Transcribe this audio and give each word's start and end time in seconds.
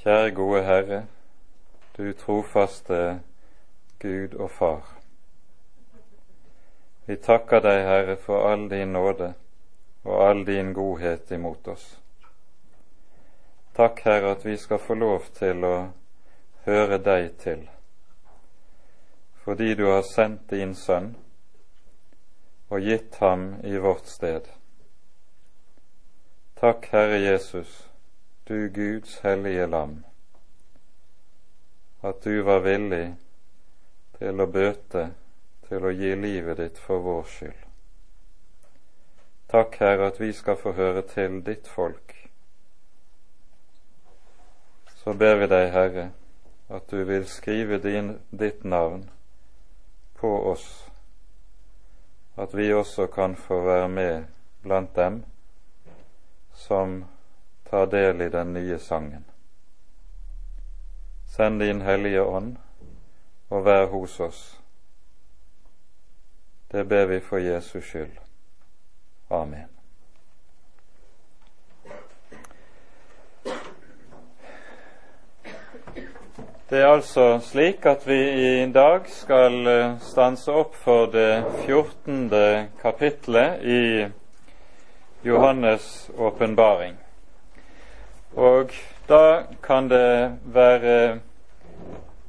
Kjære 0.00 0.30
gode 0.30 0.62
Herre, 0.64 1.06
du 1.96 2.12
trofaste 2.12 3.20
Gud 4.00 4.34
og 4.34 4.50
Far. 4.50 4.86
Vi 7.06 7.16
takker 7.16 7.60
deg, 7.60 7.80
Herre, 7.84 8.14
for 8.16 8.46
all 8.48 8.64
din 8.70 8.94
nåde 8.96 9.34
og 10.04 10.22
all 10.28 10.40
din 10.46 10.72
godhet 10.72 11.30
imot 11.36 11.68
oss. 11.68 11.84
Takk, 13.76 14.00
Herre, 14.04 14.30
at 14.30 14.46
vi 14.46 14.56
skal 14.56 14.80
få 14.80 14.96
lov 14.96 15.28
til 15.36 15.68
å 15.68 15.74
høre 16.64 16.98
deg 17.04 17.36
til, 17.44 17.68
fordi 19.44 19.74
du 19.74 19.84
har 19.90 20.08
sendt 20.14 20.48
din 20.50 20.72
Sønn 20.74 21.12
og 22.70 22.80
gitt 22.88 23.20
ham 23.20 23.50
i 23.68 23.76
vårt 23.76 24.08
sted. 24.08 24.48
Takk, 26.56 26.88
Herre 26.88 27.20
Jesus, 27.20 27.89
du 28.50 28.68
Guds 28.68 29.20
hellige 29.20 29.66
lam, 29.66 30.04
at 32.00 32.24
du 32.24 32.42
var 32.42 32.64
villig 32.64 33.12
til 34.18 34.42
å 34.42 34.46
bøte, 34.50 35.04
til 35.68 35.84
å 35.86 35.92
gi 35.94 36.08
livet 36.18 36.58
ditt 36.58 36.80
for 36.82 36.98
vår 37.04 37.28
skyld. 37.30 37.60
Takk, 39.54 39.78
Herre, 39.78 40.08
at 40.10 40.18
vi 40.18 40.32
skal 40.34 40.58
få 40.58 40.72
høre 40.74 41.04
til 41.12 41.36
ditt 41.46 41.70
folk. 41.70 42.16
Så 44.98 45.14
ber 45.14 45.38
vi 45.44 45.50
deg, 45.54 45.68
Herre, 45.70 46.08
at 46.74 46.90
du 46.90 47.04
vil 47.06 47.28
skrive 47.30 47.78
din, 47.78 48.16
ditt 48.34 48.66
navn 48.66 49.06
på 50.18 50.34
oss, 50.50 50.66
at 52.34 52.58
vi 52.58 52.66
også 52.74 53.06
kan 53.14 53.38
få 53.38 53.62
være 53.70 53.88
med 53.94 54.28
blant 54.66 54.96
dem 54.98 55.22
som 56.66 57.04
tar 57.70 57.86
del 57.86 58.20
i 58.20 58.28
den 58.28 58.52
nye 58.52 58.78
sangen. 58.78 59.24
Send 61.26 61.60
din 61.60 61.80
Hellige 61.80 62.22
Ånd 62.22 62.56
og 63.50 63.64
vær 63.64 63.86
hos 63.86 64.20
oss. 64.20 64.60
Det 66.72 66.88
ber 66.88 67.06
vi 67.06 67.20
for 67.20 67.38
Jesus 67.38 67.84
skyld. 67.84 68.16
Amen. 69.30 69.68
Det 76.70 76.78
er 76.78 76.86
altså 76.86 77.38
slik 77.42 77.86
at 77.86 78.06
vi 78.06 78.18
i 78.62 78.72
dag 78.72 79.00
skal 79.10 79.66
eh, 79.66 79.96
stanse 80.00 80.52
opp 80.52 80.76
for 80.78 81.06
det 81.10 81.44
14. 81.66 82.30
kapitlet 82.82 83.62
i 83.62 84.06
Johannes' 85.26 86.10
åpenbaring. 86.18 87.09
Og 88.36 88.70
da 89.08 89.42
kan 89.62 89.88
det 89.90 90.38
være 90.44 91.20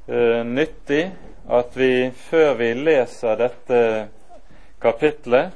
eh, 0.08 0.46
nyttig 0.46 1.12
at 1.52 1.78
vi 1.78 2.12
før 2.16 2.54
vi 2.54 2.74
leser 2.74 3.36
dette 3.38 4.08
kapitlet, 4.82 5.52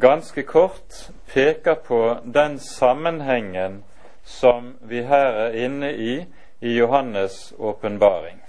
ganske 0.00 0.42
kort 0.42 1.10
peker 1.32 1.74
på 1.74 2.16
den 2.24 2.58
sammenhengen 2.58 3.82
som 4.24 4.74
vi 4.80 5.02
her 5.02 5.46
er 5.46 5.64
inne 5.64 5.92
i 5.94 6.26
i 6.60 6.80
Johannes' 6.80 7.54
åpenbaring. 7.58 8.42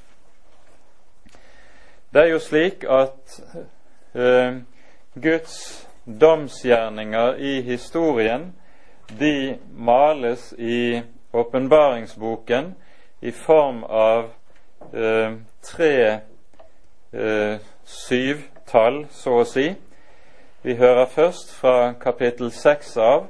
Det 2.13 2.21
er 2.21 2.31
jo 2.31 2.39
slik 2.39 2.83
at 2.89 3.41
eh, 4.15 4.57
Guds 5.21 5.87
domsgjerninger 6.05 7.35
i 7.35 7.61
historien 7.61 8.53
de 9.19 9.57
males 9.77 10.53
i 10.57 11.01
åpenbaringsboken 11.31 12.75
i 13.21 13.31
form 13.31 13.83
av 13.83 14.29
eh, 14.93 15.33
tre 15.61 16.19
eh, 17.11 17.57
syvtall, 17.83 19.05
så 19.11 19.41
å 19.41 19.45
si. 19.47 19.67
Vi 20.61 20.75
hører 20.75 21.05
først 21.05 21.53
fra 21.55 21.93
kapittel 22.01 22.51
seks 22.51 22.97
av 22.97 23.27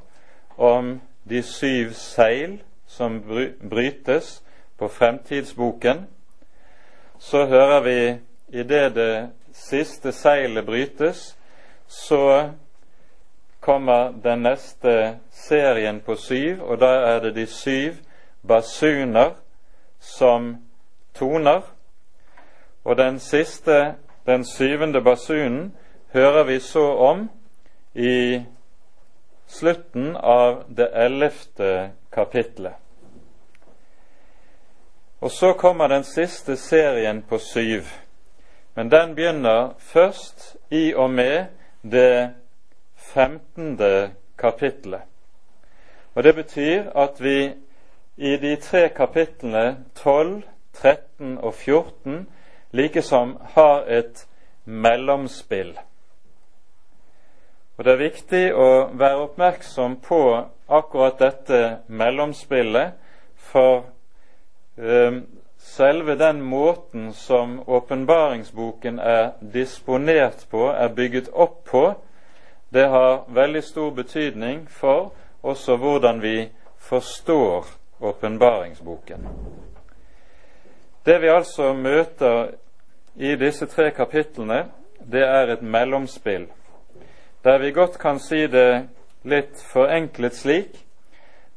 om 0.57 0.97
de 1.29 1.41
syv 1.44 1.94
seil 1.94 2.57
som 2.88 3.19
brytes 3.69 4.41
på 4.78 4.88
fremtidsboken. 4.88 6.06
Så 7.19 7.46
hører 7.46 7.81
vi 7.81 8.00
idet 8.59 8.96
det 8.96 9.30
siste 9.53 10.12
seilet 10.12 10.66
brytes, 10.66 11.38
så 11.88 12.50
kommer 13.67 14.13
den 14.23 14.45
neste 14.47 15.19
serien 15.31 16.00
på 16.00 16.16
syv, 16.16 16.61
og 16.63 16.79
da 16.79 16.85
er 16.85 17.19
det 17.19 17.33
de 17.35 17.44
syv 17.51 17.97
basuner 18.47 19.33
som 20.00 20.55
toner. 21.13 21.61
Og 22.85 22.97
den 22.97 23.19
siste, 23.19 23.95
den 24.25 24.45
syvende 24.45 25.01
basunen, 25.03 25.75
hører 26.13 26.44
vi 26.44 26.59
så 26.59 26.85
om 26.95 27.29
i 27.94 28.41
slutten 29.47 30.16
av 30.16 30.63
det 30.72 30.88
ellevte 30.95 31.91
kapitlet. 32.11 32.79
Og 35.19 35.31
så 35.31 35.53
kommer 35.53 35.88
den 35.88 36.03
siste 36.03 36.56
serien 36.56 37.22
på 37.22 37.38
syv, 37.38 37.83
men 38.75 38.91
den 38.91 39.16
begynner 39.16 39.73
først 39.79 40.56
i 40.72 40.94
og 40.94 41.09
med 41.09 41.45
det 41.83 42.33
femtende 43.13 44.12
kapittelet. 44.38 45.01
Og 46.16 46.23
Det 46.23 46.35
betyr 46.35 46.90
at 46.95 47.22
vi 47.23 47.53
i 48.18 48.38
de 48.38 48.56
tre 48.56 48.90
kapitlene 48.90 49.78
12, 49.95 50.44
13 50.73 51.38
og 51.38 51.53
14 51.53 52.28
likesom 52.72 53.38
har 53.53 53.84
et 53.88 54.28
mellomspill. 54.66 55.78
Og 57.78 57.85
Det 57.85 57.94
er 57.94 57.97
viktig 57.97 58.45
å 58.53 58.69
være 58.94 59.22
oppmerksom 59.28 60.00
på 60.01 60.22
akkurat 60.68 61.19
dette 61.19 61.78
mellomspillet, 61.88 62.95
for 63.38 63.85
eh, 64.78 65.22
selve 65.57 66.16
den 66.18 66.41
måten 66.41 67.13
som 67.13 67.59
åpenbaringsboken 67.68 69.00
er 69.00 69.29
disponert 69.53 70.47
på, 70.50 70.72
er 70.72 70.88
bygget 70.88 71.29
opp 71.34 71.63
på, 71.69 71.94
det 72.69 72.88
har 72.88 73.23
veldig 73.28 73.63
stor 73.63 73.91
betydning 73.91 74.67
for 74.69 75.13
også 75.44 75.78
hvordan 75.78 76.22
vi 76.22 76.50
forstår 76.78 77.66
åpenbaringsboken. 78.00 79.28
Det 81.06 81.22
vi 81.22 81.27
altså 81.27 81.73
møter 81.73 82.51
i 83.16 83.35
disse 83.35 83.66
tre 83.66 83.91
kapitlene, 83.91 84.66
det 85.11 85.23
er 85.23 85.53
et 85.53 85.61
mellomspill, 85.61 86.47
der 87.44 87.57
vi 87.57 87.72
godt 87.72 88.00
kan 88.00 88.19
si 88.19 88.47
det 88.47 88.89
litt 89.23 89.61
forenklet 89.72 90.35
slik 90.35 90.83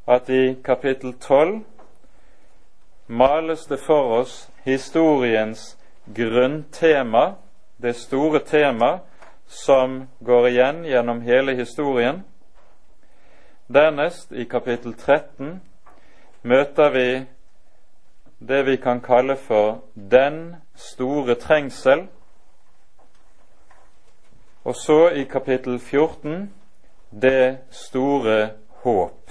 at 0.07 0.31
i 0.31 0.55
kapittel 0.65 1.13
12 1.21 1.61
males 3.07 3.67
det 3.67 3.81
for 3.83 4.21
oss 4.21 4.51
historiens 4.65 5.77
grunntema, 6.15 7.35
det 7.83 7.97
store 7.97 8.39
tema 8.39 8.99
som 9.51 10.09
går 10.21 10.49
igjen 10.49 10.85
gjennom 10.85 11.21
hele 11.21 11.55
historien. 11.59 12.23
Dernest, 13.67 14.33
i 14.33 14.45
kapittel 14.45 14.95
13, 14.95 15.61
møter 16.43 16.91
vi 16.95 17.09
det 18.39 18.63
vi 18.67 18.77
kan 18.77 19.01
kalle 19.03 19.37
for 19.37 19.83
den 19.95 20.57
store 20.75 21.35
trengsel. 21.35 22.07
Og 24.65 24.77
så 24.77 25.09
i 25.09 25.25
kapittel 25.25 25.79
14 25.79 26.53
det 27.11 27.59
store 27.71 28.51
håp. 28.85 29.31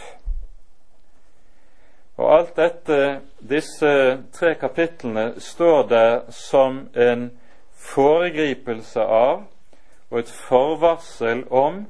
Og 2.17 2.33
alt 2.37 2.57
dette, 2.57 3.21
disse 3.39 3.93
tre 4.35 4.55
kapitlene, 4.59 5.39
står 5.39 5.87
der 5.87 6.31
som 6.31 6.89
en 6.95 7.29
foregripelse 7.71 8.99
av 8.99 9.45
og 10.09 10.19
et 10.19 10.29
forvarsel 10.29 11.43
om 11.51 11.85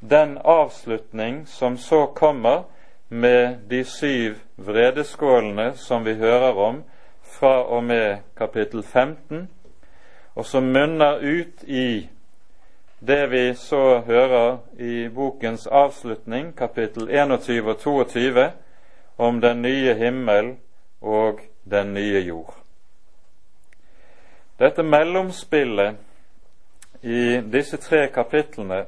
den 0.00 0.38
avslutning 0.44 1.48
som 1.48 1.76
så 1.76 2.06
kommer 2.06 2.62
med 3.08 3.56
de 3.70 3.84
syv 3.84 4.34
vredeskålene 4.56 5.72
som 5.76 6.04
vi 6.04 6.14
hører 6.14 6.52
om 6.52 6.82
fra 7.22 7.62
og 7.62 7.84
med 7.84 8.16
kapittel 8.36 8.82
15, 8.82 9.48
og 10.34 10.46
som 10.46 10.62
munner 10.62 11.18
ut 11.22 11.64
i 11.64 12.08
det 13.06 13.30
vi 13.30 13.54
så 13.54 14.00
hører 14.06 14.58
i 14.78 15.08
bokens 15.08 15.66
avslutning, 15.66 16.56
kapittel 16.56 17.08
21 17.10 17.70
og 17.70 17.78
22, 17.78 18.50
om 19.18 19.40
den 19.40 19.62
nye 19.62 19.94
himmel 19.94 20.54
og 21.00 21.40
den 21.70 21.94
nye 21.94 22.20
jord. 22.20 22.54
Dette 24.58 24.82
mellomspillet 24.82 25.96
i 27.04 27.40
disse 27.52 27.76
tre 27.76 28.06
kapitlene, 28.08 28.84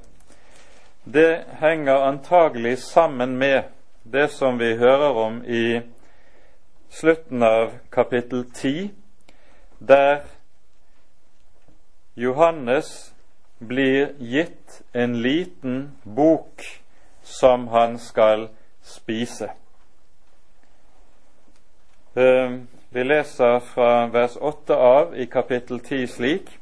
det 1.05 1.45
henger 1.61 2.07
antagelig 2.09 2.79
sammen 2.79 3.37
med 3.37 3.63
det 4.03 4.31
som 4.33 4.59
vi 4.59 4.77
hører 4.77 5.19
om 5.21 5.43
i 5.45 5.81
slutten 6.91 7.43
av 7.43 7.77
kapittel 7.93 8.45
10, 8.55 8.91
der 9.79 10.25
Johannes 12.17 13.15
blir 13.59 14.15
gitt 14.19 14.83
en 14.93 15.21
liten 15.23 15.93
bok 16.03 16.65
som 17.23 17.69
han 17.69 17.99
skal 17.99 18.49
spise. 18.83 19.51
Ehm, 22.17 22.69
vi 22.91 23.05
leser 23.05 23.59
fra 23.61 24.07
vers 24.07 24.37
8 24.41 24.77
av 24.77 25.17
i 25.17 25.27
kapittel 25.27 25.81
10 25.81 26.07
slik:" 26.07 26.59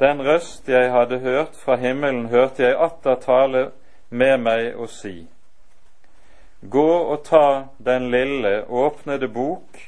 Den 0.00 0.22
røst 0.24 0.68
jeg 0.68 0.92
hadde 0.92 1.18
hørt 1.18 1.56
fra 1.64 1.76
himmelen, 1.76 2.28
hørte 2.28 2.62
jeg 2.62 2.76
atter 2.80 3.14
tale 3.20 3.70
med 4.10 4.38
meg 4.38 4.74
og 4.76 4.88
si:" 4.88 5.28
Gå 6.70 6.92
og 7.12 7.24
ta 7.24 7.64
den 7.84 8.10
lille, 8.10 8.64
åpnede 8.68 9.28
bok 9.28 9.78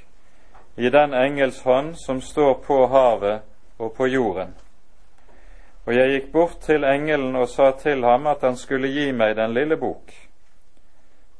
i 0.76 0.88
den 0.88 1.14
engels 1.14 1.62
hånd 1.62 1.94
som 2.06 2.20
står 2.20 2.54
på 2.66 2.86
havet 2.86 3.40
og 3.78 3.92
på 3.92 4.06
jorden. 4.06 4.54
Og 5.86 5.94
jeg 5.94 6.10
gikk 6.10 6.32
bort 6.32 6.60
til 6.60 6.84
engelen 6.84 7.36
og 7.36 7.48
sa 7.48 7.70
til 7.78 8.04
ham 8.04 8.26
at 8.26 8.40
han 8.42 8.56
skulle 8.56 8.88
gi 8.88 9.10
meg 9.12 9.36
den 9.36 9.54
lille 9.54 9.76
bok. 9.76 10.12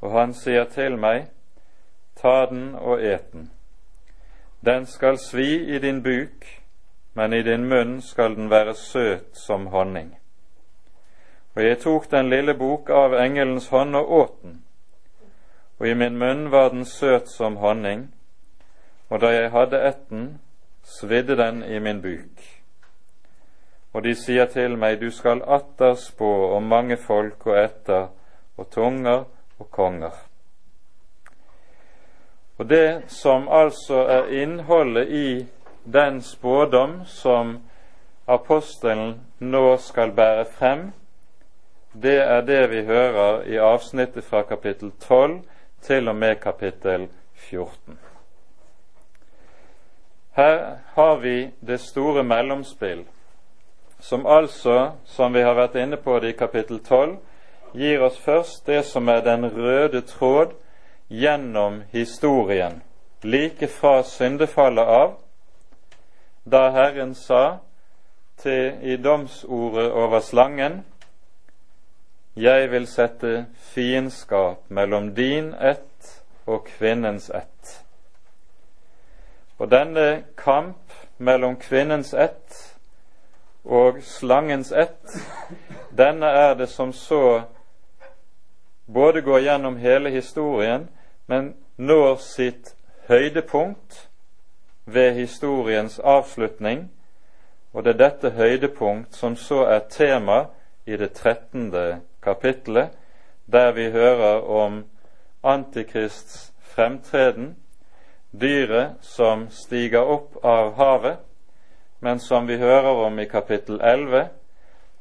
Og 0.01 0.11
han 0.19 0.33
sier 0.33 0.63
til 0.63 0.97
meg, 0.99 1.29
ta 2.21 2.45
den 2.49 2.75
og 2.75 3.01
et 3.01 3.31
den. 3.31 3.51
Den 4.65 4.85
skal 4.85 5.17
svi 5.17 5.75
i 5.75 5.79
din 5.79 6.03
buk, 6.03 6.62
men 7.13 7.33
i 7.33 7.41
din 7.43 7.65
munn 7.69 8.01
skal 8.01 8.35
den 8.35 8.49
være 8.49 8.73
søt 8.75 9.37
som 9.37 9.67
honning. 9.67 10.17
Og 11.55 11.63
jeg 11.63 11.79
tok 11.79 12.11
den 12.11 12.29
lille 12.29 12.53
bok 12.57 12.89
av 12.89 13.13
engelens 13.13 13.67
hånd 13.69 13.95
og 13.95 14.11
åt 14.11 14.41
den, 14.41 14.63
og 15.79 15.87
i 15.87 15.93
min 15.93 16.17
munn 16.17 16.51
var 16.51 16.69
den 16.69 16.85
søt 16.85 17.29
som 17.29 17.57
honning, 17.57 18.07
og 19.09 19.21
da 19.21 19.29
jeg 19.33 19.51
hadde 19.51 19.81
etten, 19.87 20.27
svidde 20.83 21.37
den 21.37 21.63
i 21.63 21.79
min 21.79 22.01
buk. 22.01 22.41
Og 23.93 24.03
de 24.03 24.15
sier 24.17 24.45
til 24.49 24.77
meg, 24.77 24.97
du 25.01 25.11
skal 25.13 25.43
atter 25.45 25.93
spå 25.99 26.29
om 26.55 26.63
mange 26.63 26.97
folk 26.97 27.45
og 27.47 27.57
etter, 27.59 28.07
og 28.57 28.69
tunger 28.71 29.25
og 29.59 29.69
konger. 29.71 30.13
Og 32.57 32.69
det 32.69 33.03
som 33.07 33.47
altså 33.49 34.05
er 34.09 34.31
innholdet 34.41 35.09
i 35.09 35.27
den 35.85 36.21
spådom 36.21 37.05
som 37.05 37.57
apostelen 38.25 39.21
nå 39.39 39.77
skal 39.77 40.11
bære 40.11 40.45
frem, 40.45 40.91
det 41.93 42.17
er 42.21 42.41
det 42.41 42.69
vi 42.69 42.83
hører 42.85 43.43
i 43.43 43.57
avsnittet 43.57 44.23
fra 44.23 44.41
kapittel 44.41 44.91
12 44.99 45.41
til 45.81 46.07
og 46.07 46.15
med 46.15 46.35
kapittel 46.35 47.07
14. 47.35 47.99
Her 50.35 50.75
har 50.93 51.15
vi 51.15 51.51
det 51.67 51.79
store 51.79 52.23
mellomspill 52.23 53.05
som 54.03 54.25
altså, 54.25 54.91
som 55.05 55.33
vi 55.33 55.41
har 55.41 55.55
vært 55.55 55.75
inne 55.79 55.97
på 55.97 56.17
det 56.19 56.33
i 56.33 56.37
kapittel 56.37 56.79
12, 56.83 57.13
gir 57.73 58.01
oss 58.03 58.17
først 58.19 58.65
det 58.67 58.81
som 58.85 59.07
er 59.07 59.21
den 59.23 59.45
røde 59.47 60.01
tråd 60.01 60.51
gjennom 61.07 61.83
historien, 61.91 62.81
like 63.23 63.67
fra 63.67 64.01
syndefallet 64.03 64.83
av, 64.83 65.13
da 66.43 66.69
Herren 66.71 67.15
sa 67.15 67.57
til 68.37 68.73
i 68.81 68.97
domsordet 68.97 69.91
over 69.91 70.19
slangen 70.19 70.85
Jeg 72.35 72.71
vil 72.71 72.87
sette 72.87 73.45
fiendskap 73.55 74.69
mellom 74.69 75.15
din 75.15 75.53
ett 75.53 76.23
og 76.45 76.65
kvinnens 76.65 77.29
ett. 77.29 77.83
Og 79.57 79.71
denne 79.71 80.23
kamp 80.37 80.93
mellom 81.17 81.55
kvinnens 81.55 82.13
ett 82.13 82.77
og 83.63 84.01
slangens 84.03 84.71
ett, 84.71 85.13
denne 85.97 86.25
er 86.25 86.53
det 86.53 86.67
som 86.69 86.93
så 86.93 87.41
både 88.85 89.21
går 89.21 89.39
gjennom 89.39 89.77
hele 89.77 90.09
historien, 90.09 90.89
men 91.27 91.53
når 91.77 92.15
sitt 92.15 92.75
høydepunkt 93.07 94.09
ved 94.85 95.13
historiens 95.13 95.99
avslutning, 95.99 96.91
og 97.73 97.83
det 97.83 97.93
er 97.93 98.09
dette 98.09 98.29
høydepunkt 98.29 99.15
som 99.15 99.35
så 99.35 99.63
er 99.65 99.87
tema 99.89 100.45
i 100.85 100.97
det 100.97 101.13
trettende 101.13 102.01
kapittelet, 102.21 102.89
der 103.45 103.71
vi 103.71 103.89
hører 103.91 104.41
om 104.41 104.83
Antikrists 105.43 106.53
fremtreden, 106.61 107.55
dyret 108.41 108.95
som 109.01 109.47
stiger 109.49 110.01
opp 110.01 110.37
av 110.43 110.73
havet, 110.75 111.17
men 111.99 112.19
som 112.19 112.47
vi 112.47 112.57
hører 112.57 113.05
om 113.05 113.19
i 113.19 113.25
kapittel 113.25 113.81
11, 113.81 114.27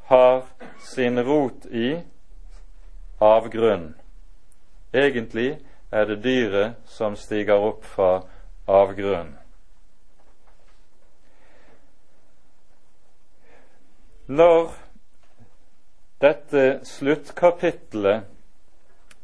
har 0.05 0.43
sin 0.79 1.21
rot 1.21 1.67
i 1.67 1.97
avgrunnen. 3.21 3.95
Egentlig 4.95 5.59
er 5.93 6.05
det 6.05 6.23
dyret 6.25 6.75
som 6.87 7.17
stiger 7.17 7.59
opp 7.59 7.85
fra 7.85 8.23
avgrunnen. 8.67 9.42
Når 14.27 14.75
dette 16.21 16.81
sluttkapittelet 16.87 18.23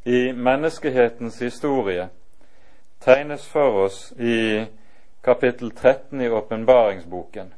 i 0.04 0.32
menneskehetens 0.32 1.38
historie 1.38 2.08
tegnes 3.00 3.44
for 3.46 3.84
oss 3.84 4.12
i 4.18 4.64
kapittel 5.24 5.70
13 5.70 6.20
i 6.20 6.28
åpenbaringsboken, 6.28 7.54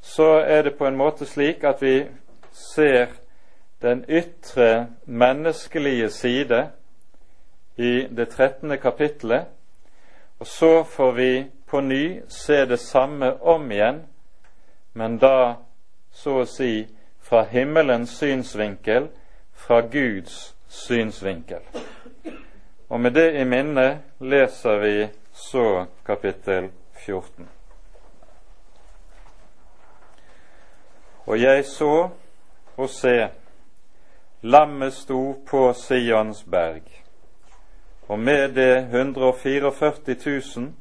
så 0.00 0.28
er 0.40 0.62
det 0.62 0.78
på 0.78 0.86
en 0.86 0.96
måte 0.96 1.26
slik 1.26 1.64
at 1.64 1.82
vi 1.82 2.06
ser 2.52 3.12
den 3.82 4.04
ytre 4.08 4.86
menneskelige 5.04 6.08
side 6.10 6.70
i 7.76 8.06
det 8.16 8.28
trettende 8.28 8.76
kapittelet, 8.76 9.44
og 10.38 10.46
så 10.46 10.82
får 10.84 11.12
vi 11.12 11.44
på 11.66 11.80
ny 11.80 12.22
se 12.28 12.64
det 12.66 12.80
samme 12.80 13.42
om 13.42 13.70
igjen, 13.72 14.02
men 14.94 15.18
da 15.18 15.54
så 16.14 16.38
å 16.40 16.46
si 16.46 16.86
fra 17.24 17.42
himmelens 17.50 18.14
synsvinkel, 18.18 19.08
fra 19.52 19.80
Guds 19.80 20.54
synsvinkel. 20.68 21.60
Og 22.88 23.00
med 23.00 23.16
det 23.16 23.30
i 23.40 23.44
minne 23.44 23.86
leser 24.20 24.80
vi 24.80 25.08
så 25.34 25.86
kapittel 26.06 26.70
14. 27.04 27.48
Og 31.26 31.40
jeg 31.40 31.64
så 31.64 32.10
og 32.76 32.90
se, 32.90 33.28
lammet 34.42 34.92
sto 34.92 35.20
på 35.46 35.72
Sions 35.72 36.42
berg, 36.44 36.82
og 38.08 38.18
med 38.18 38.48
det 38.54 38.76
144 38.92 39.72
000 40.56 40.72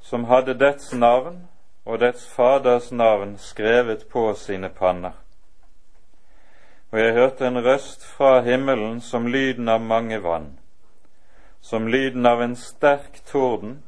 som 0.00 0.24
hadde 0.24 0.54
dets 0.58 0.94
navn 0.94 1.42
og 1.86 2.00
dets 2.02 2.26
faders 2.28 2.90
navn 2.92 3.36
skrevet 3.38 4.06
på 4.12 4.26
sine 4.34 4.68
panner. 4.68 5.14
Og 6.92 7.00
jeg 7.00 7.12
hørte 7.12 7.46
en 7.46 7.64
røst 7.64 8.06
fra 8.06 8.40
himmelen 8.42 9.00
som 9.00 9.26
lyden 9.26 9.68
av 9.68 9.80
mange 9.80 10.22
vann, 10.22 10.58
som 11.60 11.86
lyden 11.86 12.26
av 12.26 12.42
en 12.42 12.56
sterk 12.56 13.22
torden, 13.26 13.78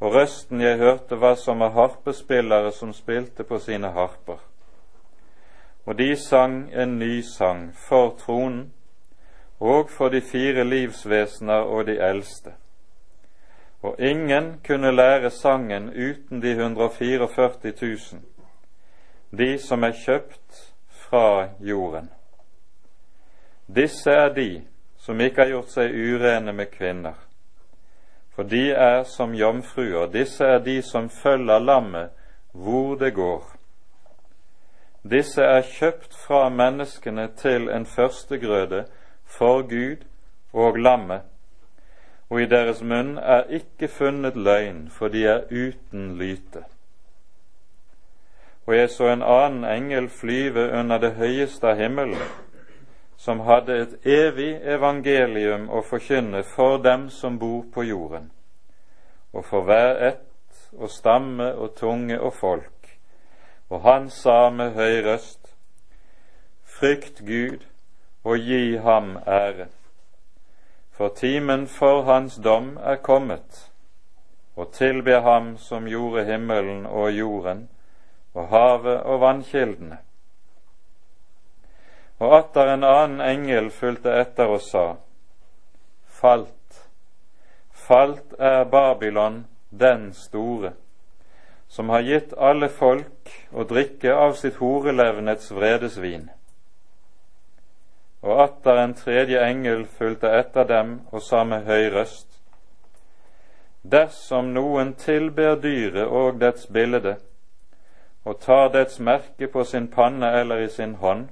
og 0.00 0.14
røsten 0.14 0.60
jeg 0.60 0.80
hørte 0.80 1.20
var 1.20 1.34
som 1.34 1.62
av 1.62 1.76
harpespillere 1.76 2.72
som 2.72 2.92
spilte 2.96 3.44
på 3.44 3.60
sine 3.62 3.92
harper 3.92 4.40
og 5.86 5.98
de 5.98 6.16
sang 6.16 6.70
en 6.72 6.98
ny 6.98 7.22
sang 7.22 7.72
for 7.88 8.14
tronen 8.18 8.72
og 9.60 9.90
for 9.90 10.08
de 10.08 10.20
fire 10.20 10.64
livsvesener 10.64 11.54
og 11.54 11.86
de 11.86 11.98
eldste. 12.02 12.54
Og 13.82 13.96
ingen 13.98 14.60
kunne 14.66 14.92
lære 14.92 15.30
sangen 15.30 15.88
uten 15.88 16.42
de 16.42 16.50
144 16.50 17.72
000, 17.82 17.98
de 19.38 19.58
som 19.58 19.82
er 19.82 19.92
kjøpt 20.04 20.74
fra 20.88 21.48
jorden. 21.60 22.10
Disse 23.66 24.10
er 24.10 24.28
de 24.34 24.62
som 24.96 25.20
ikke 25.20 25.42
har 25.42 25.50
gjort 25.50 25.72
seg 25.74 25.94
urene 25.94 26.52
med 26.52 26.70
kvinner, 26.70 27.16
for 28.34 28.46
de 28.46 28.70
er 28.70 29.02
som 29.04 29.34
jomfruer. 29.34 30.06
Disse 30.12 30.44
er 30.44 30.62
de 30.62 30.82
som 30.82 31.10
følger 31.10 31.58
lammet 31.58 32.10
hvor 32.52 32.94
det 32.96 33.14
går. 33.14 33.42
Disse 35.02 35.42
er 35.42 35.66
kjøpt 35.66 36.14
fra 36.14 36.48
menneskene 36.48 37.28
til 37.36 37.68
en 37.68 37.86
førstegrøde 37.86 38.84
for 39.26 39.62
Gud 39.66 40.04
og 40.52 40.78
lammet, 40.78 41.22
og 42.32 42.40
i 42.40 42.46
deres 42.48 42.78
munn 42.80 43.18
er 43.18 43.42
ikke 43.52 43.88
funnet 43.92 44.36
løgn, 44.36 44.86
for 44.90 45.12
de 45.12 45.26
er 45.28 45.42
uten 45.50 46.14
lyte. 46.16 46.62
Og 48.66 48.76
jeg 48.76 48.90
så 48.90 49.10
en 49.12 49.22
annen 49.22 49.66
engel 49.68 50.08
flyve 50.08 50.70
under 50.78 50.98
det 50.98 51.10
høyeste 51.18 51.68
av 51.68 51.76
himmelen, 51.76 52.22
som 53.20 53.42
hadde 53.44 53.76
et 53.82 54.08
evig 54.08 54.54
evangelium 54.64 55.68
å 55.68 55.82
forkynne 55.84 56.40
for 56.54 56.80
dem 56.80 57.10
som 57.12 57.36
bor 57.38 57.66
på 57.74 57.84
jorden, 57.84 58.30
og 59.32 59.44
for 59.44 59.68
hver 59.68 60.00
ett 60.08 60.64
og 60.72 60.88
stamme 60.90 61.50
og 61.52 61.76
tunge 61.76 62.16
og 62.20 62.32
folk. 62.40 62.96
Og 63.68 63.84
han 63.84 64.08
sa 64.10 64.48
med 64.50 64.72
høy 64.72 65.02
røst, 65.04 65.52
Frykt 66.64 67.20
Gud 67.28 67.60
og 68.24 68.40
gi 68.40 68.76
ham 68.76 69.18
ære, 69.26 69.68
for 71.02 71.08
timen 71.08 71.66
for 71.66 72.02
hans 72.02 72.36
dom 72.36 72.76
er 72.78 72.96
kommet, 73.02 73.70
og 74.54 74.68
tilber 74.72 75.20
ham 75.20 75.56
som 75.58 75.88
gjorde 75.90 76.22
himmelen 76.28 76.84
og 76.86 77.08
jorden 77.10 77.64
og 78.38 78.44
havet 78.52 79.00
og 79.00 79.18
vannkildene. 79.20 79.96
Og 82.22 82.36
atter 82.36 82.70
en 82.70 82.86
annen 82.86 83.24
engel 83.26 83.72
fulgte 83.74 84.14
etter 84.20 84.54
og 84.54 84.62
sa, 84.62 84.84
Falt, 86.06 86.78
falt 87.72 88.38
er 88.38 88.62
Babylon 88.70 89.40
den 89.70 90.12
store, 90.14 90.70
som 91.66 91.90
har 91.90 92.06
gitt 92.06 92.36
alle 92.38 92.70
folk 92.70 93.34
å 93.50 93.66
drikke 93.66 94.14
av 94.14 94.38
sitt 94.38 94.62
horelevnets 94.62 95.50
vredesvin. 95.50 96.30
Og 98.22 98.42
atter 98.42 98.78
en 98.78 98.94
tredje 98.94 99.40
engel 99.42 99.86
fulgte 99.86 100.30
etter 100.38 100.64
dem 100.64 101.00
og 101.10 101.22
sa 101.22 101.42
med 101.44 101.66
høy 101.66 101.90
røst, 101.94 102.32
Dersom 103.82 104.52
noen 104.54 104.92
tilber 104.94 105.56
dyret 105.58 106.06
og 106.06 106.38
dets 106.40 106.68
bilde, 106.70 107.16
og 108.24 108.38
tar 108.40 108.68
dets 108.70 109.00
merke 109.02 109.48
på 109.50 109.64
sin 109.66 109.88
panne 109.90 110.30
eller 110.40 110.62
i 110.62 110.68
sin 110.70 110.94
hånd, 110.94 111.28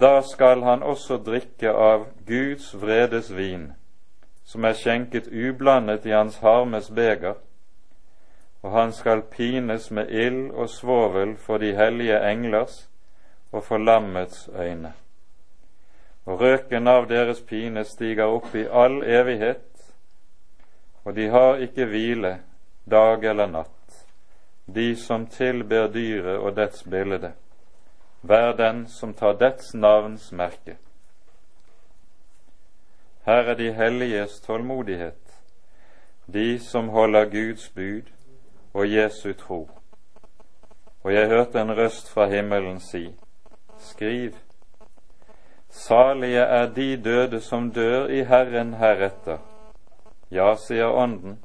da 0.00 0.22
skal 0.22 0.62
han 0.64 0.82
også 0.82 1.20
drikke 1.26 1.70
av 1.70 2.06
Guds 2.26 2.72
vredes 2.80 3.28
vin, 3.36 3.72
som 4.44 4.64
er 4.64 4.72
skjenket 4.72 5.28
ublandet 5.28 6.06
i 6.06 6.16
hans 6.16 6.40
harmes 6.40 6.88
beger, 6.90 7.36
og 8.62 8.72
han 8.72 8.92
skal 8.92 9.22
pines 9.28 9.90
med 9.90 10.08
ild 10.08 10.50
og 10.50 10.70
svovel 10.72 11.36
for 11.36 11.60
de 11.60 11.76
hellige 11.76 12.18
englers 12.30 12.88
og 13.52 13.64
for 13.64 13.78
lammets 13.78 14.48
øyne. 14.48 14.94
Og 16.26 16.40
røken 16.40 16.88
av 16.88 17.08
deres 17.08 17.42
pine 17.44 17.84
stiger 17.84 18.32
opp 18.32 18.54
i 18.56 18.64
all 18.70 19.02
evighet, 19.02 19.68
og 21.04 21.14
de 21.16 21.28
har 21.28 21.60
ikke 21.60 21.84
hvile 21.90 22.38
dag 22.88 23.24
eller 23.24 23.46
natt 23.46 23.74
de 24.66 24.96
som 24.96 25.26
tilber 25.26 25.88
dyret 25.88 26.38
og 26.40 26.56
dets 26.56 26.84
bilde, 26.88 27.32
hver 28.20 28.52
den 28.56 28.86
som 28.88 29.12
tar 29.14 29.36
dets 29.36 29.74
navns 29.74 30.32
merke. 30.32 30.76
Her 33.24 33.50
er 33.52 33.54
de 33.54 33.72
helliges 33.72 34.40
tålmodighet, 34.40 35.20
de 36.26 36.58
som 36.60 36.88
holder 36.88 37.24
Guds 37.24 37.68
bud 37.68 38.08
og 38.72 38.92
Jesu 38.92 39.32
tro. 39.32 39.68
Og 41.04 41.12
jeg 41.12 41.28
hørte 41.28 41.60
en 41.60 41.76
røst 41.76 42.10
fra 42.10 42.26
himmelen 42.26 42.80
si, 42.80 43.14
Skriv, 43.78 44.32
salige 45.74 46.40
er 46.40 46.66
de 46.66 46.96
døde 46.96 47.40
som 47.40 47.72
dør 47.72 48.06
i 48.06 48.24
Herren 48.24 48.74
heretter. 48.74 49.38
Ja, 50.30 50.54
sier 50.56 50.86
Ånden, 50.86 51.38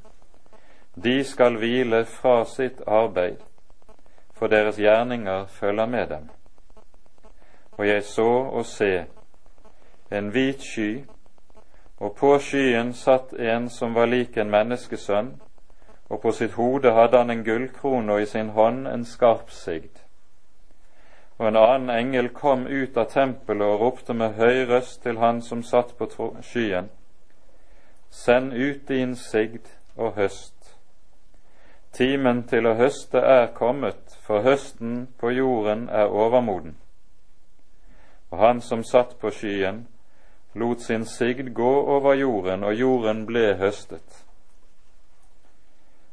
de 1.03 1.23
skal 1.23 1.57
hvile 1.57 2.05
fra 2.05 2.45
sitt 2.45 2.81
arbeid, 2.87 3.41
for 4.33 4.47
deres 4.47 4.77
gjerninger 4.77 5.45
følger 5.45 5.85
med 5.85 6.07
dem. 6.07 6.29
Og 7.71 7.87
jeg 7.87 8.03
så 8.03 8.29
og 8.29 8.65
se 8.65 9.05
en 10.11 10.29
hvit 10.29 10.61
sky, 10.61 11.05
og 11.97 12.15
på 12.15 12.37
skyen 12.39 12.93
satt 12.93 13.33
en 13.33 13.69
som 13.69 13.95
var 13.95 14.05
lik 14.05 14.37
en 14.37 14.51
menneskesønn, 14.51 15.33
og 16.09 16.21
på 16.21 16.31
sitt 16.31 16.53
hode 16.53 16.93
hadde 16.93 17.17
han 17.17 17.29
en 17.29 17.43
gullkrone 17.43 18.13
og 18.13 18.21
i 18.21 18.25
sin 18.25 18.49
hånd 18.49 18.87
en 18.87 19.05
skarp 19.05 19.49
sigd. 19.51 19.98
Og 21.39 21.47
en 21.47 21.57
annen 21.57 21.89
engel 21.89 22.29
kom 22.35 22.67
ut 22.67 22.97
av 22.97 23.11
tempelet 23.13 23.67
og 23.67 23.81
ropte 23.81 24.13
med 24.13 24.35
høy 24.35 24.65
røst 24.67 25.01
til 25.03 25.17
han 25.17 25.41
som 25.41 25.63
satt 25.63 25.95
på 25.97 26.31
skyen, 26.43 26.89
Send 28.09 28.53
ut 28.53 28.87
din 28.87 29.15
sigd 29.15 29.67
og 29.95 30.15
høst 30.17 30.59
Timen 31.91 32.43
til 32.47 32.67
å 32.69 32.75
høste 32.77 33.19
er 33.19 33.47
kommet, 33.55 34.17
for 34.21 34.45
høsten 34.45 35.07
på 35.17 35.31
jorden 35.33 35.87
er 35.89 36.11
overmoden. 36.13 36.75
Og 38.29 38.37
han 38.39 38.61
som 38.61 38.83
satt 38.85 39.15
på 39.19 39.31
skyen, 39.33 39.87
lot 40.53 40.85
sin 40.85 41.05
sigd 41.05 41.49
gå 41.57 41.71
over 41.97 42.13
jorden, 42.13 42.63
og 42.63 42.77
jorden 42.77 43.25
ble 43.25 43.55
høstet. 43.57 44.25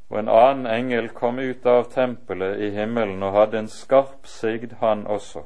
Og 0.08 0.18
en 0.18 0.28
annen 0.28 0.66
engel 0.70 1.08
kom 1.08 1.38
ut 1.38 1.66
av 1.66 1.88
tempelet 1.90 2.60
i 2.62 2.70
himmelen 2.70 3.22
og 3.26 3.34
hadde 3.34 3.58
en 3.58 3.70
skarp 3.70 4.26
sigd, 4.30 4.78
han 4.80 5.06
også. 5.06 5.42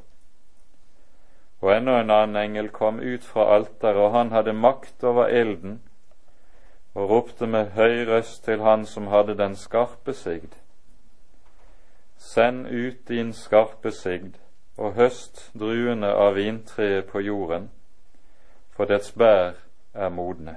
Og 1.60 1.72
enda 1.76 2.00
en 2.00 2.10
annen 2.10 2.36
engel 2.36 2.68
kom 2.68 3.00
ut 3.00 3.24
fra 3.24 3.46
alteret, 3.54 3.96
og 3.96 4.12
han 4.12 4.32
hadde 4.32 4.52
makt 4.52 5.04
over 5.04 5.28
ilden, 5.28 5.80
og 6.94 7.10
ropte 7.10 7.46
med 7.46 7.72
høy 7.76 8.04
røst 8.08 8.44
til 8.44 8.60
han 8.60 8.86
som 8.86 9.06
hadde 9.06 9.36
den 9.38 9.56
skarpe 9.56 10.12
sigd. 10.12 10.56
Send 12.16 12.66
ut 12.66 13.08
din 13.08 13.32
skarpe 13.32 13.90
sigd, 13.90 14.36
og 14.76 14.96
høst 14.96 15.50
druene 15.58 16.12
av 16.12 16.34
vintreet 16.34 17.08
på 17.08 17.20
jorden, 17.20 17.70
for 18.70 18.84
dets 18.84 19.12
bær 19.12 19.54
er 19.94 20.08
modne. 20.08 20.56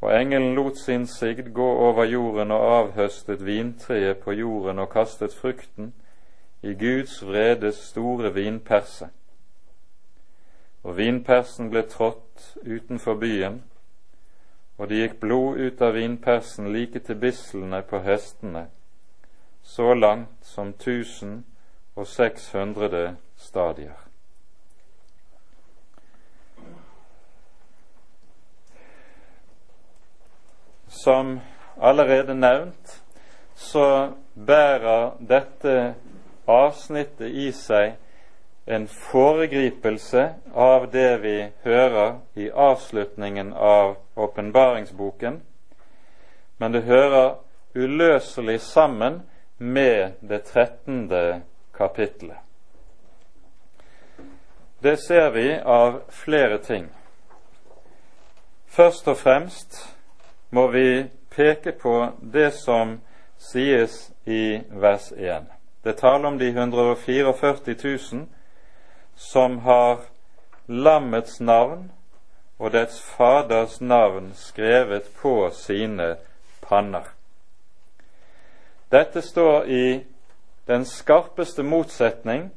Og 0.00 0.20
engelen 0.20 0.54
lot 0.54 0.78
sin 0.78 1.06
sigd 1.06 1.52
gå 1.52 1.68
over 1.88 2.04
jorden 2.04 2.50
og 2.50 2.78
avhøstet 2.78 3.46
vintreet 3.46 4.18
på 4.18 4.32
jorden 4.32 4.78
og 4.78 4.88
kastet 4.90 5.34
frukten 5.34 5.92
i 6.62 6.74
Guds 6.74 7.26
vredes 7.26 7.74
store 7.74 8.34
vinperse. 8.34 9.08
Og 10.82 10.96
vinpersen 10.96 11.68
ble 11.70 11.82
trådt 11.82 12.56
utenfor 12.64 13.14
byen, 13.20 13.62
og 14.78 14.88
det 14.88 15.02
gikk 15.02 15.16
blod 15.20 15.60
ut 15.60 15.82
av 15.84 15.92
vinpersen 15.94 16.72
like 16.72 17.04
til 17.04 17.20
bislene 17.20 17.82
på 17.84 18.00
hestene, 18.00 18.66
så 19.62 19.94
langt 19.94 20.46
som 20.46 20.72
tusen 20.72 21.42
og 21.96 22.06
seks 22.06 22.52
hundrede 22.52 23.16
stadier. 23.36 24.09
Som 31.04 31.40
allerede 31.80 32.34
nevnt, 32.34 33.02
så 33.54 34.12
bærer 34.34 35.14
dette 35.20 35.94
avsnittet 36.44 37.30
i 37.32 37.46
seg 37.56 37.94
en 38.68 38.84
foregripelse 38.88 40.24
av 40.52 40.84
det 40.92 41.10
vi 41.22 41.36
hører 41.64 42.18
i 42.36 42.50
avslutningen 42.52 43.52
av 43.52 43.94
åpenbaringsboken, 44.14 45.38
men 46.58 46.72
det 46.72 46.82
hører 46.84 47.38
uløselig 47.74 48.58
sammen 48.60 49.22
med 49.58 50.20
det 50.20 50.42
trettende 50.50 51.40
kapittelet. 51.76 52.36
Det 54.82 54.98
ser 55.00 55.30
vi 55.30 55.46
av 55.64 56.02
flere 56.08 56.58
ting. 56.58 56.86
Først 58.68 59.08
og 59.08 59.16
fremst 59.16 59.80
må 60.50 60.66
vi 60.66 61.06
peke 61.30 61.72
på 61.72 62.12
det 62.20 62.50
som 62.54 62.98
sies 63.38 64.10
i 64.24 64.60
vers 64.70 65.12
1. 65.12 65.46
Det 65.82 65.96
taler 65.96 66.28
om 66.28 66.38
de 66.38 66.48
144 66.48 67.76
000 68.12 68.26
som 69.16 69.58
har 69.58 69.98
lammets 70.66 71.40
navn 71.40 71.90
og 72.58 72.72
dets 72.72 73.00
faders 73.00 73.80
navn 73.80 74.32
skrevet 74.34 75.08
på 75.22 75.50
sine 75.56 76.16
panner. 76.60 77.08
Dette 78.90 79.22
står 79.22 79.64
i 79.64 80.04
den 80.66 80.84
skarpeste 80.84 81.62
motsetning 81.62 82.50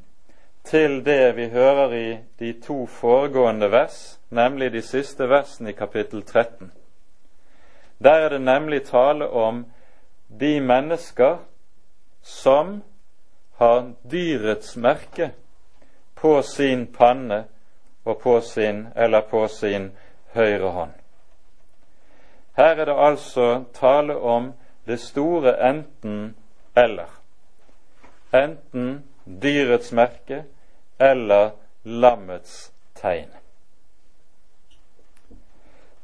til 0.64 1.06
det 1.06 1.36
vi 1.36 1.48
hører 1.50 1.94
i 1.94 2.18
de 2.40 2.54
to 2.62 2.86
foregående 2.86 3.72
vers, 3.72 4.20
nemlig 4.30 4.72
de 4.74 4.82
siste 4.82 5.30
versene 5.30 5.70
i 5.70 5.78
kapittel 5.78 6.24
13. 6.24 6.72
Der 8.04 8.12
er 8.12 8.30
det 8.30 8.42
nemlig 8.42 8.84
tale 8.84 9.30
om 9.30 9.66
de 10.40 10.62
mennesker 10.62 11.38
som 12.22 12.84
har 13.56 13.94
dyrets 14.12 14.76
merke 14.78 15.32
på 16.16 16.42
sin 16.42 16.88
panne 16.88 17.44
og 18.06 18.20
på 18.20 18.42
sin 18.42 18.88
eller 18.96 19.22
på 19.22 19.48
sin 19.48 19.92
høyre 20.34 20.72
hånd. 20.72 20.92
Her 22.58 22.76
er 22.76 22.86
det 22.86 22.96
altså 22.98 23.64
tale 23.74 24.18
om 24.18 24.54
det 24.86 25.00
store 25.00 25.70
enten-eller. 25.70 27.10
Enten 28.34 29.04
dyrets 29.26 29.92
merke 29.92 30.44
eller 31.00 31.50
lammets 31.84 32.74
tegn. 32.96 33.30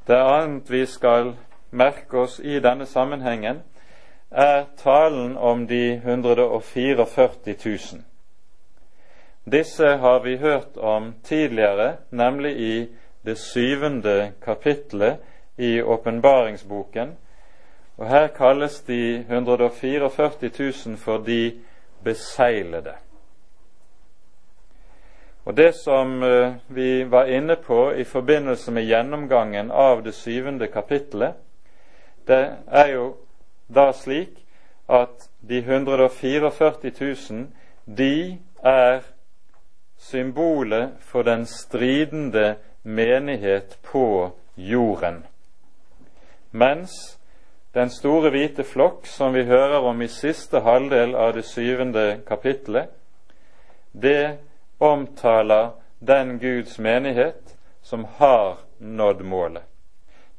Det 0.08 0.18
annet 0.18 0.72
vi 0.72 0.86
skal 0.86 1.36
merke 1.72 2.18
oss 2.18 2.40
i 2.40 2.60
denne 2.60 2.86
sammenhengen, 2.86 3.64
er 4.32 4.66
talen 4.78 5.38
om 5.38 5.68
de 5.68 5.94
144 5.94 7.06
000. 7.66 8.04
Disse 9.52 9.88
har 9.98 10.20
vi 10.20 10.38
hørt 10.38 10.78
om 10.78 11.14
tidligere, 11.24 11.96
nemlig 12.10 12.60
i 12.60 12.88
det 13.26 13.38
syvende 13.38 14.32
kapitlet 14.46 15.18
i 15.58 15.82
åpenbaringsboken. 15.82 17.18
Og 17.98 18.08
Her 18.08 18.28
kalles 18.28 18.82
de 18.82 19.26
144 19.30 20.32
000 20.86 20.98
for 20.98 21.18
de 21.18 21.60
beseglede. 22.04 22.94
Og 25.46 25.58
Det 25.58 25.76
som 25.76 26.24
eh, 26.24 26.54
vi 26.68 27.04
var 27.04 27.26
inne 27.26 27.56
på 27.56 27.92
i 27.92 28.04
forbindelse 28.04 28.72
med 28.72 28.84
gjennomgangen 28.84 29.72
av 29.72 30.04
det 30.04 30.14
syvende 30.14 30.68
kapittelet, 30.68 31.34
det 32.30 32.44
er 32.68 32.92
jo 32.94 33.06
da 33.68 33.90
slik 33.94 34.38
at 34.90 35.30
de 35.42 35.58
144 35.58 36.52
000, 37.32 37.48
de 37.86 38.38
er 38.64 39.02
symbolet 39.98 40.92
for 41.00 41.22
den 41.22 41.46
stridende 41.46 42.56
menighet 42.84 43.78
på 43.84 44.32
jorden. 44.56 45.26
Mens 46.52 47.20
den 47.74 47.90
store 47.90 48.30
hvite 48.30 48.64
flokk, 48.64 49.06
som 49.06 49.34
vi 49.34 49.44
hører 49.46 49.86
om 49.86 50.02
i 50.02 50.08
siste 50.08 50.60
halvdel 50.66 51.16
av 51.16 51.34
det 51.34 51.46
syvende 51.46 52.22
kapittelet, 52.28 52.90
det 53.94 54.38
omtaler 54.80 55.70
den 56.00 56.40
Guds 56.40 56.80
menighet 56.80 57.58
som 57.82 58.06
har 58.18 58.58
nådd 58.80 59.22
målet. 59.26 59.64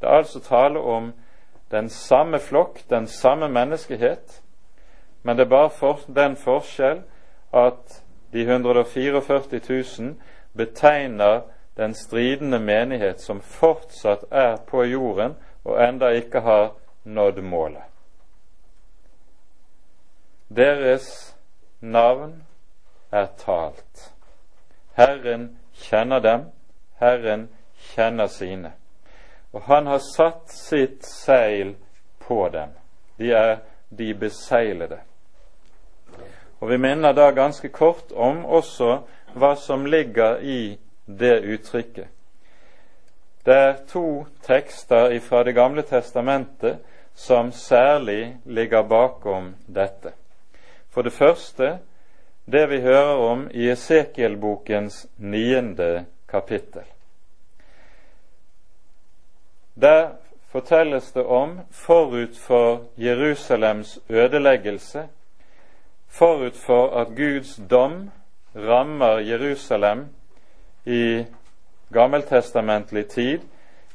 Det 0.00 0.08
er 0.08 0.22
altså 0.22 0.40
tale 0.40 0.78
om 0.80 1.12
den 1.70 1.88
samme 1.88 2.38
flokk, 2.38 2.82
den 2.90 3.06
samme 3.06 3.48
menneskehet, 3.48 4.42
men 5.22 5.36
det 5.36 5.44
er 5.44 5.48
bare 5.48 5.70
for, 5.70 6.00
den 6.06 6.36
forskjell 6.36 7.02
at 7.52 8.02
de 8.32 8.40
144 8.40 9.44
000 9.98 10.14
betegner 10.56 11.40
den 11.76 11.94
stridende 11.94 12.58
menighet 12.58 13.20
som 13.20 13.40
fortsatt 13.40 14.24
er 14.30 14.56
på 14.56 14.84
jorden 14.84 15.36
og 15.64 15.88
enda 15.88 16.08
ikke 16.08 16.40
har 16.40 16.72
nådd 17.04 17.42
målet. 17.42 17.82
Deres 20.56 21.36
navn 21.80 22.42
er 23.12 23.26
talt. 23.38 24.12
Herren 24.92 25.58
kjenner 25.74 26.18
dem, 26.18 26.44
Herren 26.98 27.48
kjenner 27.94 28.26
sine. 28.26 28.72
Og 29.52 29.62
han 29.62 29.86
har 29.86 29.98
satt 29.98 30.52
sitt 30.52 31.04
seil 31.06 31.74
på 32.18 32.48
dem. 32.48 32.68
De 33.16 33.32
er 33.32 33.58
de 33.88 34.14
beseglede. 34.14 35.00
Og 36.60 36.68
Vi 36.68 36.76
minner 36.76 37.12
da 37.12 37.30
ganske 37.30 37.68
kort 37.68 38.12
om 38.12 38.44
også 38.44 39.00
hva 39.34 39.54
som 39.56 39.86
ligger 39.86 40.38
i 40.38 40.78
det 41.06 41.40
uttrykket. 41.42 42.08
Det 43.44 43.54
er 43.56 43.76
to 43.88 44.26
tekster 44.42 45.18
fra 45.20 45.42
Det 45.42 45.54
gamle 45.54 45.82
testamentet 45.82 46.78
som 47.14 47.52
særlig 47.52 48.36
ligger 48.44 48.82
bakom 48.82 49.54
dette. 49.66 50.12
For 50.90 51.02
det 51.02 51.12
første 51.12 51.78
det 52.44 52.70
vi 52.70 52.80
hører 52.80 53.16
om 53.16 53.48
i 53.50 53.70
Esekiel-bokens 53.70 55.06
niende 55.16 56.04
kapittel. 56.28 56.82
Der 59.80 60.08
fortelles 60.52 61.12
det 61.12 61.24
om 61.24 61.60
forut 61.70 62.36
for 62.36 62.84
Jerusalems 62.96 63.98
ødeleggelse, 64.08 65.08
forut 66.08 66.56
for 66.56 67.00
at 67.00 67.06
Guds 67.16 67.60
dom 67.70 68.10
rammer 68.56 69.18
Jerusalem 69.18 70.06
i 70.84 71.24
gammeltestamentlig 71.92 73.08
tid. 73.08 73.40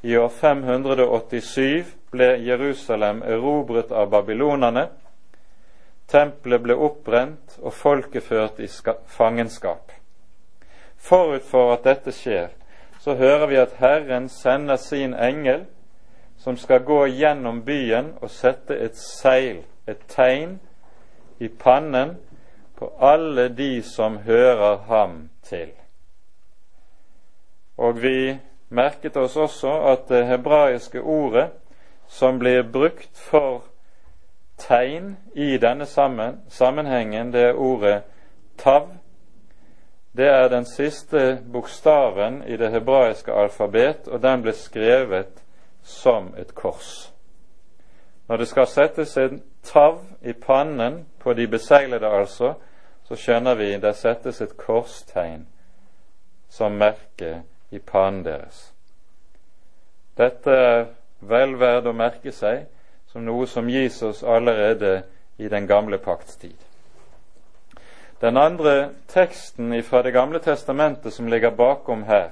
I 0.02 0.18
år 0.18 0.30
587 0.30 1.96
ble 2.12 2.28
Jerusalem 2.48 3.22
erobret 3.22 3.92
av 3.92 4.10
babylonerne. 4.10 4.88
Tempelet 6.08 6.62
ble 6.62 6.76
oppbrent 6.76 7.60
og 7.62 7.74
folket 7.74 8.24
ført 8.24 8.60
i 8.60 8.68
fangenskap. 9.08 9.92
Forut 10.98 11.44
for 11.44 11.74
at 11.74 11.84
dette 11.84 12.12
skjer, 12.12 12.48
så 13.00 13.16
hører 13.16 13.48
vi 13.48 13.56
at 13.56 13.78
Herren 13.78 14.30
sender 14.30 14.76
sin 14.76 15.14
engel 15.14 15.66
som 16.38 16.58
skal 16.58 16.84
gå 16.84 17.06
gjennom 17.06 17.64
byen 17.66 18.14
og 18.22 18.30
sette 18.30 18.78
et 18.78 18.98
seil, 18.98 19.64
et 19.88 20.02
tegn, 20.08 20.60
i 21.40 21.48
pannen 21.48 22.16
på 22.80 22.94
alle 23.00 23.50
de 23.50 23.82
som 23.84 24.18
hører 24.18 24.78
ham 24.88 25.30
til. 25.44 25.70
Og 27.78 28.02
vi 28.02 28.38
merket 28.70 29.18
oss 29.18 29.36
også 29.36 29.74
at 29.92 30.08
det 30.10 30.26
hebraiske 30.26 31.02
ordet 31.02 31.50
som 32.08 32.40
blir 32.40 32.64
brukt 32.64 33.18
for 33.18 33.64
tegn 34.58 35.18
i 35.34 35.58
denne 35.58 35.86
sammenhengen, 35.86 37.34
det 37.34 37.42
er 37.42 37.60
ordet 37.60 38.04
tav. 38.58 38.88
Det 40.16 40.28
er 40.28 40.48
den 40.48 40.66
siste 40.66 41.40
bokstaven 41.52 42.44
i 42.48 42.58
det 42.58 42.72
hebraiske 42.72 43.34
alfabet, 43.34 44.08
og 44.08 44.22
den 44.24 44.42
ble 44.42 44.54
skrevet 44.56 45.44
som 45.86 46.34
et 46.38 46.56
kors. 46.56 47.14
Når 48.28 48.38
det 48.38 48.48
skal 48.48 48.68
settes 48.68 49.18
en 49.18 49.44
tav 49.64 50.02
i 50.22 50.34
pannen 50.34 51.06
på 51.20 51.34
de 51.34 51.48
beseglede, 51.48 52.08
altså, 52.08 52.54
så 53.04 53.16
skjønner 53.16 53.56
vi 53.56 53.76
det 53.78 53.94
settes 53.96 54.42
et 54.42 54.58
korstegn 54.58 55.46
som 56.50 56.72
merke 56.72 57.44
i 57.72 57.80
pannen 57.80 58.24
deres. 58.26 58.72
Dette 60.18 60.52
er 60.52 60.86
vel 61.20 61.54
verd 61.60 61.86
å 61.86 61.94
merke 61.94 62.32
seg 62.34 62.66
som 63.12 63.26
noe 63.26 63.46
som 63.48 63.70
gis 63.70 64.02
oss 64.04 64.24
allerede 64.24 65.04
i 65.38 65.50
den 65.52 65.68
gamle 65.68 66.00
pakts 66.02 66.40
tid. 66.42 66.58
Den 68.22 68.38
andre 68.38 68.90
teksten 69.12 69.84
fra 69.84 70.02
Det 70.02 70.14
gamle 70.14 70.40
testamentet 70.40 71.14
som 71.14 71.28
ligger 71.28 71.50
bakom 71.50 72.04
her, 72.04 72.30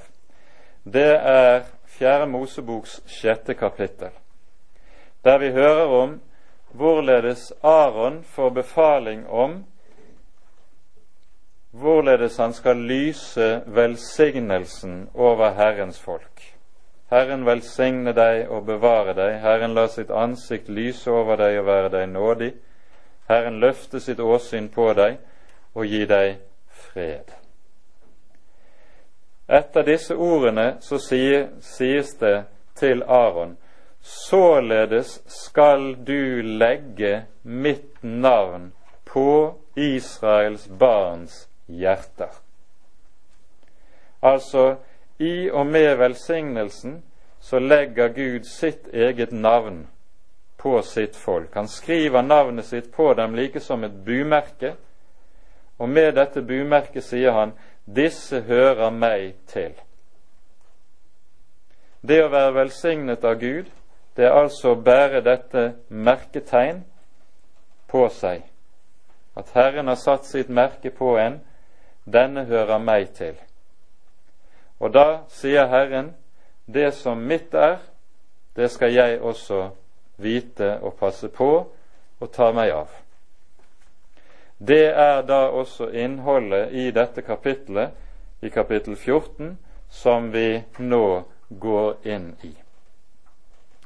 det 0.83 1.15
er 1.15 1.61
Fjerde 1.93 2.25
Moseboks 2.25 3.01
sjette 3.08 3.53
kapittel, 3.53 4.12
der 5.23 5.38
vi 5.38 5.51
hører 5.51 5.86
om 5.86 6.15
hvorledes 6.73 7.51
Aron 7.63 8.23
får 8.23 8.49
befaling 8.49 9.27
om 9.29 9.63
hvorledes 11.73 12.38
han 12.38 12.53
skal 12.53 12.77
lyse 12.77 13.62
velsignelsen 13.65 15.10
over 15.13 15.53
Herrens 15.53 15.99
folk. 16.01 16.56
Herren 17.10 17.45
velsigne 17.45 18.13
deg 18.13 18.49
og 18.49 18.65
bevare 18.65 19.13
deg. 19.13 19.38
Herren 19.41 19.73
la 19.77 19.88
sitt 19.88 20.10
ansikt 20.10 20.69
lyse 20.69 21.12
over 21.12 21.38
deg 21.38 21.60
og 21.60 21.65
være 21.65 21.93
deg 21.93 22.10
nådig. 22.10 22.51
Herren 23.29 23.60
løfte 23.62 24.01
sitt 24.01 24.19
åsyn 24.19 24.69
på 24.73 24.89
deg 24.97 25.19
og 25.73 25.86
gi 25.86 26.06
deg 26.10 26.39
fred. 26.69 27.42
Etter 29.53 29.85
disse 29.85 30.15
ordene 30.17 30.77
så 30.81 30.97
sies 30.97 32.15
det 32.19 32.37
til 32.79 33.03
Aron 33.05 33.57
Således 34.03 35.21
skal 35.25 35.93
du 36.05 36.41
legge 36.41 37.25
mitt 37.43 38.03
navn 38.03 38.73
på 39.05 39.53
Israels 39.75 40.67
barns 40.67 41.47
hjerter. 41.67 42.33
Altså, 44.21 44.75
i 45.17 45.49
og 45.49 45.65
med 45.65 45.95
velsignelsen 45.95 47.03
så 47.39 47.59
legger 47.59 48.07
Gud 48.07 48.43
sitt 48.43 48.87
eget 48.93 49.31
navn 49.31 49.87
på 50.57 50.81
sitt 50.81 51.15
folk. 51.15 51.55
Han 51.55 51.67
skriver 51.67 52.21
navnet 52.21 52.65
sitt 52.65 52.91
på 52.91 53.13
dem 53.13 53.35
like 53.35 53.59
som 53.59 53.83
et 53.83 54.05
bumerke, 54.05 54.75
og 55.77 55.89
med 55.89 56.15
dette 56.15 56.41
bumerket 56.41 57.03
sier 57.03 57.31
han 57.31 57.55
disse 57.85 58.41
hører 58.41 58.89
meg 58.89 59.35
til. 59.47 59.73
Det 62.03 62.19
å 62.23 62.31
være 62.31 62.55
velsignet 62.55 63.23
av 63.23 63.39
Gud, 63.39 63.69
det 64.15 64.25
er 64.27 64.35
altså 64.35 64.73
å 64.73 64.79
bære 64.79 65.23
dette 65.25 65.73
merketegn 65.87 66.83
på 67.87 68.07
seg. 68.13 68.43
At 69.35 69.53
Herren 69.55 69.87
har 69.87 69.97
satt 69.97 70.27
sitt 70.29 70.49
merke 70.49 70.91
på 70.93 71.15
en, 71.17 71.39
denne 72.05 72.43
hører 72.45 72.83
meg 72.83 73.13
til. 73.17 73.37
Og 74.83 74.91
da 74.93 75.23
sier 75.31 75.69
Herren, 75.71 76.11
det 76.65 76.91
som 76.93 77.23
mitt 77.23 77.53
er, 77.55 77.79
det 78.55 78.69
skal 78.71 78.93
jeg 78.93 79.21
også 79.21 79.69
vite 80.21 80.77
og 80.81 80.97
passe 80.99 81.27
på 81.31 81.49
og 82.19 82.31
ta 82.31 82.51
meg 82.55 82.71
av. 82.75 83.02
Det 84.67 84.86
er 84.88 85.21
da 85.28 85.47
også 85.52 85.89
innholdet 85.91 86.71
i 86.71 86.91
dette 86.91 87.21
kapittelet, 87.21 87.91
i 88.41 88.49
kapittel 88.49 88.95
14, 88.95 89.58
som 89.89 90.30
vi 90.34 90.63
nå 90.80 91.23
går 91.49 92.08
inn 92.08 92.30
i. 92.43 92.54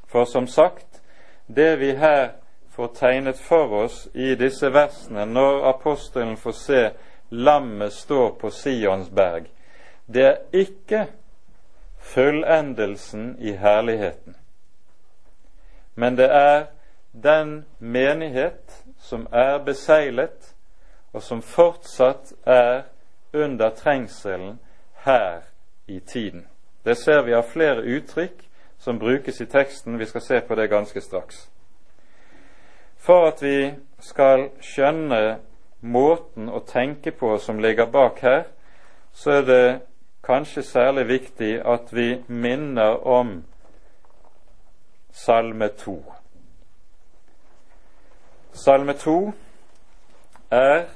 For 0.06 0.24
som 0.24 0.46
sagt, 0.46 1.02
det 1.46 1.76
vi 1.80 1.92
her 1.98 2.30
får 2.70 2.92
tegnet 2.94 3.38
for 3.38 3.72
oss 3.84 4.08
i 4.14 4.34
disse 4.38 4.70
versene, 4.70 5.26
når 5.26 5.64
apostelen 5.72 6.36
får 6.36 6.54
se 6.58 6.82
lammet 7.28 7.92
stå 7.92 8.28
på 8.40 8.50
Sions 8.50 9.10
berg, 9.10 9.48
det 10.06 10.24
er 10.24 10.36
ikke 10.52 11.06
fullendelsen 11.98 13.34
i 13.38 13.52
herligheten, 13.52 14.36
men 15.94 16.16
det 16.16 16.30
er 16.30 16.68
den 17.12 17.64
menighet 17.78 18.84
som 18.98 19.26
er 19.32 19.58
beseglet, 19.58 20.54
og 21.18 21.22
som 21.22 21.40
fortsatt 21.42 22.30
er 22.46 22.84
under 23.34 23.70
trengselen 23.74 24.58
her 25.02 25.40
i 25.86 25.98
tiden. 26.00 26.46
Det 26.84 26.94
ser 26.96 27.24
vi 27.26 27.34
av 27.34 27.48
flere 27.50 27.82
uttrykk 27.82 28.44
som 28.78 28.98
brukes 28.98 29.40
i 29.40 29.46
teksten. 29.50 29.98
Vi 29.98 30.06
skal 30.06 30.22
se 30.22 30.40
på 30.40 30.54
det 30.54 30.68
ganske 30.70 31.00
straks. 31.00 31.48
For 32.96 33.26
at 33.26 33.42
vi 33.42 33.72
skal 33.98 34.44
skjønne 34.62 35.40
måten 35.80 36.46
å 36.54 36.60
tenke 36.62 37.10
på 37.10 37.32
som 37.42 37.58
ligger 37.58 37.90
bak 37.90 38.22
her, 38.22 38.44
så 39.12 39.40
er 39.40 39.42
det 39.42 39.80
kanskje 40.22 40.62
særlig 40.62 41.08
viktig 41.08 41.50
at 41.66 41.90
vi 41.90 42.22
minner 42.28 43.02
om 43.06 43.42
Salme 45.10 45.68
2. 45.82 45.96
Salme 48.54 48.94
2 48.94 49.18
er 50.50 50.86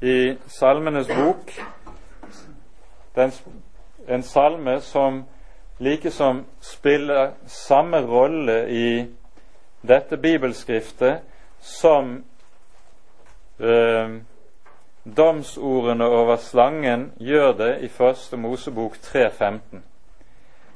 i 0.00 0.36
Salmenes 0.48 1.08
bok 1.08 1.52
den, 3.14 3.32
en 4.08 4.22
salme 4.22 4.80
som 4.80 5.24
likesom 5.78 6.44
spiller 6.60 7.30
samme 7.46 8.00
rolle 8.06 8.68
i 8.68 9.06
dette 9.80 10.16
bibelskriftet 10.16 11.20
som 11.60 12.24
eh, 13.58 14.16
domsordene 15.04 16.04
over 16.04 16.36
slangen 16.36 17.10
gjør 17.18 17.52
det 17.56 17.72
i 17.84 17.88
Første 17.88 18.36
Mosebok 18.36 18.96
3.15. 18.96 19.80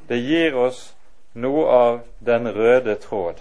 Det 0.08 0.20
gir 0.20 0.56
oss 0.56 0.94
noe 1.34 1.66
av 1.68 2.00
den 2.20 2.48
røde 2.48 2.96
tråd. 3.00 3.40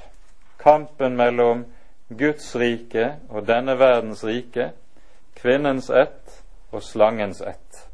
Kampen 0.60 1.15
mellom 1.15 1.65
Guds 2.10 2.56
rike 2.56 3.15
og 3.30 3.48
denne 3.48 3.76
verdens 3.80 4.24
rike, 4.24 4.72
kvinnens 5.36 5.89
ett 5.89 6.43
og 6.72 6.84
slangens 6.84 7.41
ett. 7.41 7.89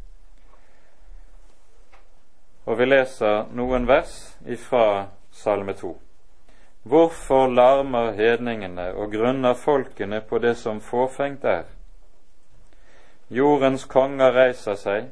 Og 2.65 2.78
vi 2.78 2.86
leser 2.86 3.49
noen 3.58 3.88
vers 3.89 4.13
ifra 4.45 5.08
Salme 5.32 5.73
2. 5.73 5.95
Hvorfor 6.89 7.47
larmer 7.47 8.12
hedningene 8.12 8.93
og 8.93 9.12
grunner 9.12 9.54
folkene 9.54 10.21
på 10.21 10.39
det 10.39 10.56
som 10.58 10.82
fåfengt 10.82 11.43
er? 11.43 11.65
Jordens 13.30 13.86
konger 13.86 14.32
reiser 14.34 14.78
seg, 14.80 15.10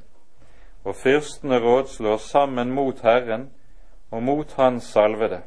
og 0.83 0.95
fyrstene 0.95 1.59
rådslår 1.59 2.17
sammen 2.17 2.71
mot 2.73 3.01
Herren 3.03 3.49
og 4.11 4.23
mot 4.23 4.53
Hans 4.57 4.83
salvede. 4.93 5.41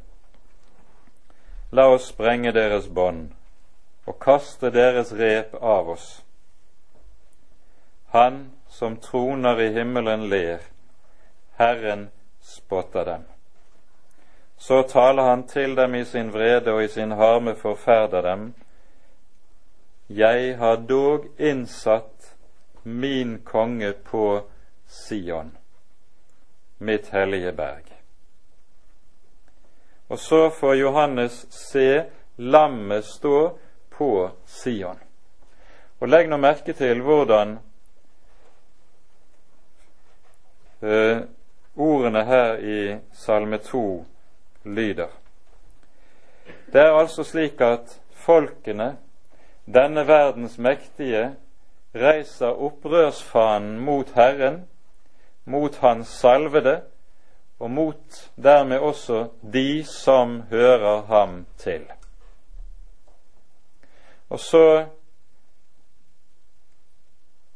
La 1.73 1.89
oss 1.89 2.11
sprenge 2.11 2.53
deres 2.53 2.89
bånd 2.89 3.31
og 4.07 4.19
kaste 4.21 4.71
deres 4.75 5.13
rep 5.15 5.55
av 5.63 5.89
oss. 5.95 6.21
Han 8.13 8.51
som 8.69 8.97
troner 8.97 9.61
i 9.61 9.69
himmelen 9.73 10.29
ler, 10.29 10.61
Herren 11.57 12.09
spotter 12.41 13.05
dem. 13.05 13.23
Så 14.57 14.83
taler 14.83 15.23
han 15.23 15.47
til 15.47 15.77
dem 15.77 15.95
i 15.95 16.05
sin 16.05 16.33
vrede 16.33 16.73
og 16.73 16.85
i 16.85 16.89
sin 16.89 17.11
harme 17.11 17.55
forferder 17.55 18.23
dem. 18.23 18.55
Jeg 20.09 20.57
har 20.59 20.77
dog 20.77 21.29
innsatt 21.39 22.35
min 22.83 23.39
konge 23.45 23.93
på 23.93 24.43
Sion, 24.87 25.57
mitt 26.79 27.09
hellige 27.09 27.53
berg. 27.53 27.87
Og 30.09 30.19
så 30.19 30.51
får 30.51 30.75
Johannes 30.75 31.47
se 31.51 32.05
lammet 32.37 33.05
stå 33.05 33.59
på 33.91 34.31
Sion. 34.47 34.99
Og 36.01 36.09
Legg 36.09 36.29
nå 36.29 36.37
merke 36.37 36.73
til 36.73 37.01
hvordan 37.07 37.59
uh, 40.83 41.21
ordene 41.77 42.25
her 42.25 42.57
i 42.59 42.99
Salme 43.13 43.59
2 43.59 44.05
lyder. 44.65 45.09
Det 46.73 46.81
er 46.81 46.93
altså 46.93 47.25
slik 47.25 47.61
at 47.61 48.01
folkene, 48.13 48.97
denne 49.67 50.07
verdens 50.07 50.59
mektige, 50.59 51.35
reiser 51.95 52.47
opprørsfanen 52.47 53.81
mot 53.81 54.11
Herren, 54.15 54.69
mot 55.45 55.77
Hans 55.77 56.09
salvede, 56.09 56.81
og 57.59 57.71
mot 57.71 58.31
dermed 58.43 58.79
også 58.79 59.29
de 59.53 59.85
som 59.85 60.43
hører 60.51 61.03
ham 61.03 61.47
til. 61.57 61.85
Og 64.31 64.41
så 64.41 64.87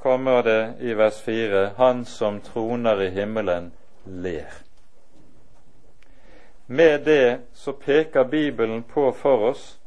kommer 0.05 0.43
det 0.43 0.75
i 0.81 0.95
vers 0.95 1.23
4 1.23 1.71
Han 1.77 2.05
som 2.05 2.41
troner 2.41 3.03
i 3.03 3.11
himmelen, 3.11 3.73
ler. 4.05 4.53
Med 6.67 7.01
det 7.05 7.39
så 7.53 7.73
peker 7.73 8.25
Bibelen 8.25 8.83
på 8.83 9.13
for 9.13 9.49
oss 9.49 9.79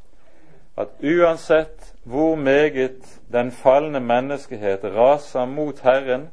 at 0.77 0.89
uansett 1.01 1.93
hvor 2.03 2.35
meget 2.35 3.19
den 3.31 3.51
falne 3.51 3.99
menneskehet 3.99 4.83
raser 4.83 5.45
mot 5.45 5.79
Herren 5.85 6.29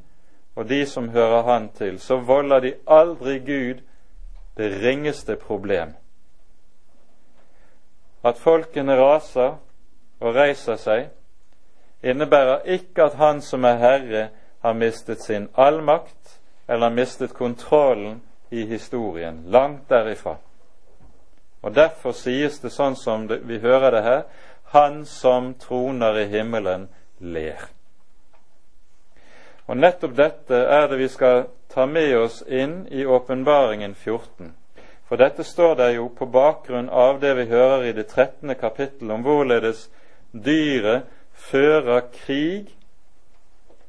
og 0.56 0.68
de 0.68 0.86
som 0.86 1.08
hører 1.08 1.42
Han 1.42 1.68
til, 1.68 2.00
så 2.00 2.16
volder 2.16 2.60
de 2.60 2.72
aldri 2.86 3.38
Gud 3.38 3.82
det 4.56 4.70
ringeste 4.82 5.36
problem. 5.36 5.92
At 8.24 8.38
folkene 8.38 8.96
raser, 8.96 9.58
og 10.20 10.34
reiser 10.34 10.76
seg, 10.80 11.08
innebærer 12.04 12.66
ikke 12.76 13.08
at 13.08 13.18
Han 13.18 13.40
som 13.40 13.64
er 13.64 13.80
Herre, 13.80 14.28
har 14.62 14.72
mistet 14.72 15.22
sin 15.22 15.48
allmakt 15.56 16.40
eller 16.68 16.90
mistet 16.90 17.34
kontrollen 17.34 18.22
i 18.50 18.64
historien. 18.66 19.42
Langt 19.46 19.88
derifra. 19.88 20.36
Og 21.62 21.74
Derfor 21.74 22.12
sies 22.12 22.60
det 22.60 22.72
sånn 22.72 22.96
som 22.96 23.28
vi 23.28 23.58
hører 23.58 23.90
det 23.90 24.02
her 24.04 24.22
Han 24.72 25.04
som 25.06 25.54
troner 25.60 26.18
i 26.18 26.26
himmelen, 26.28 26.88
ler. 27.20 27.68
Og 29.66 29.76
Nettopp 29.76 30.16
dette 30.16 30.56
er 30.56 30.88
det 30.88 30.98
vi 30.98 31.08
skal 31.08 31.46
ta 31.72 31.86
med 31.86 32.16
oss 32.18 32.42
inn 32.42 32.86
i 32.90 33.06
Åpenbaringen 33.06 33.94
14. 33.94 34.52
For 35.08 35.16
dette 35.16 35.44
står 35.44 35.74
der 35.76 35.94
jo 35.96 36.08
på 36.08 36.26
bakgrunn 36.26 36.88
av 36.88 37.20
det 37.20 37.34
vi 37.38 37.44
hører 37.52 37.84
i 37.84 37.92
det 37.92 38.08
13. 38.08 38.54
kapittel 38.60 39.10
om 39.10 39.22
hvorledes 39.24 39.88
dyret 40.32 41.08
fører 41.50 42.00
krig 42.12 42.72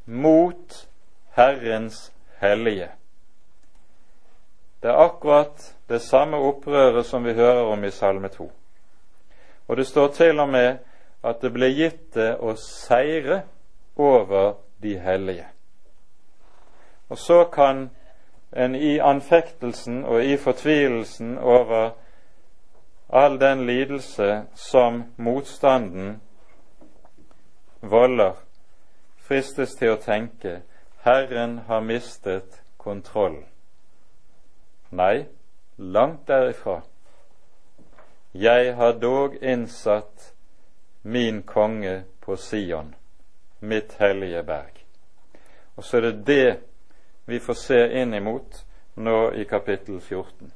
mot 0.05 0.87
Herrens 1.35 2.13
hellige. 2.41 2.89
Det 4.81 4.91
er 4.91 4.97
akkurat 5.05 5.75
det 5.89 6.01
samme 6.01 6.37
opprøret 6.37 7.05
som 7.05 7.25
vi 7.25 7.33
hører 7.33 7.63
om 7.63 7.83
i 7.83 7.91
Salme 7.91 8.27
2. 8.27 8.51
Og 9.67 9.77
det 9.77 9.87
står 9.87 10.07
til 10.07 10.39
og 10.39 10.49
med 10.49 10.77
at 11.23 11.41
det 11.41 11.53
ble 11.53 11.71
gitt 11.73 12.13
det 12.13 12.35
å 12.37 12.53
seire 12.59 13.41
over 13.97 14.59
de 14.83 14.97
hellige. 14.99 15.47
Og 17.09 17.17
så 17.17 17.43
kan 17.53 17.89
en 18.51 18.75
i 18.75 18.97
anfektelsen 18.99 20.03
og 20.05 20.23
i 20.25 20.37
fortvilelsen 20.37 21.37
over 21.37 21.95
all 23.09 23.39
den 23.39 23.65
lidelse 23.65 24.43
som 24.53 25.03
motstanden 25.17 26.21
volder, 27.89 28.33
fristes 29.17 29.75
til 29.79 29.95
å 29.95 30.01
tenke 30.01 30.59
Herren 31.05 31.59
har 31.67 31.83
mistet 31.85 32.61
kontroll. 32.81 33.43
Nei, 34.89 35.25
langt 35.77 36.27
derifra. 36.27 36.81
Jeg 38.33 38.75
har 38.75 38.97
dog 38.99 39.35
innsatt 39.41 40.33
min 41.01 41.43
konge 41.43 42.03
på 42.21 42.35
Sion, 42.35 42.95
mitt 43.59 43.93
hellige 43.99 44.43
berg. 44.43 44.81
Og 45.75 45.83
så 45.83 45.97
er 45.97 46.01
det 46.01 46.25
det 46.27 46.57
vi 47.25 47.39
får 47.39 47.53
se 47.53 47.79
inn 48.01 48.13
imot 48.13 48.65
nå 48.95 49.31
i 49.31 49.43
kapittel 49.43 50.01
14. 50.01 50.51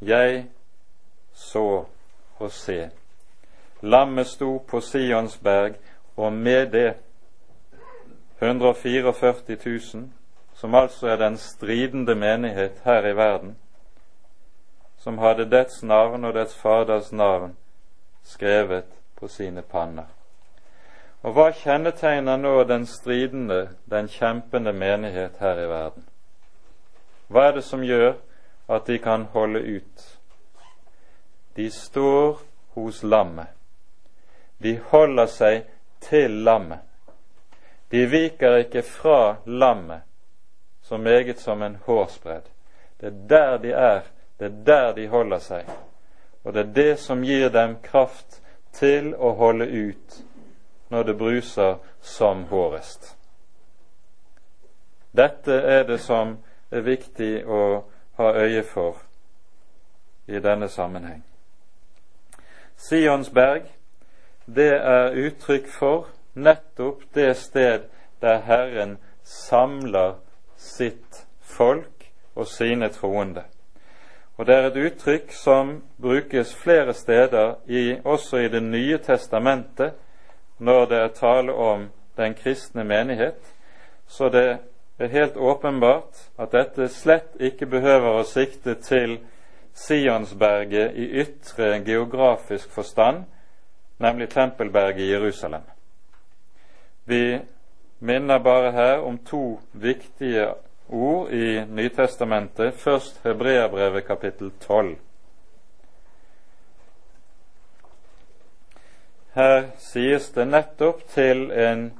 Jeg 0.00 0.46
så 1.34 1.84
og 2.38 2.50
se. 2.52 2.90
Lammet 3.82 4.26
sto 4.26 4.58
på 4.58 4.80
Sions 4.80 5.38
berg, 5.38 5.74
og 6.16 6.32
med 6.32 6.66
det 6.66 6.94
144 8.38 9.34
000, 9.94 10.10
som 10.54 10.74
altså 10.74 11.08
er 11.08 11.16
den 11.16 11.36
stridende 11.36 12.14
menighet 12.14 12.80
her 12.84 13.06
i 13.06 13.16
verden, 13.16 13.56
som 14.98 15.18
hadde 15.18 15.50
dets 15.50 15.82
navn 15.82 16.24
og 16.24 16.34
dets 16.34 16.54
faders 16.54 17.12
navn 17.12 17.56
skrevet 18.22 18.84
på 19.16 19.28
sine 19.28 19.62
panner. 19.62 20.06
Og 21.22 21.32
hva 21.32 21.50
kjennetegner 21.54 22.36
nå 22.36 22.64
den 22.66 22.86
stridende, 22.86 23.68
den 23.90 24.08
kjempende 24.08 24.72
menighet 24.72 25.38
her 25.38 25.58
i 25.58 25.68
verden? 25.70 26.06
Hva 27.28 27.48
er 27.48 27.52
det 27.52 27.64
som 27.64 27.84
gjør 27.86 28.14
at 28.68 28.86
de 28.86 28.98
kan 28.98 29.28
holde 29.32 29.62
ut? 29.76 30.18
De 31.56 31.70
står 31.70 32.40
hos 32.74 33.02
lammet. 33.02 33.46
De 34.62 34.78
holder 34.90 35.26
seg 35.26 35.62
til 36.02 36.42
lammet. 36.44 36.80
De 37.90 38.06
viker 38.06 38.56
ikke 38.64 38.82
fra 38.82 39.36
lammet 39.44 40.02
så 40.82 40.98
meget 40.98 41.38
som 41.40 41.62
en 41.62 41.78
hårsbredd. 41.84 42.48
Det 43.00 43.06
er 43.06 43.18
der 43.28 43.58
de 43.58 43.70
er, 43.70 44.00
det 44.38 44.46
er 44.46 44.64
der 44.66 44.92
de 44.92 45.08
holder 45.08 45.38
seg. 45.38 45.68
Og 46.44 46.54
det 46.54 46.60
er 46.60 46.72
det 46.72 46.98
som 46.98 47.22
gir 47.24 47.48
dem 47.48 47.76
kraft 47.82 48.40
til 48.72 49.14
å 49.14 49.34
holde 49.38 49.66
ut 49.66 50.22
når 50.88 51.02
det 51.02 51.18
bruser 51.18 51.76
som 52.00 52.44
hårest. 52.50 53.16
Dette 55.12 55.52
er 55.52 55.84
det 55.84 56.00
som 56.00 56.38
er 56.70 56.80
viktig 56.80 57.44
å 57.46 57.84
ha 58.16 58.32
øye 58.32 58.62
for 58.62 58.96
i 60.26 60.40
denne 60.40 60.68
sammenheng. 60.68 61.22
Sionsberg, 62.76 63.68
det 64.46 64.72
er 64.74 65.16
uttrykk 65.26 65.68
for 65.70 66.08
nettopp 66.34 67.02
det 67.14 67.36
sted 67.36 67.88
der 68.22 68.38
Herren 68.46 68.98
samler 69.22 70.14
sitt 70.56 71.26
folk 71.40 72.10
og 72.34 72.46
sine 72.46 72.88
troende. 72.88 73.44
Og 74.36 74.46
Det 74.46 74.54
er 74.54 74.66
et 74.66 74.76
uttrykk 74.76 75.32
som 75.32 75.82
brukes 76.00 76.54
flere 76.54 76.94
steder, 76.94 77.54
i, 77.66 77.96
også 78.04 78.36
i 78.36 78.48
Det 78.48 78.62
nye 78.62 78.98
testamentet, 78.98 79.92
når 80.58 80.84
det 80.86 80.98
er 80.98 81.08
tale 81.08 81.52
om 81.52 81.88
den 82.16 82.34
kristne 82.34 82.84
menighet. 82.84 83.54
Så 84.06 84.28
det 84.28 84.58
er 84.98 85.06
helt 85.06 85.36
åpenbart 85.36 86.30
at 86.38 86.52
dette 86.52 86.88
slett 86.88 87.36
ikke 87.40 87.66
behøver 87.66 88.18
å 88.18 88.24
sikte 88.24 88.74
til 88.74 89.18
Sionsberget 89.74 90.92
i 90.94 91.06
ytre 91.22 91.80
geografisk 91.84 92.70
forstand, 92.70 93.24
nemlig 94.02 94.28
Tempelberget 94.30 94.98
i 95.00 95.10
Jerusalem. 95.12 95.62
Vi 97.04 97.40
minner 97.98 98.38
bare 98.38 98.72
her 98.72 98.98
om 98.98 99.18
to 99.18 99.60
viktige 99.72 100.48
ord 100.88 101.30
i 101.30 101.64
Nytestamentet. 101.64 102.74
Først 102.74 103.20
Hebreabrevet 103.24 104.06
kapittel 104.06 104.50
12. 104.60 104.96
Her 109.34 109.62
sies 109.78 110.28
det 110.30 110.48
nettopp 110.48 111.06
til 111.08 111.50
en 111.50 111.92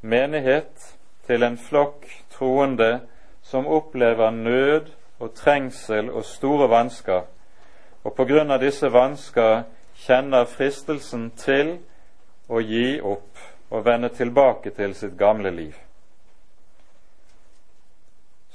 menighet, 0.00 0.94
til 1.26 1.42
en 1.42 1.58
flokk 1.58 2.06
troende 2.30 3.00
som 3.42 3.66
opplever 3.66 4.30
nød 4.30 4.92
og 5.18 5.34
trengsel 5.34 6.10
og 6.10 6.24
store 6.24 6.68
vansker, 6.70 7.22
og 8.04 8.14
på 8.14 8.24
grunn 8.24 8.54
av 8.54 8.62
disse 8.62 8.92
vansker 8.92 9.64
kjenner 9.98 10.44
fristelsen 10.44 11.30
til 11.36 11.76
å 12.48 12.60
gi 12.62 13.00
opp 13.00 13.42
og 13.70 13.84
vende 13.84 14.08
tilbake 14.14 14.70
til 14.76 14.94
sitt 14.94 15.18
gamle 15.18 15.50
liv. 15.50 15.74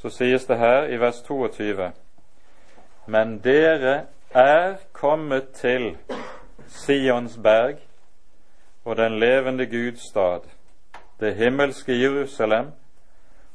Så 0.02 0.10
sies 0.10 0.46
det 0.46 0.58
her 0.58 0.90
i 0.92 0.98
vers 1.00 1.22
22.: 1.24 1.92
Men 3.06 3.40
dere 3.44 4.06
er 4.34 4.76
kommet 4.92 5.54
til 5.54 5.98
Sions 6.68 7.38
berg 7.38 7.78
og 8.86 8.98
den 8.98 9.20
levende 9.20 9.66
Guds 9.66 10.10
stad, 10.10 10.42
det 11.20 11.36
himmelske 11.36 12.00
Jerusalem, 12.02 12.72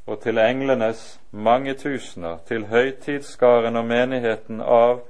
og 0.07 0.21
til 0.21 0.39
englenes 0.39 1.21
mange 1.31 1.75
tusener, 1.75 2.39
til 2.49 2.67
høytidsskaren 2.67 3.77
og 3.77 3.85
menigheten 3.85 4.61
av 4.61 5.01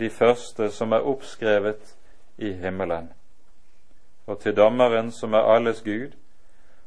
de 0.00 0.10
første 0.10 0.70
som 0.70 0.92
er 0.92 1.06
oppskrevet 1.08 1.94
i 2.36 2.52
himmelen 2.52 3.12
og 4.26 4.40
til 4.40 4.56
dommeren 4.56 5.10
som 5.12 5.34
er 5.34 5.48
alles 5.54 5.82
Gud, 5.82 6.12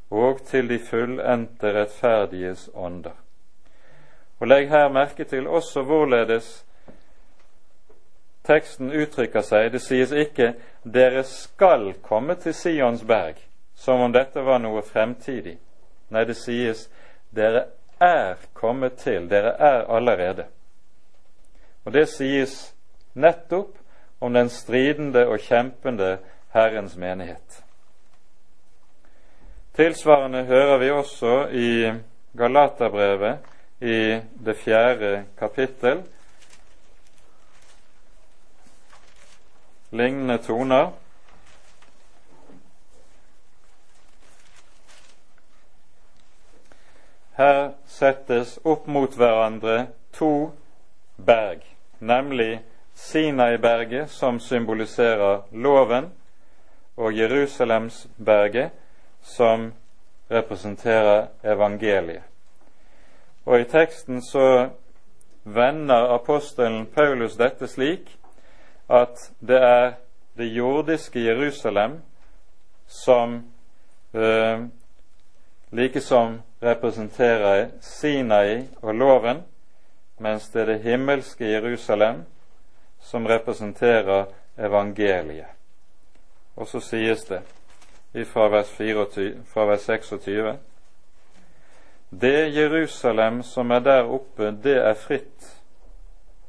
og 0.09 0.41
til 0.47 0.69
de 0.69 0.79
fullendte 0.79 1.73
rettferdiges 1.73 2.69
ånder. 2.73 3.15
Og 4.39 4.47
Legg 4.47 4.69
her 4.69 4.89
merke 4.89 5.23
til 5.23 5.47
også 5.47 5.83
hvorledes 5.83 6.65
teksten 8.45 8.91
uttrykker 8.93 9.41
seg. 9.41 9.71
Det 9.71 9.81
sies 9.81 10.11
ikke 10.11 10.53
'dere 10.83 11.23
skal 11.23 11.93
komme 12.03 12.35
til 12.35 12.53
Sions 12.53 13.03
berg', 13.03 13.41
som 13.75 13.99
om 13.99 14.13
dette 14.13 14.45
var 14.45 14.57
noe 14.57 14.81
fremtidig. 14.81 15.57
Nei, 16.09 16.23
det 16.23 16.35
sies 16.35 16.89
'dere 17.35 17.65
er 17.99 18.35
kommet 18.53 18.93
til', 18.93 19.29
dere 19.29 19.55
er 19.59 19.85
allerede. 19.95 20.45
Og 21.85 21.93
det 21.93 22.09
sies 22.09 22.75
nettopp 23.13 23.77
om 24.25 24.33
den 24.33 24.49
stridende 24.49 25.27
og 25.27 25.39
kjempende 25.39 26.17
Herrens 26.53 26.95
menighet. 26.97 27.63
Tilsvarende 29.75 30.43
hører 30.43 30.77
vi 30.77 30.89
også 30.91 31.47
i 31.51 31.93
Galaterbrevet 32.37 33.37
i 33.81 34.19
det 34.45 34.57
fjerde 34.57 35.25
kapittel. 35.39 36.03
Lignende 39.91 40.37
toner. 40.37 40.91
Her 47.37 47.71
settes 47.87 48.59
opp 48.63 48.87
mot 48.87 49.15
hverandre 49.15 49.87
to 50.13 50.51
berg, 51.25 51.61
nemlig 51.99 52.63
Sinai-berget, 52.95 54.09
som 54.09 54.39
symboliserer 54.39 55.41
loven, 55.51 56.11
og 56.97 57.17
Jerusalemsberget, 57.17 58.69
som 59.21 59.73
representerer 60.31 61.27
evangeliet. 61.43 62.23
Og 63.45 63.59
i 63.59 63.63
teksten 63.63 64.21
så 64.21 64.69
vender 65.43 66.13
apostelen 66.15 66.85
Paulus 66.85 67.35
dette 67.37 67.67
slik 67.67 68.17
at 68.89 69.31
det 69.39 69.61
er 69.61 69.91
det 70.37 70.45
jordiske 70.45 71.19
Jerusalem 71.19 71.99
som 72.87 73.43
eh, 74.13 74.65
likesom 75.71 76.41
representerer 76.63 77.67
Sinai 77.81 78.67
og 78.81 78.95
loven, 78.95 79.43
mens 80.19 80.49
det 80.49 80.61
er 80.61 80.65
det 80.65 80.79
himmelske 80.81 81.51
Jerusalem 81.51 82.23
som 83.05 83.27
representerer 83.27 84.25
evangeliet. 84.57 85.51
Og 86.55 86.67
så 86.67 86.79
sies 86.79 87.25
det 87.29 87.41
fra 88.25 88.47
vers, 88.49 88.69
24, 88.71 89.43
fra 89.45 89.65
vers 89.65 89.81
26 89.81 90.57
Det 92.09 92.55
Jerusalem 92.55 93.43
som 93.43 93.71
er 93.71 93.79
der 93.79 94.03
oppe, 94.03 94.51
det 94.63 94.77
er 94.77 94.93
fritt, 94.93 95.61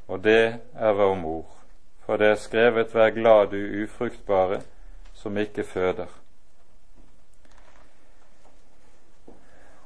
og 0.09 0.25
det 0.25 0.61
er 0.75 0.93
vår 0.93 1.15
mor. 1.15 1.47
For 2.07 2.17
det 2.17 2.27
er 2.31 2.35
skrevet 2.35 2.95
Vær 2.95 3.11
glad, 3.11 3.51
du 3.51 3.83
ufruktbare, 3.83 4.61
som 5.15 5.37
ikke 5.37 5.65
føder. 5.65 6.07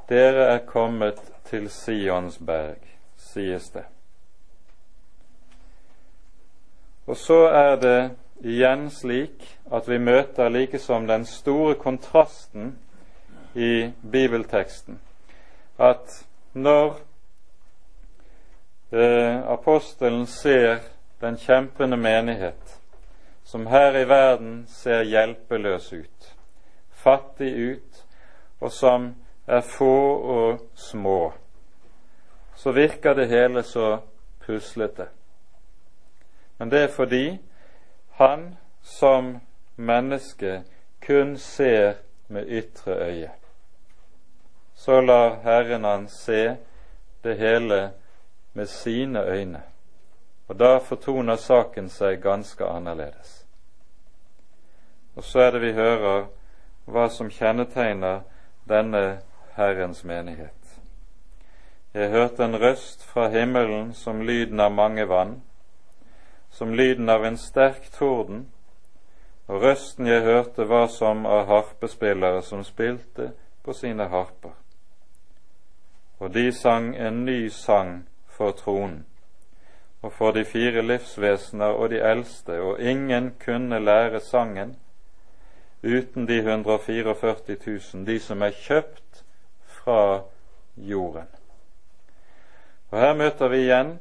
Dere 0.08 0.44
er 0.54 0.66
kommet 0.66 1.32
til 1.44 1.70
Sions 1.70 2.38
berg, 2.38 2.82
sies 3.16 3.70
det. 3.70 3.84
Og 7.10 7.16
så 7.16 7.48
er 7.48 7.76
det 7.76 8.10
igjen 8.46 8.84
slik 8.94 9.42
at 9.74 9.88
vi 9.90 9.96
møter 9.98 10.48
likesom 10.48 11.08
den 11.08 11.24
store 11.26 11.74
kontrasten 11.74 12.76
i 13.54 13.90
bibelteksten. 14.12 15.00
At 15.78 16.20
når 16.54 17.00
eh, 18.92 19.42
apostelen 19.42 20.26
ser 20.26 20.86
den 21.20 21.36
kjempende 21.36 21.96
menighet, 21.96 22.78
som 23.44 23.66
her 23.66 23.98
i 23.98 24.06
verden 24.08 24.66
ser 24.70 25.02
hjelpeløs 25.02 25.92
ut, 25.92 26.34
fattig 26.94 27.54
ut, 27.72 28.04
og 28.60 28.70
som 28.70 29.14
er 29.46 29.66
få 29.66 29.96
og 30.38 30.68
små, 30.74 31.32
så 32.54 32.70
virker 32.70 33.18
det 33.18 33.32
hele 33.34 33.66
så 33.66 33.96
puslete. 34.46 35.10
Men 36.60 36.68
det 36.68 36.82
er 36.82 36.88
fordi 36.92 37.38
han 38.20 38.56
som 38.82 39.38
menneske 39.76 40.62
kun 41.06 41.38
ser 41.38 41.94
med 42.28 42.48
ytre 42.48 42.92
øye. 42.92 43.30
Så 44.74 45.00
lar 45.00 45.40
Herren 45.42 45.84
han 45.84 46.08
se 46.08 46.56
det 47.24 47.38
hele 47.38 47.90
med 48.52 48.66
sine 48.66 49.24
øyne, 49.24 49.62
og 50.48 50.58
da 50.58 50.78
fortoner 50.78 51.36
saken 51.36 51.88
seg 51.88 52.20
ganske 52.22 52.64
annerledes. 52.64 53.46
Og 55.16 55.24
så 55.24 55.40
er 55.40 55.50
det 55.50 55.62
vi 55.62 55.72
hører 55.72 56.26
hva 56.84 57.08
som 57.08 57.30
kjennetegner 57.30 58.20
denne 58.68 59.20
Herrens 59.56 60.04
menighet. 60.04 60.80
Jeg 61.94 62.10
hørte 62.10 62.44
en 62.44 62.60
røst 62.60 63.04
fra 63.04 63.28
himmelen 63.28 63.94
som 63.94 64.20
lyden 64.22 64.60
av 64.60 64.72
mange 64.72 65.08
vann, 65.08 65.40
som 66.50 66.74
lyden 66.74 67.08
av 67.08 67.24
en 67.24 67.36
sterk 67.38 67.90
torden, 67.94 68.48
og 69.46 69.62
røsten 69.62 70.06
jeg 70.06 70.22
hørte 70.22 70.68
var 70.68 70.86
som 70.86 71.26
av 71.26 71.46
harpespillere 71.46 72.42
som 72.42 72.64
spilte 72.64 73.32
på 73.64 73.74
sine 73.74 74.06
harper. 74.08 74.54
Og 76.18 76.34
de 76.34 76.52
sang 76.52 76.92
en 76.96 77.24
ny 77.24 77.48
sang 77.48 78.04
for 78.28 78.52
tronen 78.52 79.04
og 80.02 80.12
for 80.12 80.32
de 80.32 80.44
fire 80.44 80.82
livsvesener 80.82 81.76
og 81.76 81.90
de 81.90 82.00
eldste, 82.00 82.60
og 82.60 82.80
ingen 82.80 83.34
kunne 83.44 83.78
lære 83.84 84.20
sangen 84.20 84.76
uten 85.82 86.28
de 86.28 86.38
144 86.38 87.56
000, 87.94 88.06
de 88.06 88.18
som 88.20 88.42
er 88.42 88.50
kjøpt 88.50 89.24
fra 89.64 90.22
jorden. 90.76 91.28
Og 92.90 92.98
Her 93.00 93.14
møter 93.14 93.48
vi 93.48 93.56
igjen 93.56 93.98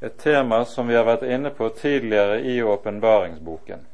et 0.00 0.18
tema 0.18 0.64
som 0.64 0.88
vi 0.88 0.96
har 0.96 1.04
vært 1.04 1.22
inne 1.28 1.50
på 1.50 1.68
tidligere 1.68 2.40
i 2.40 2.62
åpenbaringsboken. 2.62 3.86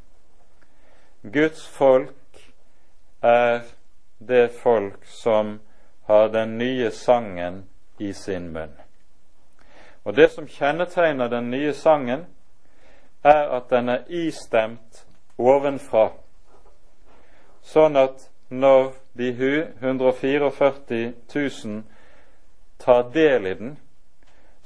Guds 1.22 1.66
folk 1.66 2.42
er 3.22 3.62
det 4.18 4.48
folk 4.62 5.06
som 5.06 5.58
har 6.06 6.28
den 6.28 6.58
nye 6.58 6.90
sangen 6.90 7.64
i 7.98 8.12
sin 8.12 8.52
munn. 8.52 8.76
Og 10.04 10.14
Det 10.14 10.30
som 10.30 10.46
kjennetegner 10.46 11.28
den 11.28 11.50
nye 11.50 11.72
sangen, 11.74 12.26
er 13.24 13.48
at 13.56 13.70
den 13.70 13.88
er 13.88 14.04
istemt 14.06 15.06
ovenfra, 15.38 16.12
sånn 17.62 17.96
at 17.98 18.28
når 18.48 18.92
de 19.18 19.32
144 19.80 20.50
000 21.34 21.82
tar 22.78 23.10
del 23.10 23.46
i 23.46 23.54
den, 23.58 23.76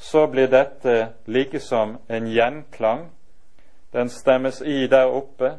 så 0.01 0.27
blir 0.27 0.49
dette 0.49 1.13
like 1.27 1.61
som 1.61 1.99
en 2.09 2.27
gjenklang. 2.27 3.11
Den 3.93 4.09
stemmes 4.09 4.63
i 4.63 4.87
der 4.87 5.13
oppe, 5.13 5.59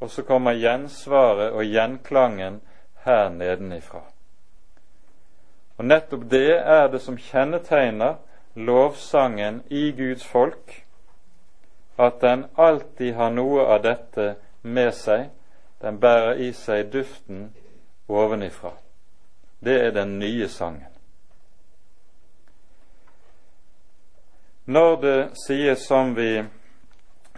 og 0.00 0.10
så 0.10 0.22
kommer 0.22 0.58
gjensvaret 0.58 1.52
og 1.52 1.64
gjenklangen 1.64 2.60
her 3.04 3.28
nedenifra. 3.28 4.02
Og 5.78 5.84
Nettopp 5.84 6.26
det 6.30 6.58
er 6.58 6.88
det 6.90 7.00
som 7.00 7.16
kjennetegner 7.16 8.18
lovsangen 8.54 9.62
i 9.70 9.92
Guds 9.96 10.26
folk, 10.26 10.74
at 11.98 12.20
den 12.20 12.46
alltid 12.56 13.14
har 13.14 13.30
noe 13.30 13.68
av 13.70 13.84
dette 13.86 14.34
med 14.62 14.90
seg. 14.98 15.28
Den 15.80 16.00
bærer 16.00 16.42
i 16.42 16.52
seg 16.52 16.90
duften 16.92 17.52
ovenifra. 18.08 18.74
Det 19.64 19.78
er 19.86 19.90
den 19.94 20.18
nye 20.18 20.48
sangen. 20.48 20.90
Når 24.70 24.96
det 25.02 25.30
sies 25.46 25.82
som 25.88 26.12
vi 26.14 26.44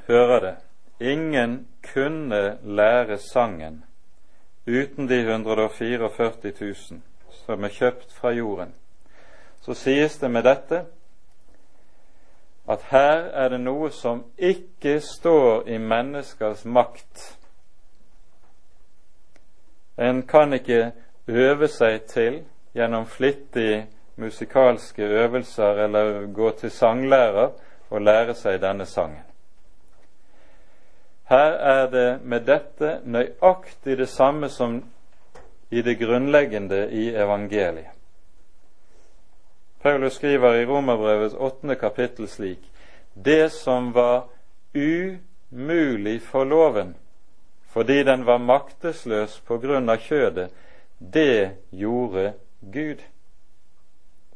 hører 0.09 0.41
det, 0.41 0.57
ingen 1.01 1.67
kunne 1.93 2.59
lære 2.63 3.17
sangen 3.19 3.85
uten 4.67 5.09
de 5.09 5.21
144 5.21 6.53
000 6.61 7.01
som 7.47 7.65
er 7.65 7.73
kjøpt 7.73 8.13
fra 8.13 8.35
jorden, 8.37 8.75
så 9.61 9.75
sies 9.75 10.19
det 10.21 10.31
med 10.31 10.45
dette 10.45 10.83
at 12.69 12.85
her 12.91 13.25
er 13.33 13.49
det 13.49 13.63
noe 13.65 13.89
som 13.91 14.25
ikke 14.39 14.99
står 15.01 15.69
i 15.73 15.79
menneskers 15.79 16.65
makt. 16.65 17.25
En 19.99 20.23
kan 20.23 20.53
ikke 20.53 20.93
øve 21.29 21.69
seg 21.69 22.05
til 22.13 22.43
gjennom 22.77 23.07
flittig 23.07 23.87
musikalske 24.23 25.03
øvelser 25.03 25.85
eller 25.85 26.27
gå 26.27 26.51
til 26.61 26.71
sanglærer 26.71 27.51
og 27.91 28.01
lære 28.01 28.35
seg 28.39 28.61
denne 28.63 28.87
sangen. 28.87 29.25
Her 31.29 31.57
er 31.73 31.87
det 31.91 32.09
med 32.25 32.47
dette 32.47 32.99
nøyaktig 33.05 33.97
det 33.99 34.09
samme 34.09 34.49
som 34.49 34.83
i 35.71 35.83
det 35.83 35.99
grunnleggende 35.99 36.91
i 36.91 37.09
evangeliet. 37.09 37.93
Paulus 39.83 40.13
skriver 40.13 40.55
i 40.55 40.67
Romerbrevets 40.67 41.35
åttende 41.35 41.75
kapittel 41.75 42.29
slik 42.29 42.69
Det 43.15 43.53
som 43.53 43.95
var 43.95 44.29
umulig 44.75 46.23
for 46.23 46.45
loven, 46.45 46.95
fordi 47.67 48.03
den 48.03 48.27
var 48.27 48.39
maktesløs 48.39 49.41
på 49.41 49.59
grunn 49.59 49.91
av 49.91 49.97
kjødet, 49.97 50.51
det 50.99 51.51
gjorde 51.71 52.33
Gud 52.61 53.03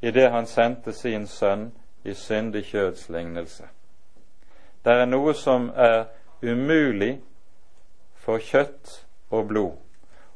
idet 0.06 0.30
han 0.30 0.46
sendte 0.46 0.92
sin 0.92 1.26
sønn 1.26 1.72
i 2.04 2.14
syndig 2.14 2.64
kjøds 2.70 3.08
lignelse. 3.08 3.64
Det 4.84 4.92
er 4.92 5.08
noe 5.10 5.34
som 5.34 5.70
er 5.74 6.04
umulig 6.42 7.16
for 8.14 8.38
kjøtt 8.38 8.92
og 9.34 9.48
blod, 9.48 9.72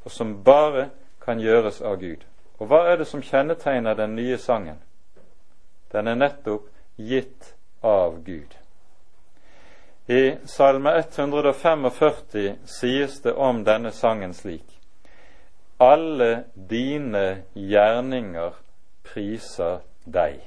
og 0.05 0.11
som 0.11 0.41
bare 0.45 0.89
kan 1.23 1.39
gjøres 1.39 1.79
av 1.87 2.01
Gud. 2.01 2.25
Og 2.59 2.67
hva 2.67 2.81
er 2.91 2.99
det 2.99 3.07
som 3.07 3.23
kjennetegner 3.23 3.95
den 3.95 4.17
nye 4.19 4.39
sangen? 4.39 4.81
Den 5.93 6.09
er 6.09 6.19
nettopp 6.19 6.67
gitt 6.97 7.55
av 7.83 8.19
Gud. 8.25 8.57
I 10.11 10.35
Salme 10.51 10.97
145 10.99 12.57
sies 12.67 13.21
det 13.23 13.33
om 13.33 13.63
denne 13.65 13.93
sangen 13.95 14.33
slik 14.35 14.81
Alle 15.79 16.45
dine 16.55 17.45
gjerninger 17.55 18.57
priser 19.13 19.81
deg. 20.05 20.41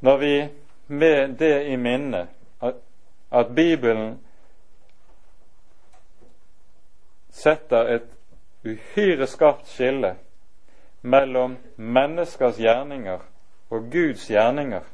Når 0.00 0.16
vi 0.16 0.48
med 0.86 1.28
det 1.38 1.66
i 1.66 1.76
minne 1.76 2.28
at, 2.62 3.46
Bibelen 3.54 4.18
setter 7.30 7.88
et 7.96 8.10
uhyre 8.64 9.26
skarpt 9.26 9.66
skille 9.68 10.14
mellom 11.02 11.56
menneskers 11.76 12.60
gjerninger 12.60 13.18
og 13.70 13.88
Guds 13.92 14.28
gjerninger, 14.30 14.84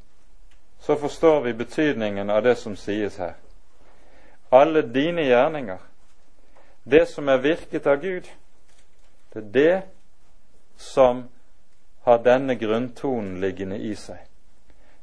så 0.81 0.97
forstår 0.97 1.41
vi 1.41 1.53
betydningen 1.53 2.31
av 2.31 2.43
det 2.43 2.57
som 2.59 2.77
sies 2.77 3.17
her. 3.17 3.35
Alle 4.53 4.83
dine 4.95 5.23
gjerninger, 5.23 5.79
det 6.85 7.09
som 7.09 7.29
er 7.29 7.43
virket 7.45 7.87
av 7.87 8.01
Gud, 8.01 8.31
det 9.33 9.41
er 9.41 9.51
det 9.53 9.83
som 10.77 11.29
har 12.03 12.19
denne 12.25 12.55
grunntonen 12.55 13.41
liggende 13.41 13.79
i 13.79 13.95
seg. 13.95 14.19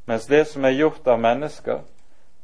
Mens 0.05 0.27
det 0.27 0.45
som 0.47 0.65
er 0.65 0.75
gjort 0.75 1.07
av 1.07 1.19
mennesker, 1.19 1.81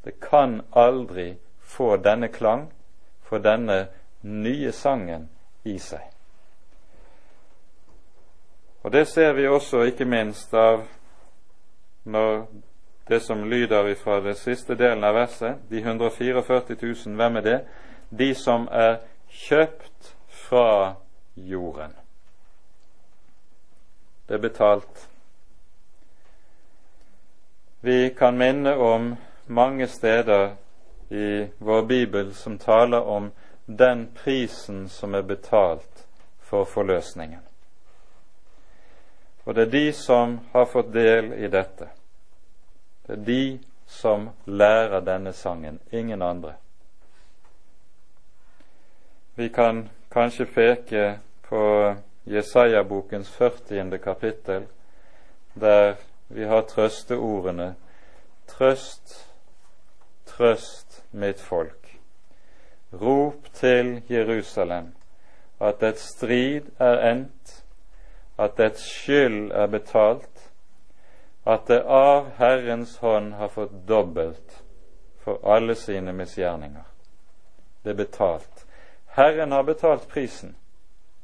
det 0.04 0.20
kan 0.20 0.60
aldri 0.70 1.34
få 1.60 1.96
denne 1.96 2.28
klang, 2.28 2.68
få 3.22 3.38
denne 3.38 3.86
nye 4.20 4.72
sangen 4.72 5.28
i 5.64 5.78
seg. 5.78 6.10
Og 8.84 8.92
Det 8.92 9.08
ser 9.08 9.32
vi 9.32 9.48
også 9.48 9.82
ikke 9.88 10.04
minst 10.04 10.54
av 10.54 10.82
når 12.04 12.46
det 13.08 13.22
som 13.22 13.44
lyder 13.44 13.94
fra 13.94 14.20
den 14.20 14.34
siste 14.34 14.74
delen 14.74 15.04
av 15.04 15.14
verset, 15.14 15.56
de 15.70 15.78
144 15.78 16.76
000, 17.06 17.16
hvem 17.16 17.36
er 17.36 17.40
det? 17.40 17.60
De 18.10 18.34
som 18.34 18.68
er 18.72 19.00
kjøpt 19.28 20.16
fra 20.28 20.94
jorden. 21.34 21.92
Det 24.26 24.34
er 24.34 24.38
betalt. 24.38 25.08
Vi 27.80 28.10
kan 28.10 28.38
minne 28.38 28.76
om 28.76 29.16
mange 29.46 29.86
steder 29.86 30.54
i 31.08 31.46
vår 31.58 31.82
bibel 31.82 32.34
som 32.34 32.58
taler 32.58 33.00
om 33.00 33.30
den 33.66 34.06
prisen 34.14 34.88
som 34.88 35.14
er 35.14 35.22
betalt 35.22 36.06
for 36.40 36.64
forløsningen. 36.64 37.40
Og 39.44 39.54
det 39.54 39.62
er 39.62 39.70
de 39.70 39.92
som 39.92 40.38
har 40.52 40.64
fått 40.64 40.92
del 40.92 41.32
i 41.32 41.48
dette. 41.48 41.88
Det 43.06 43.12
er 43.12 43.24
de 43.26 43.58
som 43.86 44.30
lærer 44.44 45.00
denne 45.04 45.32
sangen, 45.32 45.78
ingen 45.90 46.22
andre. 46.22 46.54
Vi 49.34 49.48
kan 49.48 49.88
kanskje 50.14 50.46
peke 50.46 51.18
på 51.48 51.94
Jesaja-bokens 52.24 53.30
40. 53.30 53.98
kapittel, 53.98 54.62
der 55.54 55.94
vi 56.28 56.44
har 56.44 56.62
trøsteordene 56.62 57.74
Trøst, 58.46 59.32
trøst 60.26 61.04
mitt 61.10 61.40
folk. 61.40 61.96
Rop 62.92 63.48
til 63.52 64.02
Jerusalem 64.10 64.92
at 65.60 65.82
et 65.82 65.98
strid 65.98 66.68
er 66.78 67.00
endt 67.10 67.64
at 68.38 68.58
dets 68.58 68.82
skyld 68.82 69.50
er 69.50 69.66
betalt, 69.66 70.50
at 71.46 71.66
det 71.68 71.80
av 71.82 72.30
Herrens 72.38 72.96
hånd 73.02 73.32
har 73.34 73.48
fått 73.48 73.74
dobbelt 73.88 74.62
for 75.24 75.40
alle 75.56 75.74
sine 75.74 76.12
misgjerninger. 76.12 76.84
det 77.84 77.90
er 77.90 77.96
betalt. 77.96 78.53
Herren 79.16 79.52
har 79.52 79.62
betalt 79.62 80.08
prisen 80.08 80.56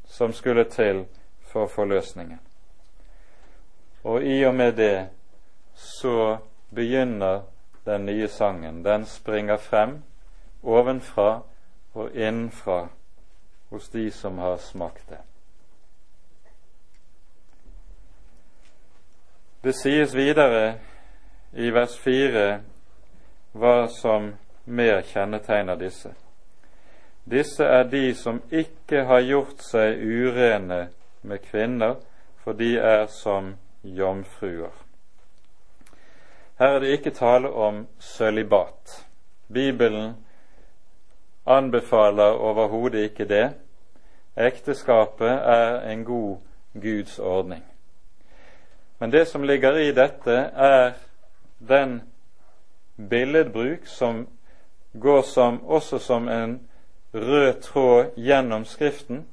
som 0.04 0.32
skulle 0.32 0.64
til 0.64 1.04
for 1.42 1.66
forløsningen. 1.66 2.40
Og 4.04 4.22
i 4.22 4.44
og 4.44 4.54
med 4.54 4.72
det 4.72 5.08
så 5.74 6.38
begynner 6.74 7.42
den 7.84 8.06
nye 8.06 8.28
sangen. 8.28 8.84
Den 8.84 9.04
springer 9.04 9.56
frem 9.56 10.02
ovenfra 10.62 11.40
og 11.94 12.14
innenfra 12.14 12.88
hos 13.70 13.88
de 13.88 14.10
som 14.10 14.38
har 14.38 14.56
smakt 14.56 15.08
det. 15.08 15.18
Det 19.64 19.74
sies 19.74 20.14
videre 20.14 20.78
i 21.52 21.70
vers 21.70 21.98
4 21.98 22.60
hva 23.52 23.86
som 23.90 24.34
mer 24.64 25.02
kjennetegner 25.02 25.74
disse. 25.74 26.14
Disse 27.24 27.64
er 27.64 27.82
de 27.82 28.14
som 28.14 28.42
ikke 28.50 29.04
har 29.04 29.20
gjort 29.20 29.62
seg 29.62 30.00
urene 30.00 30.88
med 31.22 31.42
kvinner, 31.44 31.96
for 32.40 32.52
de 32.52 32.76
er 32.78 33.06
som 33.06 33.54
jomfruer. 33.82 34.72
Her 36.58 36.76
er 36.76 36.80
det 36.80 36.92
ikke 36.96 37.10
tale 37.10 37.50
om 37.50 37.86
sølibat. 37.98 39.06
Bibelen 39.52 40.14
anbefaler 41.46 42.36
overhodet 42.36 43.10
ikke 43.10 43.24
det. 43.24 43.50
Ekteskapet 44.36 45.30
er 45.30 45.80
en 45.90 46.04
god 46.04 46.36
Guds 46.74 47.18
ordning. 47.18 47.64
Men 48.98 49.12
det 49.12 49.28
som 49.28 49.42
ligger 49.42 49.76
i 49.76 49.92
dette, 49.92 50.32
er 50.54 50.92
den 51.68 52.02
billedbruk 53.08 53.86
som 53.86 54.28
går 55.00 55.22
som, 55.22 55.64
også 55.64 55.98
som 55.98 56.28
en 56.28 56.60
rød 57.14 57.60
tråd 57.62 58.10
gjennom 58.16 58.64
Skriften, 58.64 59.26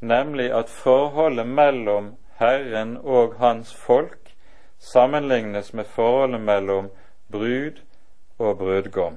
nemlig 0.00 0.50
at 0.52 0.68
forholdet 0.68 1.46
mellom 1.46 2.14
Herren 2.38 2.96
og 2.96 3.34
Hans 3.38 3.74
folk 3.74 4.34
sammenlignes 4.78 5.72
med 5.74 5.84
forholdet 5.84 6.40
mellom 6.40 6.90
brud 7.32 7.80
og 8.38 8.58
brudgom. 8.58 9.16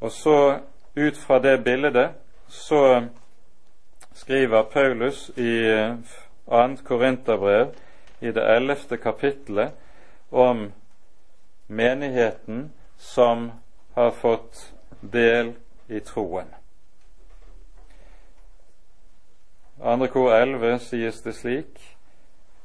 Og 0.00 0.12
så 0.12 0.58
ut 0.96 1.16
fra 1.16 1.38
det 1.38 1.64
bildet 1.64 2.10
så 2.48 3.06
skriver 4.14 4.62
Paulus 4.62 5.30
i 5.36 5.68
2. 6.46 6.76
Korinterbrev 6.84 7.74
i 8.20 8.26
det 8.26 8.44
ellevte 8.56 8.96
kapittelet 8.96 9.72
om 10.30 10.72
menigheten 11.66 12.72
som 12.96 13.50
har 13.98 14.10
fått 14.10 14.74
del 15.00 15.52
i 15.86 16.00
troen. 16.00 16.46
Andre 19.80 20.08
kor 20.08 20.32
11 20.34 20.78
sies 20.78 21.22
det 21.22 21.32
slik 21.32 21.80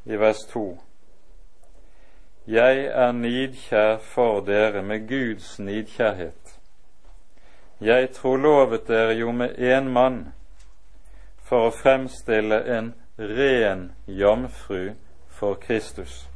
i 0.03 0.17
vers 0.17 0.45
2. 0.51 0.63
Jeg 2.47 2.85
er 2.85 3.11
nidkjær 3.11 3.97
for 3.97 4.41
dere 4.45 4.83
med 4.83 5.07
Guds 5.09 5.59
nidkjærhet. 5.59 6.59
Jeg 7.81 8.11
trolovet 8.13 8.87
dere 8.87 9.17
jo 9.17 9.31
med 9.31 9.57
én 9.57 9.89
mann 9.89 10.33
for 11.41 11.69
å 11.69 11.75
fremstille 11.81 12.61
en 12.77 12.93
ren 13.17 13.91
jomfru 14.07 14.93
for 15.29 15.57
Kristus. 15.65 16.27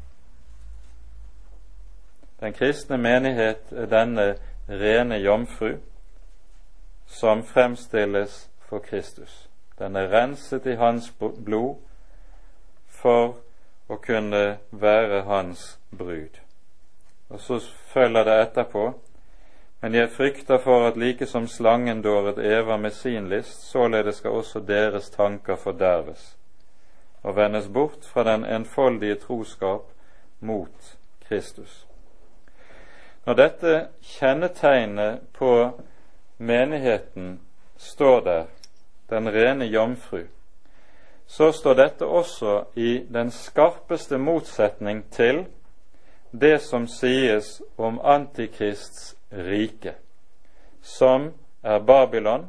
Den 2.40 2.54
kristne 2.54 2.98
menighet 2.98 3.72
er 3.72 3.86
denne 3.86 4.36
rene 4.68 5.18
jomfru 5.18 5.78
som 7.06 7.44
fremstilles 7.44 8.50
for 8.70 8.80
Kristus. 8.80 9.50
Den 9.80 9.96
er 9.96 10.12
renset 10.12 10.66
i 10.66 10.76
hans 10.76 11.12
blod 11.46 11.76
for 12.88 13.38
å 13.88 13.98
kunne 14.04 14.58
være 14.72 15.24
hans 15.28 15.80
brud. 15.92 16.40
Og 17.30 17.40
så 17.40 17.60
følger 17.94 18.24
det 18.24 18.42
etterpå 18.42 18.94
men 19.82 19.94
jeg 19.96 20.10
frykter 20.10 20.58
for 20.58 20.88
at 20.88 20.98
like 20.98 21.26
som 21.26 21.48
slangen 21.48 22.02
dåret 22.02 22.38
Eva 22.38 22.78
med 22.78 22.92
sin 22.92 23.30
list, 23.30 23.70
således 23.70 24.16
skal 24.16 24.32
også 24.32 24.60
deres 24.60 25.10
tanker 25.10 25.56
forderves 25.56 26.38
og 27.24 27.36
vendes 27.36 27.68
bort 27.68 28.06
fra 28.06 28.24
den 28.24 28.46
enfoldige 28.46 29.16
troskap 29.16 29.82
mot 30.40 30.98
Kristus. 31.28 31.87
Når 33.28 33.36
dette 33.36 33.72
kjennetegnet 34.02 35.20
på 35.36 35.52
menigheten 36.38 37.40
står 37.78 38.22
der, 38.24 38.44
den 39.10 39.28
rene 39.28 39.66
jomfru, 39.66 40.22
så 41.28 41.52
står 41.52 41.74
dette 41.76 42.06
også 42.06 42.54
i 42.76 43.04
den 43.12 43.32
skarpeste 43.32 44.18
motsetning 44.18 45.02
til 45.12 45.42
det 46.32 46.62
som 46.64 46.86
sies 46.88 47.62
om 47.78 48.00
Antikrists 48.00 49.18
rike, 49.32 49.94
som 50.82 51.34
er 51.64 51.80
Babylon. 51.80 52.46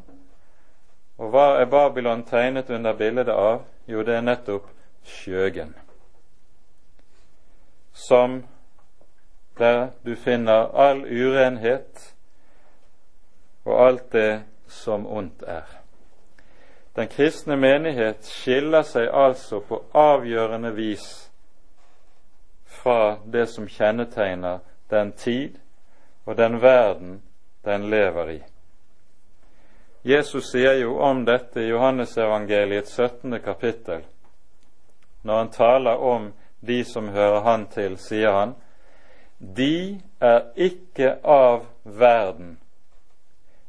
Og 1.19 1.33
hva 1.35 1.47
er 1.59 1.67
Babylon 1.67 2.23
tegnet 2.23 2.71
under 2.71 2.95
bildet 2.95 3.29
av? 3.35 3.65
Jo, 3.91 4.05
det 4.07 4.15
er 4.15 4.23
nettopp 4.23 4.71
skjøgen, 5.03 5.75
som 7.93 8.45
der 9.59 9.89
du 10.05 10.15
finner 10.17 10.71
all 10.75 11.05
urenhet 11.05 12.15
og 13.65 13.87
alt 13.87 14.13
det 14.13 14.43
som 14.67 15.07
ondt 15.07 15.43
er. 15.43 15.67
Den 16.97 17.09
kristne 17.09 17.57
menighet 17.57 18.25
skiller 18.27 18.83
seg 18.83 19.11
altså 19.15 19.61
på 19.61 19.83
avgjørende 19.95 20.73
vis 20.75 21.09
fra 22.67 23.19
det 23.25 23.47
som 23.49 23.69
kjennetegner 23.69 24.59
den 24.91 25.13
tid 25.13 25.59
og 26.25 26.37
den 26.37 26.61
verden 26.63 27.23
den 27.65 27.91
lever 27.91 28.31
i. 28.31 28.41
Jesus 30.03 30.51
sier 30.51 30.79
jo 30.81 30.99
om 31.03 31.25
dette 31.25 31.61
i 31.61 31.69
Johannesevangeliets 31.69 32.95
17. 32.97 33.41
kapittel. 33.45 34.03
Når 35.23 35.39
han 35.39 35.51
taler 35.51 35.97
om 35.97 36.33
de 36.61 36.85
som 36.85 37.09
hører 37.09 37.41
han 37.41 37.67
til, 37.67 37.99
sier 37.99 38.33
han 38.33 38.55
de 39.39 40.01
er 40.21 40.41
ikke 40.57 41.19
av 41.25 41.67
verden, 41.85 42.59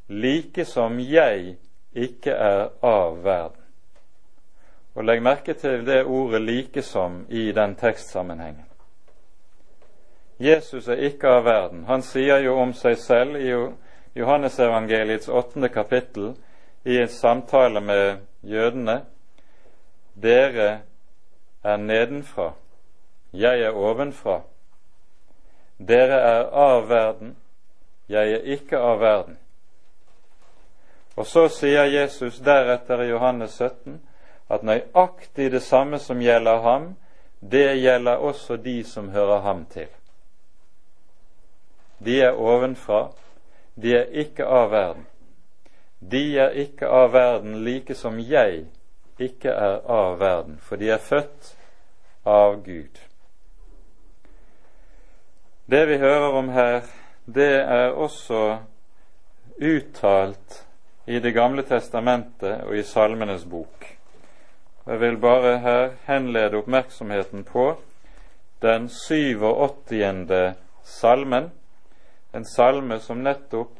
like 0.07 0.65
som 0.65 0.99
jeg 0.99 1.57
ikke 1.93 2.31
er 2.31 2.69
av 2.81 3.23
verden. 3.23 3.61
Og 4.95 5.05
Legg 5.05 5.21
merke 5.23 5.53
til 5.53 5.85
det 5.85 6.05
ordet 6.05 6.41
'like 6.41 6.81
som' 6.81 7.25
i 7.29 7.51
den 7.51 7.75
tekstsammenhengen. 7.75 8.65
Jesus 10.39 10.87
er 10.87 10.95
ikke 10.95 11.27
av 11.27 11.43
verden. 11.43 11.85
Han 11.85 12.01
sier 12.01 12.37
jo 12.37 12.55
om 12.59 12.73
seg 12.73 12.97
selv 12.97 13.35
i 13.35 13.51
Johannesevangeliets 14.15 15.29
åttende 15.29 15.69
kapittel 15.69 16.35
i 16.85 16.97
en 16.97 17.07
samtale 17.07 17.81
med 17.81 18.17
jødene 18.43 19.01
Dere 20.21 20.79
er 21.63 21.77
nedenfra, 21.77 22.53
jeg 23.33 23.61
er 23.61 23.71
ovenfra. 23.71 24.41
Dere 25.79 26.19
er 26.19 26.49
av 26.51 26.89
verden, 26.89 27.35
jeg 28.07 28.33
er 28.33 28.47
ikke 28.55 28.77
av 28.77 28.99
verden. 28.99 29.37
Og 31.15 31.27
så 31.27 31.47
sier 31.51 31.87
Jesus 31.87 32.39
deretter 32.43 33.03
i 33.03 33.09
Johannes 33.09 33.55
17 33.55 33.99
at 34.49 34.63
nøyaktig 34.63 35.51
det 35.51 35.61
samme 35.63 35.99
som 35.99 36.21
gjelder 36.21 36.61
ham, 36.63 36.89
det 37.39 37.79
gjelder 37.79 38.19
også 38.19 38.57
de 38.57 38.83
som 38.83 39.09
hører 39.09 39.39
ham 39.41 39.65
til. 39.71 39.87
De 41.99 42.21
er 42.21 42.35
ovenfra, 42.35 43.09
de 43.75 43.95
er 43.95 44.11
ikke 44.23 44.45
av 44.45 44.71
verden. 44.71 45.05
De 45.99 46.23
er 46.39 46.55
ikke 46.55 46.87
av 46.87 47.11
verden 47.13 47.59
like 47.63 47.95
som 47.95 48.19
jeg 48.19 48.65
ikke 49.19 49.51
er 49.51 49.81
av 49.83 50.19
verden, 50.19 50.59
for 50.63 50.79
de 50.79 50.89
er 50.89 51.03
født 51.03 51.55
av 52.25 52.63
Gud. 52.63 53.08
Det 55.69 55.85
vi 55.85 55.97
hører 55.97 56.33
om 56.33 56.47
her, 56.49 56.81
det 57.25 57.59
er 57.61 57.91
også 57.93 58.57
uttalt 59.61 60.65
i 61.05 61.19
Det 61.19 61.33
gamle 61.33 61.61
testamentet 61.61 62.63
og 62.65 62.73
i 62.73 62.81
Salmenes 62.83 63.43
bok. 63.45 63.85
Jeg 64.87 64.99
vil 64.99 65.17
bare 65.21 65.59
her 65.61 65.91
henlede 66.07 66.57
oppmerksomheten 66.57 67.43
på 67.43 67.75
den 68.61 68.89
87. 68.89 70.55
salmen, 70.83 71.51
en 72.33 72.45
salme 72.45 72.99
som 72.99 73.21
nettopp 73.21 73.77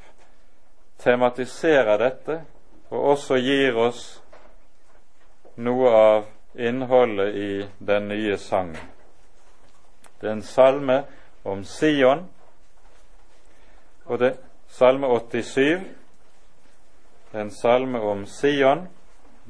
tematiserer 1.01 1.97
dette, 1.97 2.41
og 2.89 3.15
også 3.15 3.41
gir 3.41 3.77
oss 3.77 4.21
noe 5.57 5.89
av 5.89 6.27
innholdet 6.53 7.33
i 7.35 7.53
den 7.79 8.11
nye 8.13 8.37
sangen. 8.37 8.77
Det 10.21 10.27
er 10.27 10.37
en 10.37 10.45
salme 10.45 11.05
om 11.43 11.63
Sion, 11.63 12.25
og 14.05 14.19
det 14.19 14.37
Salme 14.69 15.07
87, 15.07 15.81
en 17.33 17.51
salme 17.51 17.99
om 17.99 18.25
Sion. 18.25 18.87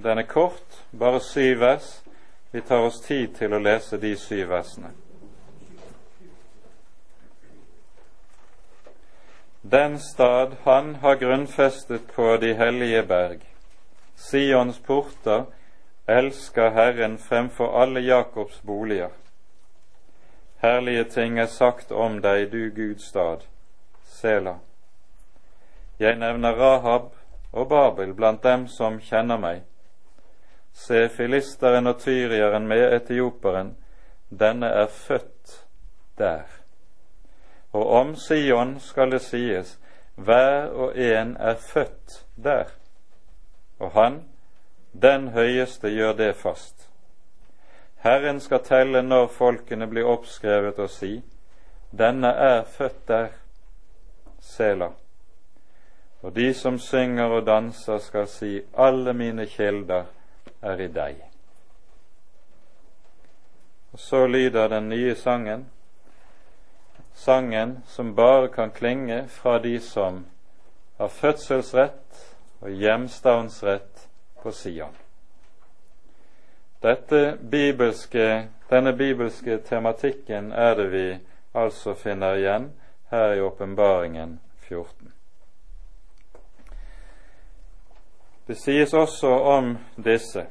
Den 0.04 0.18
er 0.18 0.28
kort, 0.28 0.86
bare 1.00 1.20
syv 1.20 1.60
vers. 1.60 2.04
Vi 2.52 2.62
tar 2.62 2.86
oss 2.88 3.02
tid 3.02 3.36
til 3.36 3.54
å 3.54 3.60
lese 3.60 4.00
de 4.00 4.16
syv 4.18 4.48
versene. 4.50 4.94
Den 9.62 10.00
stad 10.00 10.56
han 10.64 10.96
har 11.04 11.20
grunnfestet 11.20 12.08
på 12.16 12.38
de 12.42 12.54
hellige 12.56 13.04
berg, 13.04 13.44
Sions 14.16 14.80
porter, 14.80 15.46
elsker 16.08 16.72
Herren 16.74 17.18
fremfor 17.18 17.76
alle 17.82 18.00
Jakobs 18.00 18.62
boliger. 18.62 19.12
Herlige 20.62 21.04
ting 21.04 21.40
er 21.40 21.46
sagt 21.46 21.92
om 21.92 22.18
deg, 22.22 22.52
du 22.52 22.70
Guds 22.76 23.06
stad, 23.08 23.46
Sela. 24.04 24.58
Jeg 26.00 26.18
nevner 26.20 26.52
Rahab 26.52 27.14
og 27.52 27.70
Babel 27.70 28.12
blant 28.14 28.44
dem 28.44 28.66
som 28.68 28.98
kjenner 29.00 29.40
meg. 29.40 29.62
Se 30.76 31.06
filisteren 31.10 31.88
og 31.88 32.02
tyrieren 32.04 32.68
med 32.68 32.92
etioperen, 32.94 33.78
denne 34.30 34.68
er 34.68 34.92
født 34.92 35.56
der. 36.18 36.44
Og 37.72 37.88
om 38.02 38.16
Sion 38.16 38.80
skal 38.80 39.16
det 39.16 39.22
sies, 39.22 39.78
hver 40.16 40.68
og 40.76 40.98
en 41.00 41.38
er 41.40 41.56
født 41.56 42.26
der. 42.36 42.76
Og 43.80 43.92
han, 43.96 44.24
den 44.92 45.28
høyeste, 45.28 45.88
gjør 45.88 46.14
det 46.14 46.36
fast. 46.36 46.89
Herren 48.00 48.40
skal 48.40 48.64
telle 48.64 49.02
når 49.02 49.28
folkene 49.28 49.88
blir 49.92 50.08
oppskrevet 50.08 50.80
og 50.80 50.90
si, 50.90 51.18
denne 51.92 52.32
er 52.32 52.64
født 52.64 53.08
der, 53.08 53.30
Sela. 54.40 54.88
Og 56.22 56.36
de 56.36 56.54
som 56.54 56.78
synger 56.80 57.32
og 57.40 57.46
danser, 57.48 57.98
skal 57.98 58.28
si, 58.28 58.62
alle 58.78 59.14
mine 59.14 59.46
kilder 59.46 60.06
er 60.62 60.80
i 60.80 60.88
deg. 60.88 61.20
Og 63.92 64.00
så 64.00 64.26
lyder 64.28 64.68
den 64.68 64.90
nye 64.90 65.16
sangen, 65.16 65.68
sangen 67.14 67.84
som 67.88 68.16
bare 68.16 68.48
kan 68.48 68.72
klinge 68.72 69.28
fra 69.28 69.58
de 69.60 69.80
som 69.80 70.26
har 70.98 71.08
fødselsrett 71.08 72.26
og 72.62 72.70
hjemstavnsrett 72.70 74.08
på 74.44 74.52
Sion. 74.52 74.96
Dette 76.82 77.38
bibelske, 77.42 78.48
denne 78.70 78.94
bibelske 78.94 79.58
tematikken 79.58 80.52
er 80.52 80.76
det 80.76 80.88
vi 80.92 81.08
altså 81.54 81.94
finner 81.94 82.40
igjen 82.40 82.70
her 83.12 83.34
i 83.36 83.42
Åpenbaringen 83.42 84.40
14. 84.68 85.12
Det 88.48 88.56
sies 88.58 88.94
også 88.94 89.28
om 89.28 89.76
disse 89.96 90.46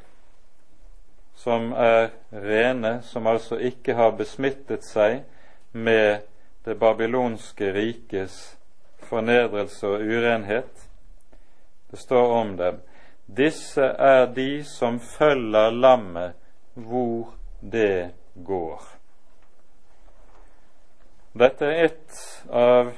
som 1.38 1.72
er 1.72 2.10
rene, 2.30 3.02
som 3.02 3.26
altså 3.26 3.56
ikke 3.56 3.94
har 3.94 4.10
besmittet 4.18 4.84
seg 4.84 5.22
med 5.72 6.26
det 6.66 6.74
babylonske 6.78 7.72
rikes 7.72 8.58
fornedrelse 9.08 9.86
og 9.86 10.02
urenhet. 10.02 10.88
Det 11.90 11.98
står 11.98 12.32
om 12.40 12.56
dem 12.56 12.80
disse 13.28 13.84
er 13.84 14.26
de 14.26 14.64
som 14.64 15.00
følger 15.00 15.70
lammet 15.70 16.32
hvor 16.74 17.34
det 17.60 18.10
går. 18.34 18.82
Dette 21.38 21.66
er 21.66 21.84
et 21.84 22.20
av, 22.50 22.92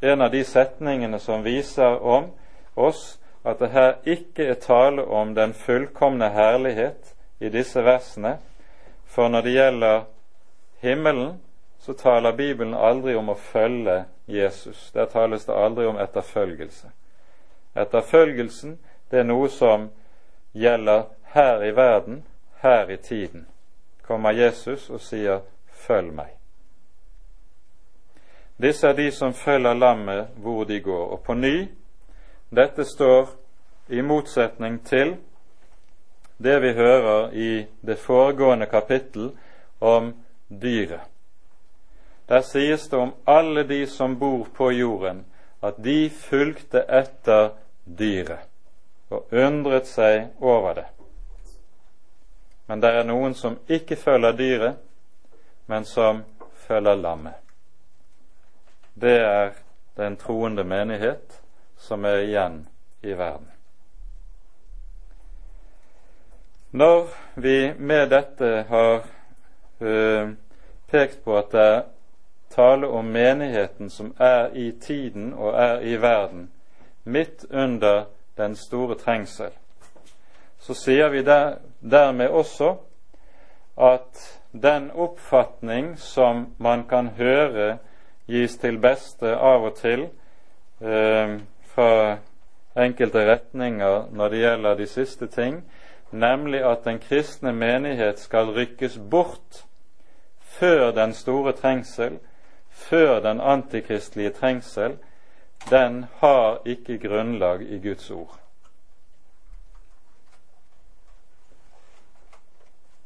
en 0.00 0.22
av 0.22 0.30
de 0.30 0.44
setningene 0.46 1.18
som 1.20 1.42
viser 1.44 1.98
om 1.98 2.30
oss 2.74 3.18
at 3.44 3.58
det 3.58 3.72
her 3.74 3.92
ikke 4.04 4.46
er 4.52 4.60
tale 4.60 5.04
om 5.04 5.34
den 5.34 5.52
fullkomne 5.56 6.30
herlighet 6.30 7.14
i 7.40 7.48
disse 7.48 7.82
versene, 7.84 8.36
for 9.04 9.28
når 9.28 9.42
det 9.42 9.54
gjelder 9.54 10.02
himmelen, 10.80 11.40
så 11.80 11.92
taler 11.92 12.36
Bibelen 12.36 12.74
aldri 12.74 13.16
om 13.16 13.32
å 13.32 13.34
følge 13.34 14.04
Jesus. 14.28 14.90
Der 14.94 15.08
tales 15.08 15.46
det 15.48 15.56
aldri 15.56 15.86
om 15.88 15.98
etterfølgelse. 15.98 16.92
Etterfølgelsen 17.74 18.78
det 19.10 19.18
er 19.18 19.24
noe 19.24 19.48
som 19.48 19.88
gjelder 20.52 21.04
her 21.34 21.64
i 21.64 21.70
verden, 21.70 22.22
her 22.62 22.90
i 22.90 22.96
tiden. 22.96 23.46
Kommer 24.02 24.32
Jesus 24.32 24.90
og 24.90 25.00
sier 25.00 25.40
'følg 25.72 26.12
meg'. 26.14 26.36
Disse 28.62 28.88
er 28.88 28.92
de 28.92 29.10
som 29.10 29.32
følger 29.32 29.74
lammet 29.74 30.28
hvor 30.36 30.64
de 30.64 30.80
går. 30.80 31.10
Og 31.10 31.22
på 31.22 31.34
ny, 31.34 31.68
dette 32.56 32.84
står 32.84 33.28
i 33.88 34.00
motsetning 34.00 34.86
til 34.86 35.16
det 36.38 36.62
vi 36.62 36.72
hører 36.72 37.30
i 37.32 37.66
det 37.86 37.98
foregående 37.98 38.66
kapittel 38.66 39.30
om 39.80 40.14
dyret. 40.62 41.00
Der 42.28 42.40
sies 42.40 42.88
det 42.88 42.98
om 42.98 43.14
alle 43.26 43.68
de 43.68 43.86
som 43.86 44.18
bor 44.18 44.46
på 44.54 44.70
jorden, 44.70 45.24
at 45.62 45.74
de 45.84 46.10
fulgte 46.10 46.84
etter 46.88 47.48
dyret 47.98 48.49
og 49.10 49.32
undret 49.32 49.86
seg 49.90 50.28
over 50.40 50.74
det. 50.74 50.86
Men 52.66 52.80
det 52.80 52.90
er 52.94 53.06
noen 53.08 53.34
som 53.34 53.58
ikke 53.68 53.96
følger 53.98 54.36
dyret, 54.38 54.76
men 55.66 55.84
som 55.84 56.22
følger 56.66 56.94
lammet. 56.94 57.34
Det 58.94 59.16
er 59.18 59.56
den 59.98 60.16
troende 60.16 60.64
menighet 60.64 61.40
som 61.78 62.04
er 62.04 62.22
igjen 62.26 62.60
i 63.02 63.14
verden. 63.18 63.48
Når 66.70 67.08
vi 67.34 67.72
med 67.78 68.10
dette 68.10 68.50
har 68.68 69.02
uh, 69.80 70.30
pekt 70.86 71.24
på 71.24 71.38
at 71.38 71.50
det 71.50 71.64
er 71.72 71.82
tale 72.54 72.86
om 72.86 73.10
menigheten 73.10 73.90
som 73.90 74.14
er 74.18 74.54
i 74.54 74.70
tiden 74.80 75.32
og 75.34 75.54
er 75.58 75.80
i 75.80 75.96
verden, 76.02 76.50
midt 77.04 77.44
under 77.50 78.04
den 78.40 78.56
store 78.56 78.96
trengsel, 78.98 79.52
så 80.60 80.74
sier 80.76 81.08
vi 81.12 81.22
der, 81.24 81.60
dermed 81.80 82.28
også 82.28 82.74
at 83.80 84.40
den 84.52 84.90
oppfatning 84.90 85.94
som 85.98 86.46
man 86.58 86.84
kan 86.88 87.08
høre 87.16 87.78
gis 88.28 88.56
til 88.60 88.78
beste 88.78 89.32
av 89.36 89.64
og 89.70 89.76
til 89.78 90.08
eh, 90.80 91.38
fra 91.72 91.92
enkelte 92.76 93.24
retninger 93.26 94.10
når 94.12 94.28
det 94.28 94.42
gjelder 94.42 94.74
de 94.78 94.86
siste 94.86 95.26
ting, 95.26 95.62
nemlig 96.10 96.62
at 96.66 96.84
den 96.84 96.98
kristne 96.98 97.52
menighet 97.52 98.18
skal 98.18 98.52
rykkes 98.54 98.98
bort 99.10 99.64
før 100.40 100.90
den 100.90 101.14
store 101.14 101.52
trengsel, 101.52 102.18
før 102.70 103.20
den 103.20 103.40
antikristelige 103.40 104.30
trengsel, 104.30 104.98
den 105.68 106.06
har 106.14 106.62
ikke 106.64 106.98
grunnlag 106.98 107.62
i 107.62 107.78
Guds 107.78 108.10
ord. 108.10 108.38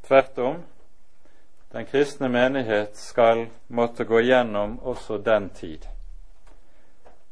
Tvert 0.07 0.39
om, 0.39 0.63
den 1.73 1.87
kristne 1.87 2.29
menighet 2.29 2.97
skal 2.97 3.47
måtte 3.67 4.05
gå 4.05 4.21
gjennom 4.21 4.79
også 4.83 5.19
den 5.19 5.51
tid, 5.51 5.87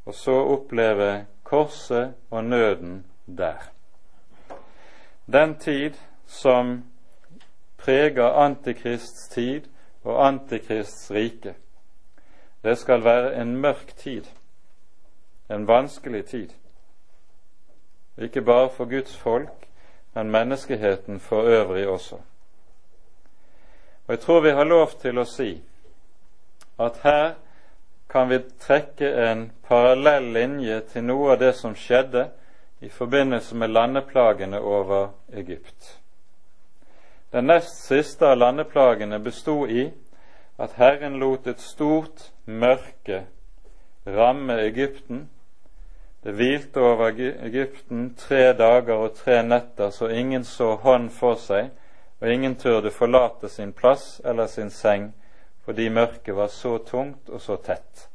og 0.05 0.15
så 0.15 0.35
oppleve 0.57 1.27
korset 1.43 2.15
og 2.31 2.45
nøden 2.45 3.05
der. 3.27 3.69
Den 5.33 5.55
tid 5.59 5.95
som 6.27 6.83
preger 7.79 8.33
Antikrists 8.45 9.29
tid 9.29 9.69
og 10.05 10.27
Antikrists 10.27 11.11
rike, 11.11 11.55
det 12.63 12.79
skal 12.79 13.05
være 13.05 13.37
en 13.43 13.57
mørk 13.57 13.97
tid 13.97 14.25
en 15.55 15.67
vanskelig 15.69 16.27
tid. 16.27 16.49
Ikke 18.19 18.43
bare 18.43 18.71
for 18.71 18.85
Guds 18.85 19.17
folk, 19.17 19.69
men 20.15 20.31
menneskeheten 20.31 21.21
for 21.21 21.43
øvrig 21.43 21.89
også. 21.89 22.17
Og 24.07 24.15
Jeg 24.15 24.21
tror 24.21 24.41
vi 24.41 24.51
har 24.51 24.65
lov 24.65 24.91
til 25.01 25.19
å 25.19 25.25
si 25.25 25.63
at 26.79 26.99
her 27.03 27.35
kan 28.11 28.29
vi 28.29 28.39
trekke 28.61 29.09
en 29.31 29.53
parallell 29.69 30.33
linje 30.33 30.81
til 30.93 31.05
noe 31.05 31.33
av 31.33 31.39
det 31.41 31.55
som 31.57 31.75
skjedde 31.75 32.27
i 32.81 32.89
forbindelse 32.89 33.57
med 33.57 33.69
landeplagene 33.69 34.61
over 34.61 35.09
Egypt. 35.33 35.99
Den 37.33 37.45
nest 37.45 37.87
siste 37.87 38.27
av 38.27 38.37
landeplagene 38.39 39.19
bestod 39.19 39.71
i 39.71 39.87
at 40.59 40.75
Herren 40.77 41.17
lot 41.21 41.47
et 41.47 41.61
stort 41.61 42.33
mørke 42.45 43.25
ramme 44.07 44.59
Egypten 44.61 45.29
det 46.23 46.33
hvilte 46.33 46.81
over 46.81 47.09
Egypten 47.47 48.15
tre 48.15 48.53
dager 48.53 48.95
og 48.95 49.15
tre 49.19 49.43
netter, 49.43 49.91
så 49.91 50.09
ingen 50.09 50.45
så 50.45 50.75
hånd 50.77 51.11
for 51.11 51.35
seg, 51.35 51.71
og 52.21 52.31
ingen 52.31 52.55
turde 52.57 52.91
forlate 52.95 53.49
sin 53.49 53.73
plass 53.73 54.21
eller 54.25 54.47
sin 54.47 54.71
seng 54.71 55.13
fordi 55.63 55.89
mørket 55.89 56.35
var 56.35 56.49
så 56.51 56.79
tungt 56.79 57.29
og 57.31 57.41
så 57.41 57.57
tett. 57.57 58.09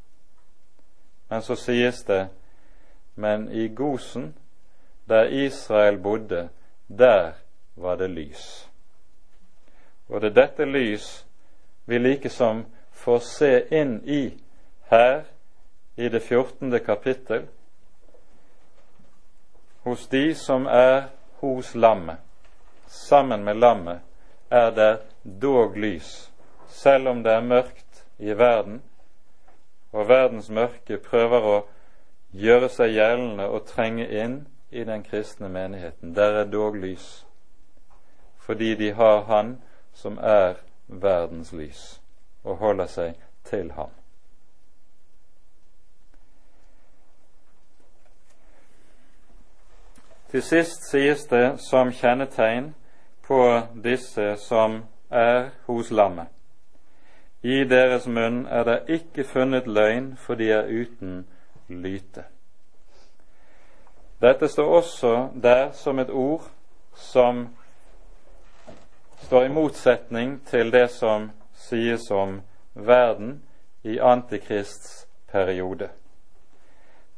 Men 1.30 1.41
så 1.41 1.55
sies 1.55 2.03
det 2.03 2.26
men 3.18 3.49
i 3.51 3.68
Gosen, 3.68 4.36
der 5.10 5.24
Israel 5.24 5.97
bodde, 5.97 6.49
der 6.88 7.32
var 7.76 7.95
det 7.95 8.10
lys. 8.10 8.70
Og 10.10 10.22
det 10.22 10.30
er 10.30 10.41
dette 10.41 10.66
lys 10.66 11.26
vi 11.86 11.97
likesom 11.97 12.66
får 12.91 13.20
se 13.20 13.51
inn 13.72 14.01
i 14.05 14.22
her 14.91 15.24
i 15.97 16.10
det 16.10 16.22
14. 16.22 16.80
kapittel, 16.86 17.47
hos 19.88 20.08
de 20.08 20.36
som 20.36 20.66
er 20.68 21.08
hos 21.40 21.76
lammet. 21.76 22.18
Sammen 22.88 23.44
med 23.44 23.56
lammet 23.56 24.00
er 24.50 24.72
det 24.72 25.00
dog 25.42 25.78
lys, 25.78 26.32
selv 26.68 27.08
om 27.08 27.24
det 27.24 27.32
er 27.32 27.42
mørkt 27.42 28.04
i 28.20 28.34
verden, 28.34 28.82
og 29.92 30.10
verdens 30.10 30.50
mørke 30.50 30.98
prøver 30.98 31.48
å 31.48 31.58
gjøre 32.36 32.70
seg 32.70 32.96
gjeldende 32.98 33.48
og 33.48 33.66
trenge 33.68 34.08
inn 34.08 34.42
i 34.72 34.84
den 34.84 35.04
kristne 35.04 35.50
menigheten. 35.50 36.16
Der 36.16 36.42
er 36.42 36.52
dog 36.52 36.76
lys, 36.76 37.26
fordi 38.38 38.76
de 38.76 38.92
har 38.94 39.24
Han 39.32 39.62
som 39.94 40.18
er 40.18 40.60
verdens 40.88 41.54
lys, 41.54 42.02
og 42.44 42.58
holder 42.58 42.86
seg 42.86 43.16
til 43.44 43.72
ham. 43.72 43.97
Til 50.32 50.43
sist 50.43 50.89
sies 50.89 51.25
det 51.32 51.59
som 51.63 51.91
kjennetegn 51.91 52.73
på 53.28 53.61
disse 53.84 54.36
som 54.43 54.82
er 55.09 55.49
hos 55.65 55.91
lammet. 55.91 56.28
I 57.43 57.63
deres 57.63 58.07
munn 58.07 58.45
er 58.51 58.63
det 58.67 58.80
ikke 58.91 59.23
funnet 59.23 59.67
løgn, 59.67 60.17
for 60.17 60.36
de 60.36 60.49
er 60.51 60.67
uten 60.67 61.21
lyte. 61.69 62.25
Dette 64.21 64.47
står 64.47 64.75
også 64.75 65.30
der 65.43 65.71
som 65.71 65.99
et 65.99 66.09
ord 66.09 66.49
som 66.95 67.47
står 69.23 69.43
i 69.45 69.53
motsetning 69.53 70.41
til 70.45 70.71
det 70.71 70.89
som 70.91 71.32
sies 71.53 72.11
om 72.11 72.41
verden 72.73 73.43
i 73.84 73.99
Antikrists 73.99 75.07
periode. 75.32 75.89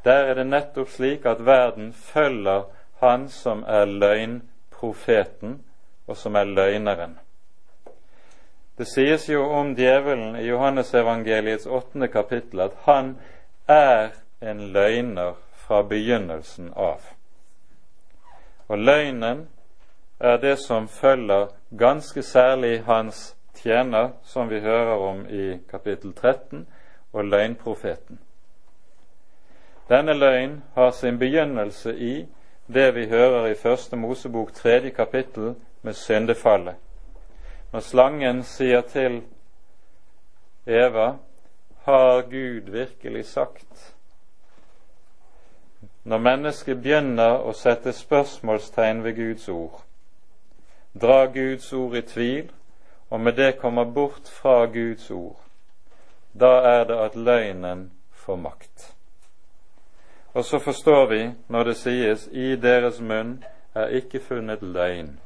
Der 0.03 0.29
er 0.29 0.33
det 0.33 0.47
nettopp 0.47 0.89
slik 0.89 1.25
at 1.25 1.45
verden 1.45 1.93
følger 1.93 2.67
han 2.99 3.29
som 3.29 3.63
er 3.67 3.85
løgnprofeten, 3.85 5.59
og 6.07 6.17
som 6.17 6.35
er 6.35 6.43
løgneren. 6.43 7.19
Det 8.77 8.87
sies 8.87 9.29
jo 9.29 9.43
om 9.43 9.73
djevelen 9.75 10.35
i 10.39 10.45
Johannesevangeliets 10.47 11.67
åttende 11.67 12.07
kapittel 12.07 12.61
at 12.63 12.77
han 12.85 13.17
er 13.67 14.13
en 14.41 14.61
løgner 14.73 15.33
fra 15.53 15.81
begynnelsen 15.83 16.71
av. 16.75 17.03
Og 18.67 18.77
løgnen 18.77 19.47
er 20.19 20.37
det 20.37 20.57
som 20.59 20.87
følger 20.87 21.47
ganske 21.77 22.23
særlig 22.23 22.83
hans 22.85 23.35
tjener, 23.55 24.09
som 24.23 24.49
vi 24.49 24.59
hører 24.59 24.95
om 24.95 25.25
i 25.29 25.59
kapittel 25.71 26.13
13, 26.13 26.67
og 27.13 27.25
løgnprofeten. 27.25 28.19
Denne 29.89 30.13
løgn 30.13 30.61
har 30.75 30.91
sin 30.91 31.19
begynnelse 31.19 31.97
i 31.97 32.27
det 32.73 32.95
vi 32.95 33.07
hører 33.07 33.47
i 33.47 33.55
Første 33.55 33.95
Mosebok 33.95 34.53
tredje 34.53 34.89
kapittel 34.89 35.55
med 35.81 35.93
syndefallet. 35.93 36.75
Når 37.71 37.79
slangen 37.79 38.43
sier 38.43 38.81
til 38.81 39.21
Eva 40.65 41.15
har 41.85 42.21
Gud 42.21 42.69
virkelig 42.69 43.25
sagt? 43.25 43.95
Når 46.03 46.17
mennesket 46.17 46.81
begynner 46.81 47.41
å 47.41 47.53
sette 47.57 47.93
spørsmålstegn 47.93 49.03
ved 49.03 49.17
Guds 49.17 49.49
ord, 49.49 49.81
dra 50.93 51.25
Guds 51.25 51.73
ord 51.73 51.97
i 51.97 52.05
tvil, 52.05 52.51
og 53.09 53.19
med 53.19 53.33
det 53.37 53.57
kommer 53.57 53.83
bort 53.85 54.29
fra 54.29 54.65
Guds 54.65 55.11
ord, 55.11 55.41
da 56.33 56.53
er 56.77 56.83
det 56.85 57.01
at 57.01 57.15
løgnen 57.15 57.89
får 58.13 58.41
makt. 58.45 58.98
Og 60.39 60.45
så 60.45 60.59
forstår 60.59 61.07
vi 61.07 61.31
når 61.47 61.63
det 61.63 61.73
sies 61.75 62.27
'i 62.31 62.55
deres 62.55 63.01
munn 63.01 63.43
er 63.75 63.87
ikke 63.87 64.19
funnet 64.19 64.61
løgn', 64.61 65.19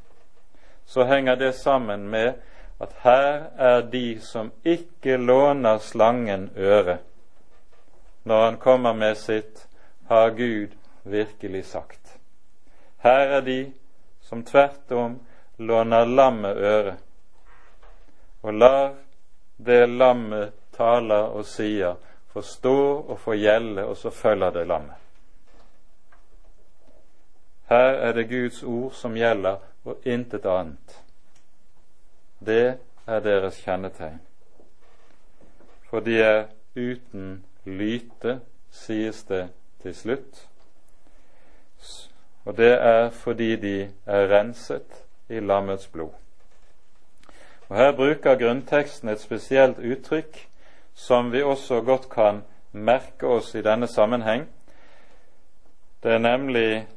så 0.85 1.03
henger 1.03 1.35
det 1.35 1.55
sammen 1.55 2.07
med 2.09 2.33
at 2.81 2.95
her 3.03 3.43
er 3.57 3.81
de 3.81 4.21
som 4.21 4.51
ikke 4.65 5.17
låner 5.17 5.77
slangen 5.77 6.49
øre. 6.57 6.97
Når 8.23 8.45
han 8.45 8.57
kommer 8.57 8.93
med 8.93 9.15
sitt 9.15 9.67
'har 10.09 10.29
Gud 10.29 10.67
virkelig 11.03 11.63
sagt'. 11.63 12.17
Her 12.97 13.37
er 13.37 13.41
de 13.41 13.73
som 14.21 14.43
tvert 14.43 14.91
om 14.91 15.19
låner 15.57 16.05
lammet 16.05 16.57
øre, 16.57 16.95
og 18.43 18.53
lar 18.53 18.93
det 19.57 19.89
lammet 19.89 20.51
taler 20.77 21.23
og 21.37 21.45
sier, 21.45 21.95
få 22.33 22.41
stå 22.41 23.05
og 23.07 23.19
få 23.19 23.33
gjelde, 23.33 23.85
og 23.85 23.97
så 23.97 24.09
følger 24.09 24.49
det 24.49 24.67
lammet. 24.67 25.02
Her 27.73 27.79
er 27.79 28.11
det 28.11 28.29
Guds 28.29 28.63
ord 28.63 28.91
som 28.91 29.15
gjelder, 29.17 29.55
og 29.85 29.97
intet 30.05 30.45
annet. 30.45 30.99
Det 32.45 32.77
er 33.07 33.19
deres 33.19 33.57
kjennetegn. 33.65 34.19
For 35.89 35.99
de 36.05 36.19
er 36.21 36.43
uten 36.75 37.43
lyte, 37.65 38.39
sies 38.69 39.23
det 39.23 39.47
til 39.81 39.95
slutt. 39.95 40.43
Og 42.45 42.57
det 42.57 42.71
er 42.77 43.09
fordi 43.09 43.55
de 43.55 43.75
er 44.05 44.29
renset 44.37 45.05
i 45.29 45.39
lammets 45.39 45.87
blod. 45.87 46.13
Og 47.69 47.75
Her 47.75 47.91
bruker 47.91 48.37
grunnteksten 48.37 49.09
et 49.09 49.21
spesielt 49.21 49.79
uttrykk 49.79 50.47
som 50.93 51.31
vi 51.31 51.41
også 51.41 51.81
godt 51.81 52.09
kan 52.09 52.43
merke 52.71 53.27
oss 53.27 53.55
i 53.55 53.61
denne 53.61 53.87
sammenheng. 53.87 54.45
Det 56.03 56.11
er 56.11 56.17
nemlig 56.17 56.87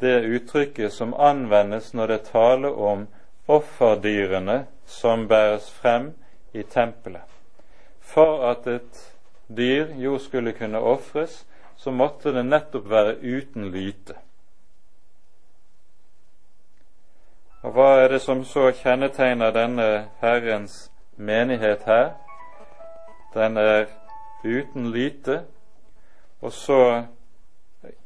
det 0.00 0.20
uttrykket 0.20 0.92
som 0.92 1.14
anvendes 1.14 1.92
når 1.94 2.06
det 2.06 2.20
taler 2.30 2.74
om 2.74 3.06
offerdyrene 3.48 4.66
som 4.86 5.28
bæres 5.28 5.70
frem 5.70 6.12
i 6.52 6.62
tempelet. 6.62 7.24
For 8.00 8.50
at 8.50 8.66
et 8.66 9.02
dyr 9.48 9.94
jo 9.96 10.18
skulle 10.18 10.52
kunne 10.52 10.78
ofres, 10.78 11.46
så 11.76 11.90
måtte 11.90 12.32
det 12.32 12.46
nettopp 12.46 12.90
være 12.90 13.16
uten 13.22 13.70
lyte. 13.70 14.14
Og 17.62 17.74
hva 17.74 17.88
er 18.02 18.08
det 18.08 18.20
som 18.22 18.44
så 18.44 18.70
kjennetegner 18.70 19.50
denne 19.50 20.08
Herrens 20.20 20.90
menighet 21.16 21.82
her? 21.86 22.10
Den 23.34 23.56
er 23.56 23.86
uten 24.44 24.90
lyte, 24.90 25.42
og 26.40 26.52
så 26.52 27.02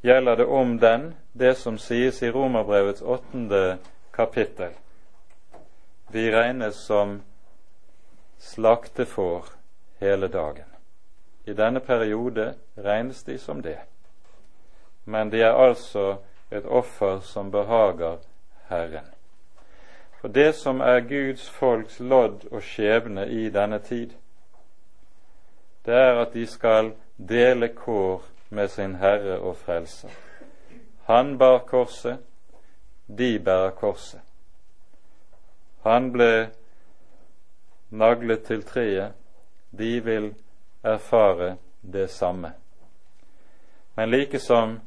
gjelder 0.02 0.36
det 0.36 0.46
om 0.46 0.78
den 0.78 1.14
det 1.32 1.54
som 1.54 1.78
sies 1.78 2.22
i 2.22 2.30
Romerbrevets 2.30 3.02
åttende 3.02 3.78
kapittel. 4.10 4.70
Vi 6.12 6.30
regnes 6.32 6.76
som 6.86 7.22
slaktefår 8.38 9.44
hele 9.98 10.28
dagen. 10.28 10.68
I 11.44 11.52
denne 11.52 11.80
periode 11.80 12.54
regnes 12.74 13.22
de 13.24 13.38
som 13.38 13.62
det. 13.62 13.78
Men 15.04 15.30
de 15.30 15.42
er 15.42 15.52
altså 15.52 16.16
et 16.50 16.66
offer 16.66 17.20
som 17.20 17.50
behager 17.50 18.18
Herren. 18.68 19.08
For 20.20 20.28
det 20.28 20.54
som 20.54 20.80
er 20.80 21.00
Guds 21.00 21.48
folks 21.50 22.00
lodd 22.00 22.44
og 22.50 22.62
skjebne 22.62 23.26
i 23.26 23.48
denne 23.50 23.78
tid, 23.78 24.12
det 25.86 25.94
er 25.94 26.20
at 26.22 26.34
de 26.34 26.46
skal 26.46 26.92
dele 27.16 27.68
kår 27.68 28.22
med 28.52 28.68
sin 28.68 28.94
Herre 28.94 29.38
og 29.38 29.56
Frelser. 29.56 30.10
Han 31.04 31.38
bar 31.38 31.58
korset, 31.58 32.18
de 33.18 33.38
bærer 33.38 33.70
korset. 33.70 34.20
Han 35.82 36.12
ble 36.12 36.50
naglet 37.90 38.44
til 38.44 38.62
treet, 38.62 39.12
de 39.78 40.04
vil 40.04 40.34
erfare 40.84 41.56
det 41.82 42.10
samme. 42.10 42.52
Men 43.96 44.10
like 44.10 44.38
som 44.38 44.80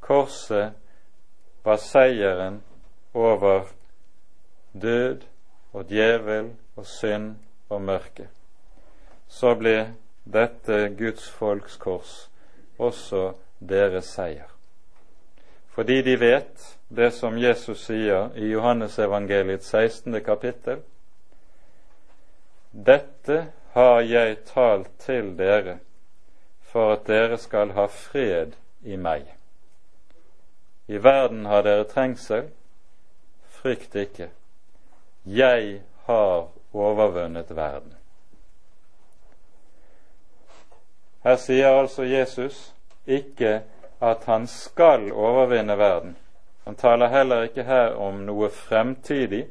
korset 0.00 0.72
var 1.64 1.76
seieren 1.76 2.62
over 3.14 3.64
død 4.82 5.22
og 5.72 5.88
djevel 5.88 6.52
og 6.76 6.86
synd 6.86 7.34
og 7.68 7.82
mørke, 7.82 8.28
så 9.28 9.54
ble 9.54 9.94
dette 10.24 10.88
Guds 10.98 11.30
folks 11.30 11.76
kors 11.76 12.31
også 12.82 13.32
deres 13.58 14.10
seier. 14.16 14.48
Fordi 15.72 16.02
de 16.02 16.16
vet 16.20 16.66
det 16.88 17.12
som 17.16 17.38
Jesus 17.38 17.86
sier 17.86 18.34
i 18.36 18.50
Johannesevangeliets 18.52 19.70
16. 19.72 20.18
kapittel. 20.24 20.82
Dette 22.72 23.38
har 23.72 24.00
jeg 24.00 24.36
talt 24.48 24.90
til 25.00 25.32
dere 25.38 25.78
for 26.72 26.92
at 26.92 27.06
dere 27.08 27.38
skal 27.40 27.72
ha 27.76 27.86
fred 27.88 28.52
i 28.84 28.96
meg. 28.96 29.24
I 30.88 31.00
verden 31.00 31.46
har 31.48 31.64
dere 31.64 31.88
trengsel, 31.88 32.50
frykt 33.60 33.96
ikke. 33.96 34.28
Jeg 35.24 35.80
har 36.08 36.48
overvunnet 36.72 37.56
verden. 37.56 37.96
Her 41.22 41.36
sier 41.36 41.68
altså 41.68 42.02
Jesus 42.02 42.74
ikke 43.06 43.60
at 44.02 44.24
han 44.26 44.46
skal 44.46 45.12
overvinne 45.12 45.78
verden. 45.78 46.16
Han 46.64 46.74
taler 46.74 47.08
heller 47.08 47.42
ikke 47.42 47.62
her 47.62 47.94
om 47.94 48.22
noe 48.26 48.50
fremtidig. 48.50 49.46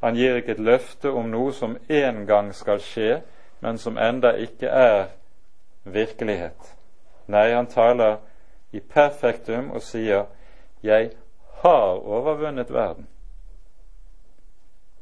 Han 0.00 0.16
gir 0.16 0.36
ikke 0.36 0.52
et 0.56 0.60
løfte 0.64 1.12
om 1.12 1.28
noe 1.32 1.52
som 1.52 1.76
en 1.88 2.26
gang 2.26 2.52
skal 2.54 2.80
skje, 2.80 3.20
men 3.60 3.78
som 3.78 3.98
enda 3.98 4.34
ikke 4.40 4.68
er 4.68 5.04
virkelighet. 5.84 6.74
Nei, 7.26 7.50
han 7.52 7.66
taler 7.66 8.16
i 8.72 8.80
perfektum 8.80 9.70
og 9.70 9.82
sier 9.82 10.24
'Jeg 10.82 11.10
har 11.62 12.00
overvunnet 12.04 12.70
verden'. 12.70 13.06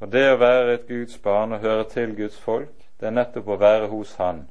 Og 0.00 0.12
Det 0.12 0.32
å 0.32 0.36
være 0.36 0.74
et 0.74 0.88
Guds 0.88 1.18
barn 1.18 1.52
og 1.52 1.60
høre 1.60 1.84
til 1.84 2.16
Guds 2.16 2.40
folk, 2.40 2.74
det 3.00 3.06
er 3.06 3.10
nettopp 3.10 3.48
å 3.48 3.56
være 3.56 3.86
hos 3.86 4.14
Han 4.14 4.48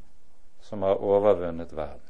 som 0.71 0.81
har 0.81 1.03
overvunnet 1.03 1.75
verden. 1.75 2.07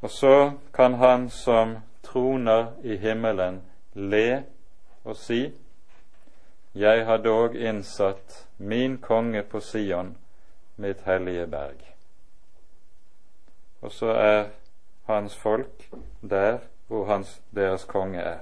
Og 0.00 0.10
så 0.10 0.52
kan 0.74 0.94
Han 0.94 1.30
som 1.30 1.76
troner 2.02 2.66
i 2.82 2.96
himmelen, 2.96 3.62
le 3.94 4.44
og 5.04 5.16
si:" 5.16 5.52
Jeg 6.74 7.06
har 7.06 7.16
dog 7.16 7.56
innsatt 7.56 8.48
min 8.58 8.98
konge 8.98 9.42
på 9.42 9.60
Sion, 9.60 10.16
mitt 10.76 11.00
hellige 11.00 11.46
berg. 11.46 11.80
Og 13.80 13.92
så 13.92 14.06
er 14.06 14.44
hans 15.06 15.36
folk 15.36 15.90
der 16.20 16.58
hvor 16.88 17.04
hans, 17.04 17.42
deres 17.54 17.84
konge 17.84 18.20
er. 18.20 18.40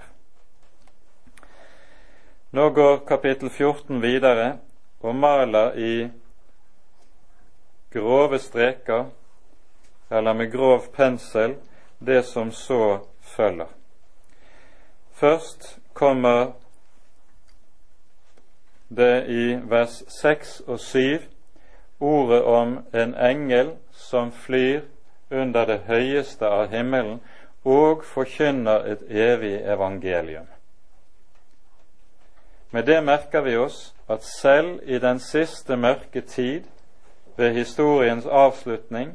Nå 2.50 2.70
går 2.70 2.96
kapittel 3.08 3.50
14 3.50 4.02
videre 4.02 4.58
og 5.00 5.14
maler 5.14 5.72
i 5.72 6.10
grove 7.93 8.38
streker, 8.38 9.05
eller 10.11 10.34
med 10.34 10.53
grov 10.53 10.80
pensel, 10.93 11.55
det 11.99 12.22
som 12.22 12.53
så 12.53 12.99
følger. 13.20 13.66
Først 15.12 15.78
kommer 15.93 16.53
det 18.88 19.26
i 19.28 19.59
vers 19.70 20.03
6 20.09 20.62
og 20.66 20.80
7 20.80 21.18
ordet 22.01 22.43
om 22.43 22.78
en 22.95 23.14
engel 23.14 23.76
som 23.93 24.32
flyr 24.32 24.80
under 25.30 25.64
det 25.64 25.78
høyeste 25.86 26.47
av 26.47 26.70
himmelen 26.72 27.20
og 27.64 28.05
forkynner 28.05 28.86
et 28.93 29.03
evig 29.11 29.55
evangelium. 29.61 30.47
Med 32.70 32.86
det 32.86 33.05
merker 33.05 33.41
vi 33.41 33.57
oss 33.57 33.95
at 34.09 34.24
selv 34.24 34.80
i 34.82 34.99
den 34.99 35.18
siste 35.18 35.76
mørke 35.76 36.20
tid, 36.20 36.64
ved 37.41 37.55
historiens 37.57 38.26
avslutning, 38.26 39.14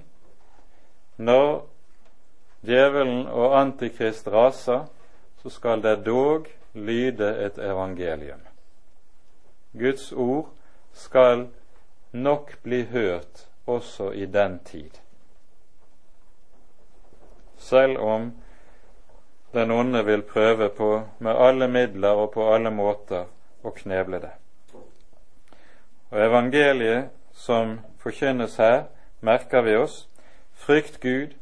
når 1.18 1.68
djevelen 2.66 3.28
og 3.28 3.60
Antikrist 3.60 4.28
raser, 4.28 4.88
så 5.44 5.50
skal 5.50 5.84
det 5.84 6.06
dog 6.06 6.48
lyde 6.74 7.30
et 7.46 7.58
evangelium. 7.62 8.42
Guds 9.78 10.12
ord 10.12 10.50
skal 10.94 11.48
nok 12.12 12.58
bli 12.64 12.84
hørt 12.84 13.48
også 13.68 14.12
i 14.12 14.26
den 14.26 14.60
tid. 14.66 14.90
Selv 17.58 17.98
om 17.98 18.32
den 19.54 19.72
onde 19.72 20.06
vil 20.06 20.22
prøve 20.22 20.70
på 20.70 21.02
med 21.20 21.36
alle 21.38 21.68
midler 21.68 22.10
og 22.10 22.32
på 22.32 22.54
alle 22.54 22.72
måter 22.72 23.30
å 23.64 23.72
kneble 23.72 24.20
det. 24.20 24.34
Og 26.10 26.22
evangeliet 26.26 27.10
som 27.34 27.80
forkynnes 28.06 28.60
her, 28.62 28.84
merker 29.26 29.66
vi 29.66 29.76
oss 29.82 30.04
frykt 30.54 31.00
Gud 31.02 31.34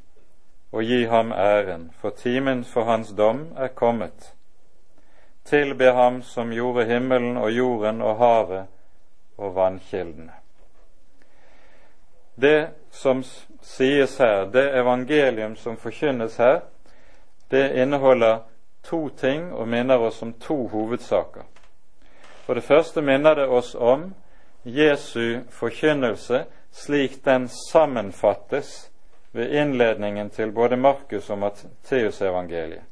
og 0.72 0.84
gi 0.88 1.04
ham 1.12 1.32
æren, 1.32 1.92
for 2.00 2.10
timen 2.10 2.64
for 2.64 2.88
hans 2.88 3.12
dom 3.18 3.52
er 3.58 3.68
kommet. 3.68 4.34
Tilbe 5.46 5.92
ham 5.92 6.22
som 6.22 6.54
gjorde 6.56 6.86
himmelen 6.86 7.38
og 7.38 7.52
jorden 7.52 8.02
og 8.02 8.18
havet 8.18 8.66
og 9.38 9.56
vannkildene. 9.56 10.32
Det 12.42 12.70
som 12.92 13.24
sies 13.62 14.18
her, 14.18 14.46
det 14.46 14.72
evangelium 14.80 15.56
som 15.56 15.78
forkynnes 15.78 16.38
her, 16.38 16.60
det 17.52 17.72
inneholder 17.76 18.40
to 18.84 19.10
ting 19.10 19.54
og 19.54 19.68
minner 19.68 19.98
oss 19.98 20.22
om 20.22 20.34
to 20.34 20.68
hovedsaker. 20.68 21.44
For 22.46 22.54
det 22.54 22.64
første 22.64 23.02
minner 23.02 23.36
det 23.36 23.48
oss 23.48 23.76
om 23.76 24.14
Jesu 24.66 25.40
forkynnelse 25.50 26.46
slik 26.72 27.26
den 27.26 27.48
sammenfattes 27.48 28.92
ved 29.32 29.52
innledningen 29.52 30.30
til 30.30 30.52
både 30.52 30.78
Markus 30.78 31.30
og 31.30 31.38
Matteusevangeliet. 31.38 32.84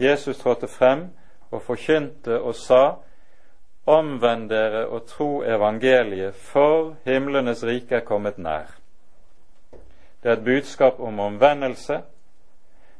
Jesus 0.00 0.38
trådte 0.38 0.68
frem 0.68 1.08
og 1.50 1.62
forkynte 1.62 2.40
og 2.40 2.54
sa:" 2.54 2.94
Omvend 3.86 4.48
dere 4.48 4.86
og 4.86 5.06
tro 5.06 5.42
evangeliet, 5.42 6.34
for 6.34 6.96
himlenes 7.04 7.64
rike 7.64 7.94
er 7.94 8.04
kommet 8.04 8.38
nær. 8.38 8.76
Det 10.22 10.28
er 10.28 10.32
et 10.32 10.44
budskap 10.44 11.00
om 11.00 11.20
omvendelse 11.20 12.02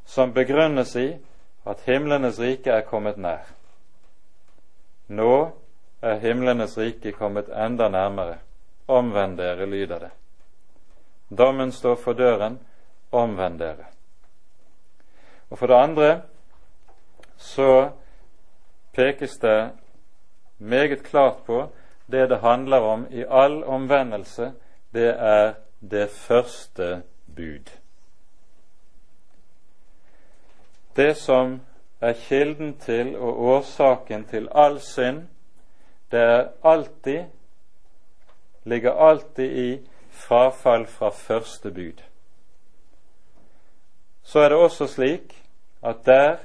som 0.05 0.33
begrunnes 0.35 0.97
i 0.97 1.17
at 1.67 1.83
himlenes 1.87 2.41
rike 2.41 2.71
er 2.71 2.81
kommet 2.81 3.19
nær. 3.19 3.45
Nå 5.09 5.51
er 6.03 6.19
himlenes 6.19 6.79
rike 6.79 7.13
kommet 7.13 7.49
enda 7.49 7.89
nærmere. 7.89 8.39
Omvend 8.89 9.39
dere, 9.39 9.67
lyder 9.67 9.99
det. 9.99 10.11
Dommen 11.39 11.73
står 11.73 11.95
for 11.95 12.13
døren, 12.13 12.59
omvend 13.13 13.59
dere. 13.59 13.87
Og 15.51 15.59
for 15.59 15.67
det 15.67 15.75
andre 15.75 16.23
så 17.37 17.91
pekes 18.93 19.39
det 19.39 19.71
meget 20.59 21.03
klart 21.03 21.37
på 21.47 21.69
det 22.11 22.29
det 22.31 22.41
handler 22.41 22.77
om 22.77 23.07
i 23.11 23.25
all 23.29 23.65
omvendelse, 23.65 24.53
det 24.93 25.15
er 25.19 25.55
det 25.81 26.11
første 26.11 27.03
bud. 27.37 27.71
Det 30.97 31.17
som 31.17 31.61
er 32.01 32.13
kilden 32.13 32.79
til 32.79 33.17
og 33.19 33.41
årsaken 33.41 34.25
til 34.25 34.49
all 34.55 34.81
synd, 34.81 35.23
det 36.11 36.21
er 36.21 36.49
alltid 36.63 37.25
ligger 38.63 38.91
alltid 38.91 39.51
i 39.51 39.81
frafall 40.11 40.87
fra 40.87 41.11
første 41.11 41.71
bud. 41.71 42.03
Så 44.23 44.39
er 44.39 44.49
det 44.49 44.59
også 44.59 44.87
slik 44.87 45.35
at 45.83 46.05
der 46.07 46.37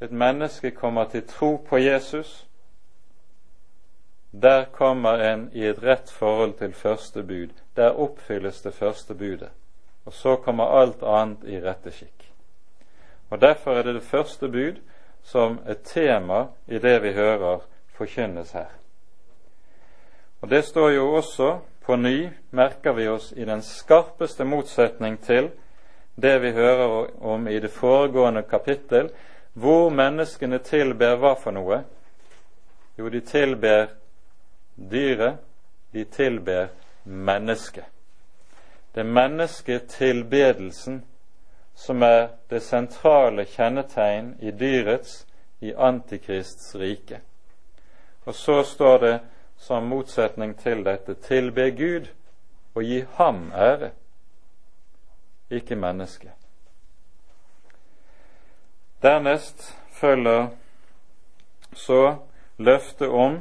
et 0.00 0.12
menneske 0.12 0.70
kommer 0.70 1.04
til 1.04 1.26
tro 1.26 1.56
på 1.56 1.76
Jesus, 1.76 2.46
der 4.32 4.64
kommer 4.64 5.32
en 5.32 5.50
i 5.52 5.64
et 5.66 5.82
rett 5.82 6.10
forhold 6.10 6.54
til 6.58 6.72
første 6.72 7.22
bud. 7.22 7.48
Der 7.76 7.90
oppfylles 7.90 8.62
det 8.62 8.74
første 8.74 9.14
budet. 9.14 9.50
Og 10.04 10.12
så 10.12 10.36
kommer 10.36 10.64
alt 10.64 11.02
annet 11.02 11.44
i 11.44 11.60
rette 11.60 11.90
skikk. 11.90 12.30
Og 13.30 13.40
Derfor 13.40 13.74
er 13.74 13.82
det 13.82 13.94
det 13.94 14.02
første 14.02 14.48
bud 14.48 14.80
som 15.22 15.58
er 15.66 15.74
tema 15.84 16.46
i 16.66 16.78
det 16.78 17.02
vi 17.02 17.12
hører 17.12 17.58
forkynnes 17.92 18.52
her. 18.52 18.77
Og 20.40 20.50
Det 20.50 20.62
står 20.64 20.90
jo 20.90 21.14
også 21.14 21.58
på 21.82 21.96
ny, 21.96 22.28
merker 22.50 22.92
vi 22.92 23.08
oss, 23.08 23.32
i 23.36 23.44
den 23.44 23.62
skarpeste 23.62 24.44
motsetning 24.44 25.18
til 25.22 25.50
det 26.14 26.38
vi 26.42 26.50
hører 26.52 27.22
om 27.22 27.48
i 27.48 27.58
det 27.58 27.70
foregående 27.70 28.42
kapittel, 28.42 29.10
hvor 29.52 29.90
menneskene 29.90 30.58
tilber 30.58 31.16
hva 31.16 31.34
for 31.38 31.54
noe? 31.54 31.82
Jo, 32.98 33.08
de 33.08 33.20
tilber 33.20 33.86
dyret, 34.76 35.38
de 35.92 36.04
tilber 36.04 36.68
mennesket. 37.04 37.84
Det 38.94 39.00
er 39.00 39.14
mennesketilbedelsen 39.14 41.02
som 41.74 42.02
er 42.02 42.28
det 42.50 42.62
sentrale 42.62 43.44
kjennetegn 43.44 44.34
i 44.42 44.50
dyrets, 44.50 45.26
i 45.60 45.72
Antikrists 45.74 46.74
rike. 46.74 47.20
Og 48.26 48.34
så 48.34 48.62
står 48.62 48.98
det 48.98 49.18
som 49.58 49.88
motsetning 49.90 50.54
til 50.58 50.84
dette 50.86 51.14
tilbe 51.14 51.70
Gud 51.70 52.08
og 52.74 52.82
gi 52.82 53.02
ham 53.18 53.50
ære, 53.52 53.90
ikke 55.50 55.76
mennesket. 55.76 56.32
Dernest 59.02 59.76
følger 59.90 60.48
så 61.72 62.16
løftet 62.58 63.08
om 63.08 63.40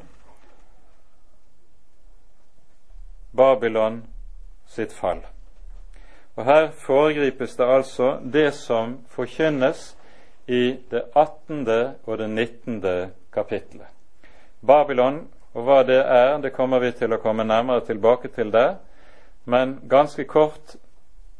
Babylon 3.37 4.03
sitt 4.67 4.93
fall. 4.93 5.21
Og 6.35 6.45
her 6.45 6.71
foregripes 6.71 7.55
det 7.55 7.65
altså 7.65 8.19
det 8.33 8.53
som 8.53 8.97
forkynnes 9.09 9.97
i 10.47 10.77
det 10.91 11.03
18. 11.15 11.67
og 12.05 12.17
det 12.17 12.29
19. 12.29 13.11
kapittelet. 13.33 13.87
Babylon 14.67 15.27
og 15.53 15.63
hva 15.63 15.83
det 15.83 16.03
er, 16.03 16.37
det 16.41 16.55
kommer 16.55 16.79
vi 16.79 16.91
til 16.91 17.13
å 17.13 17.17
komme 17.21 17.43
nærmere 17.47 17.85
tilbake 17.85 18.27
til 18.35 18.51
der. 18.53 18.75
Men 19.45 19.79
ganske 19.89 20.23
kort 20.27 20.75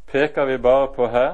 peker 0.07 0.45
vi 0.45 0.57
bare 0.57 0.87
på 0.95 1.07
her 1.11 1.33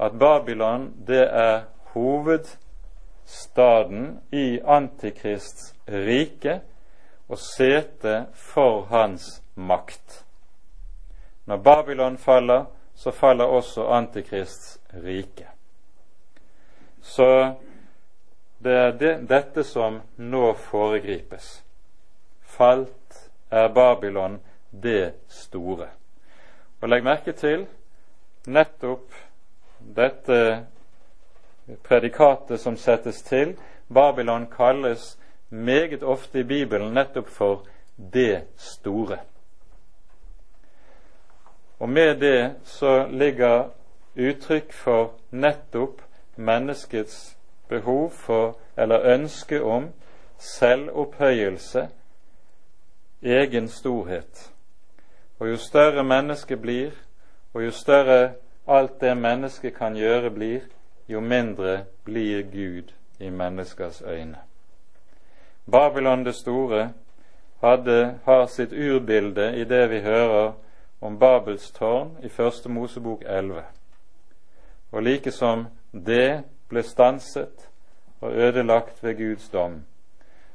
at 0.00 0.12
Babylon 0.18 0.94
det 1.06 1.28
er 1.28 1.60
hovedstaden 1.94 4.20
i 4.32 4.60
Antikrists 4.64 5.74
rike 5.88 6.60
og 7.28 7.38
sete 7.38 8.26
for 8.34 8.84
hans 8.90 9.42
makt. 9.54 10.24
Når 11.46 11.56
Babylon 11.56 12.18
faller, 12.18 12.64
så 12.94 13.10
faller 13.10 13.44
også 13.44 13.86
Antikrists 13.86 14.78
rike. 15.04 15.46
Så 17.02 17.54
det 18.64 18.72
er 18.72 18.90
det, 18.90 19.28
dette 19.28 19.64
som 19.64 20.00
nå 20.16 20.54
foregripes. 20.56 21.64
Falt 22.56 23.30
er 23.50 23.68
Babylon 23.68 24.40
det 24.70 25.14
store. 25.28 25.88
Og 26.80 26.88
legg 26.88 27.04
merke 27.04 27.32
til 27.32 27.66
nettopp 28.46 29.14
dette 29.96 30.38
predikatet 31.86 32.60
som 32.60 32.76
settes 32.76 33.22
til. 33.22 33.56
Babylon 33.94 34.46
kalles 34.52 35.14
meget 35.50 36.02
ofte 36.02 36.40
i 36.40 36.42
Bibelen 36.42 36.94
nettopp 36.94 37.28
for 37.28 37.66
det 37.96 38.44
store. 38.56 39.18
Og 41.78 41.88
med 41.88 42.20
det 42.20 42.54
så 42.64 43.06
ligger 43.10 43.70
uttrykk 44.16 44.72
for 44.72 45.12
nettopp 45.30 46.02
menneskets 46.36 47.36
behov 47.68 48.10
for, 48.10 48.58
eller 48.76 49.14
ønske 49.14 49.62
om, 49.62 49.90
selvopphøyelse, 50.38 51.88
egen 53.24 53.68
storhet. 53.68 54.52
Og 55.38 55.48
jo 55.50 55.56
større 55.56 56.04
mennesket 56.04 56.60
blir, 56.60 56.90
og 57.54 57.64
jo 57.64 57.70
større 57.70 58.32
alt 58.66 59.00
det 59.00 59.16
mennesket 59.16 59.74
kan 59.74 59.96
gjøre, 59.96 60.30
blir, 60.30 60.60
jo 61.08 61.20
mindre 61.20 61.84
blir 62.04 62.42
Gud 62.42 62.92
i 63.18 63.30
menneskers 63.30 64.02
øyne. 64.02 64.38
Babylon 65.70 66.24
det 66.24 66.34
store 66.34 66.92
hadde, 67.60 68.18
har 68.24 68.46
sitt 68.46 68.72
urbilde 68.72 69.56
i 69.56 69.64
det 69.64 69.90
vi 69.90 70.00
hører 70.00 70.52
om 71.00 71.18
Babels 71.18 71.70
tårn 71.70 72.16
i 72.22 72.28
Første 72.28 72.68
Mosebok 72.68 73.22
11. 73.26 73.62
Og 74.92 75.02
like 75.02 75.30
som 75.30 75.66
det 75.92 76.44
ble 76.68 76.82
stanset 76.82 77.68
og 78.20 78.32
ødelagt 78.32 79.02
ved 79.02 79.16
Guds 79.16 79.48
dom, 79.48 79.82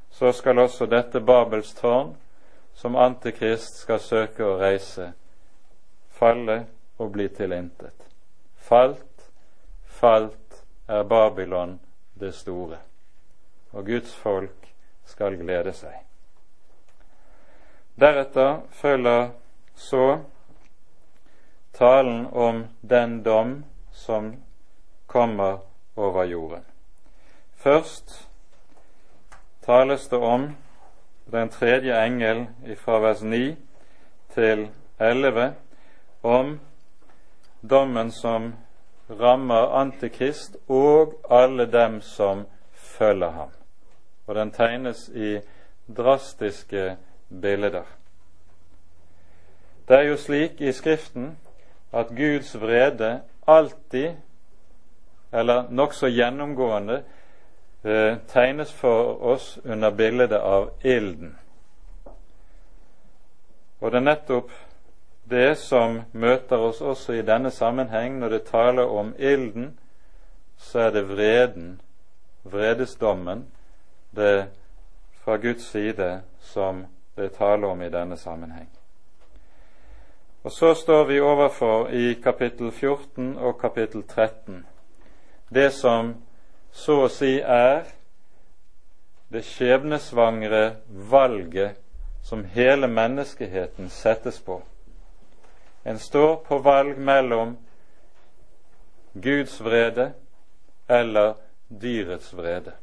så 0.09 0.32
skal 0.32 0.59
også 0.59 0.86
dette 0.86 1.22
Babels 1.22 1.74
tårn, 1.74 2.15
som 2.80 2.95
Antikrist 2.95 3.82
skal 3.82 3.99
søke 3.99 4.45
å 4.47 4.53
reise, 4.55 5.09
falle 6.15 6.61
og 6.95 7.09
bli 7.11 7.25
tilintet. 7.36 8.05
Falt, 8.55 9.25
falt 9.84 10.61
er 10.88 11.03
Babylon 11.03 11.73
det 12.15 12.32
store, 12.38 12.77
og 13.75 13.84
Guds 13.84 14.13
folk 14.15 14.69
skal 15.03 15.36
glede 15.41 15.73
seg. 15.75 15.97
Deretter 17.99 18.61
følger 18.71 19.34
så 19.75 20.05
talen 21.75 22.30
om 22.32 22.63
den 22.80 23.19
dom 23.27 23.53
som 23.91 24.32
kommer 25.07 25.59
over 25.99 26.32
jorden. 26.32 26.63
Først 27.59 28.30
tales 29.67 30.07
det 30.07 30.23
om 30.23 30.53
den 31.32 31.49
tredje 31.49 32.05
engel 32.05 32.47
fra 32.77 32.99
vers 32.99 33.21
9 33.21 33.55
til 34.34 34.67
11 34.99 35.53
om 36.23 36.59
dommen 37.69 38.11
som 38.11 38.53
rammer 39.09 39.75
Antikrist 39.82 40.57
og 40.67 41.13
alle 41.30 41.65
dem 41.71 42.01
som 42.01 42.45
følger 42.73 43.30
ham. 43.32 43.49
Og 44.27 44.36
den 44.36 44.51
tegnes 44.51 45.09
i 45.09 45.39
drastiske 45.97 46.97
bilder. 47.41 47.84
Det 49.88 49.97
er 49.97 50.01
jo 50.01 50.17
slik 50.17 50.61
i 50.61 50.71
Skriften 50.71 51.38
at 51.93 52.07
Guds 52.07 52.61
vrede 52.61 53.21
alltid, 53.47 54.13
eller 55.34 55.69
nokså 55.69 56.07
gjennomgående, 56.07 57.03
eh, 57.84 58.17
tegnes 58.27 58.73
for 58.73 59.23
oss 59.23 59.59
under 59.63 59.91
bildet 59.91 60.32
av 60.32 60.69
ilden. 60.82 61.38
Og 63.80 63.91
det 63.91 63.97
er 63.97 64.07
nettopp 64.07 64.51
det 65.30 65.57
som 65.57 66.01
møter 66.11 66.57
oss 66.57 66.82
også 66.82 67.13
i 67.13 67.25
denne 67.25 67.51
sammenheng 67.51 68.17
når 68.19 68.30
det 68.30 68.47
taler 68.49 68.89
om 68.89 69.13
ilden, 69.17 69.77
så 70.57 70.80
er 70.80 70.91
det 70.91 71.05
vreden, 71.07 71.82
vredesdommen, 72.43 73.45
det 74.11 74.49
fra 75.23 75.38
Guds 75.38 75.69
side 75.71 76.21
som 76.41 76.86
det 77.15 77.32
taler 77.38 77.67
om 77.67 77.82
i 77.82 77.89
denne 77.89 78.17
sammenheng. 78.17 78.67
Og 80.43 80.51
så 80.51 80.73
står 80.73 81.03
vi 81.03 81.19
overfor 81.19 81.88
i 81.88 82.13
kapittel 82.23 82.71
14 82.71 83.38
og 83.38 83.59
kapittel 83.61 84.03
13 84.03 84.65
det 85.49 85.71
som 85.73 86.15
så 86.72 87.03
å 87.05 87.09
si 87.11 87.38
er 87.39 87.86
det 89.30 89.43
skjebnesvangre 89.45 90.63
valget 90.89 91.78
som 92.26 92.43
hele 92.43 92.88
menneskeheten 92.88 93.89
settes 93.89 94.39
på. 94.41 94.61
En 95.84 95.99
står 95.99 96.36
på 96.36 96.57
valg 96.57 96.97
mellom 96.97 97.57
Guds 99.13 99.61
vrede 99.61 100.11
eller 100.88 101.34
dyrets 101.67 102.34
vrede. 102.34 102.74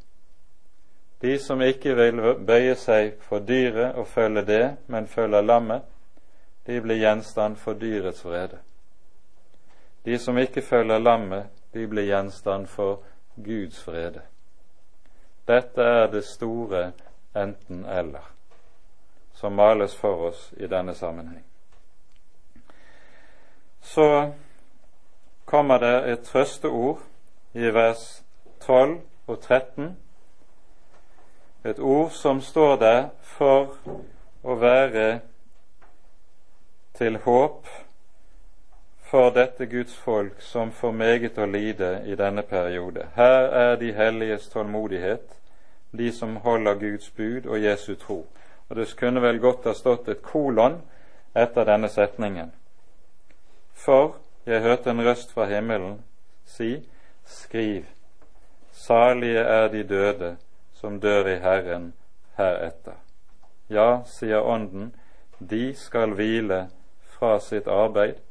De 1.20 1.38
som 1.38 1.62
ikke 1.62 1.94
vil 1.96 2.20
bøye 2.46 2.74
seg 2.78 3.16
for 3.24 3.40
dyret 3.40 3.96
og 3.96 4.06
følge 4.06 4.42
det, 4.44 4.64
men 4.86 5.08
følger 5.08 5.42
lammet, 5.42 5.82
de 6.66 6.80
blir 6.80 7.00
gjenstand 7.00 7.56
for 7.56 7.78
dyrets 7.78 8.24
vrede. 8.24 8.58
De 10.04 10.18
som 10.18 10.38
ikke 10.38 10.62
følger 10.62 10.98
lammet, 10.98 11.46
de 11.72 11.86
blir 11.86 12.06
gjenstand 12.10 12.66
for 12.66 13.00
Guds 13.36 13.86
vrede. 13.86 14.22
Dette 15.48 15.82
er 15.82 16.06
det 16.10 16.24
store 16.24 16.92
enten-eller 17.36 18.32
som 19.34 19.52
males 19.52 19.94
for 19.96 20.30
oss 20.30 20.48
i 20.56 20.66
denne 20.66 20.94
sammenheng 20.94 21.44
så 23.86 24.32
kommer 25.44 25.78
det 25.78 26.12
et 26.12 26.22
trøsteord 26.22 26.98
i 27.54 27.70
vers 27.70 28.24
12 28.60 29.00
og 29.26 29.40
13. 29.40 29.96
Et 31.64 31.78
ord 31.78 32.10
som 32.10 32.40
står 32.40 32.76
der 32.76 33.08
for 33.22 33.76
å 34.42 34.56
være 34.58 35.20
til 36.98 37.18
håp 37.22 37.70
for 39.16 39.30
dette 39.30 39.66
Guds 39.66 39.94
folk 39.96 40.42
som 40.42 40.70
får 40.72 40.92
meget 40.92 41.38
å 41.40 41.46
lide 41.48 42.02
i 42.04 42.12
denne 42.20 42.42
periode. 42.44 43.06
Her 43.16 43.46
er 43.48 43.76
de 43.80 43.94
helliges 43.96 44.50
tålmodighet, 44.52 45.38
de 45.96 46.10
som 46.12 46.34
holder 46.44 46.76
Guds 46.76 47.08
bud 47.16 47.46
og 47.46 47.62
Jesu 47.64 47.94
tro. 47.94 48.26
Og 48.68 48.76
Det 48.76 48.96
kunne 48.96 49.22
vel 49.24 49.40
godt 49.40 49.64
ha 49.64 49.72
stått 49.72 50.10
et 50.12 50.20
kolon 50.22 50.82
etter 51.32 51.64
denne 51.64 51.88
setningen. 51.88 52.50
For 53.72 54.18
jeg 54.44 54.60
hørte 54.60 54.92
en 54.92 55.00
røst 55.08 55.32
fra 55.32 55.48
himmelen 55.48 55.96
si, 56.44 56.84
Skriv, 57.24 57.88
salige 58.72 59.40
er 59.40 59.68
de 59.68 59.82
døde 59.82 60.36
som 60.74 61.00
dør 61.00 61.32
i 61.32 61.38
Herren 61.40 61.94
heretter. 62.36 63.00
Ja, 63.70 64.02
sier 64.04 64.44
Ånden, 64.44 64.92
de 65.40 65.72
skal 65.74 66.12
hvile 66.12 66.66
fra 67.16 67.38
sitt 67.40 67.66
arbeid, 67.66 68.25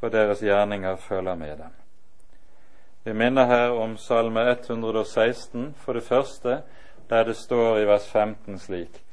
for 0.00 0.08
deres 0.08 0.40
gjerninger 0.40 0.96
følger 0.96 1.34
med 1.34 1.56
dem. 1.56 1.74
Vi 3.04 3.12
minner 3.12 3.46
her 3.46 3.70
om 3.70 3.96
Salme 3.96 4.50
116, 4.50 5.74
for 5.78 5.92
det 5.92 6.02
første, 6.02 6.62
der 7.10 7.24
det 7.24 7.36
står 7.36 7.78
i 7.78 7.86
vers 7.86 8.08
15 8.08 8.58
slik:" 8.58 9.04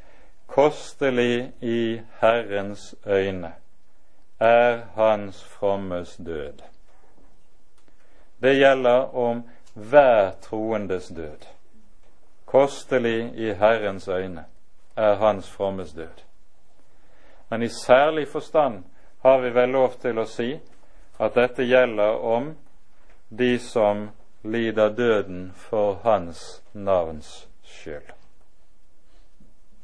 Kostelig 0.47 1.53
i 1.61 2.01
Herrens 2.21 2.95
øyne 3.05 3.53
er 4.39 4.79
hans 4.95 5.43
frommes 5.43 6.15
død. 6.15 6.53
Det 8.41 8.55
gjelder 8.55 9.15
om 9.15 9.49
hver 9.73 10.31
troendes 10.41 11.07
død. 11.07 11.47
Kostelig 12.45 13.33
i 13.35 13.53
Herrens 13.53 14.07
øyne 14.07 14.45
er 14.95 15.15
hans 15.15 15.49
frommes 15.49 15.93
død. 15.93 16.23
Men 17.49 17.63
i 17.63 17.67
særlig 17.67 18.27
forstand 18.27 18.83
har 19.21 19.37
vi 19.37 19.49
vel 19.49 19.69
lov 19.69 19.91
til 20.01 20.19
å 20.19 20.25
si 20.25 20.59
at 21.19 21.35
dette 21.35 21.63
gjelder 21.63 22.19
om 22.23 22.55
de 23.29 23.59
som 23.59 24.09
lider 24.43 24.89
døden 24.89 25.51
for 25.55 25.99
Hans 26.03 26.63
navns 26.73 27.47
skyld. 27.63 28.13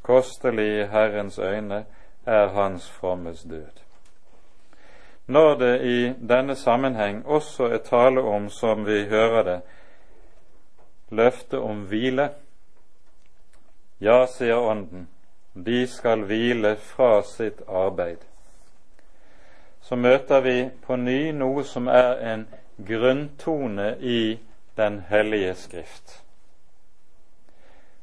Kostelig 0.01 0.67
i 0.81 0.85
Herrens 0.91 1.39
øyne 1.39 1.85
er 2.25 2.47
Hans 2.47 2.89
frommes 2.89 3.43
død. 3.43 3.83
Når 5.27 5.55
det 5.55 5.81
i 5.81 6.13
denne 6.27 6.55
sammenheng 6.55 7.25
også 7.25 7.63
er 7.63 7.77
tale 7.77 8.21
om, 8.21 8.49
som 8.49 8.85
vi 8.85 9.05
hører 9.05 9.43
det, 9.43 9.61
løfte 11.09 11.59
om 11.59 11.85
hvile, 11.87 12.29
ja, 14.01 14.25
sier 14.27 14.59
Ånden, 14.59 15.07
de 15.53 15.87
skal 15.87 16.25
hvile 16.27 16.75
fra 16.75 17.21
sitt 17.23 17.61
arbeid. 17.67 18.17
Så 19.83 19.95
møter 19.95 20.41
vi 20.41 20.69
på 20.85 20.95
ny 20.95 21.31
noe 21.35 21.63
som 21.67 21.87
er 21.91 22.15
en 22.33 22.45
grunntone 22.87 23.97
i 23.99 24.39
Den 24.77 25.03
hellige 25.09 25.53
Skrift. 25.55 26.23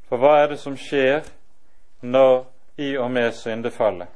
For 0.06 0.20
hva 0.20 0.36
er 0.42 0.52
det 0.52 0.58
som 0.60 0.76
skjer 0.78 1.24
når 2.02 2.44
i 2.78 2.92
og 2.98 3.10
med 3.10 3.32
syndefallet? 3.34 4.06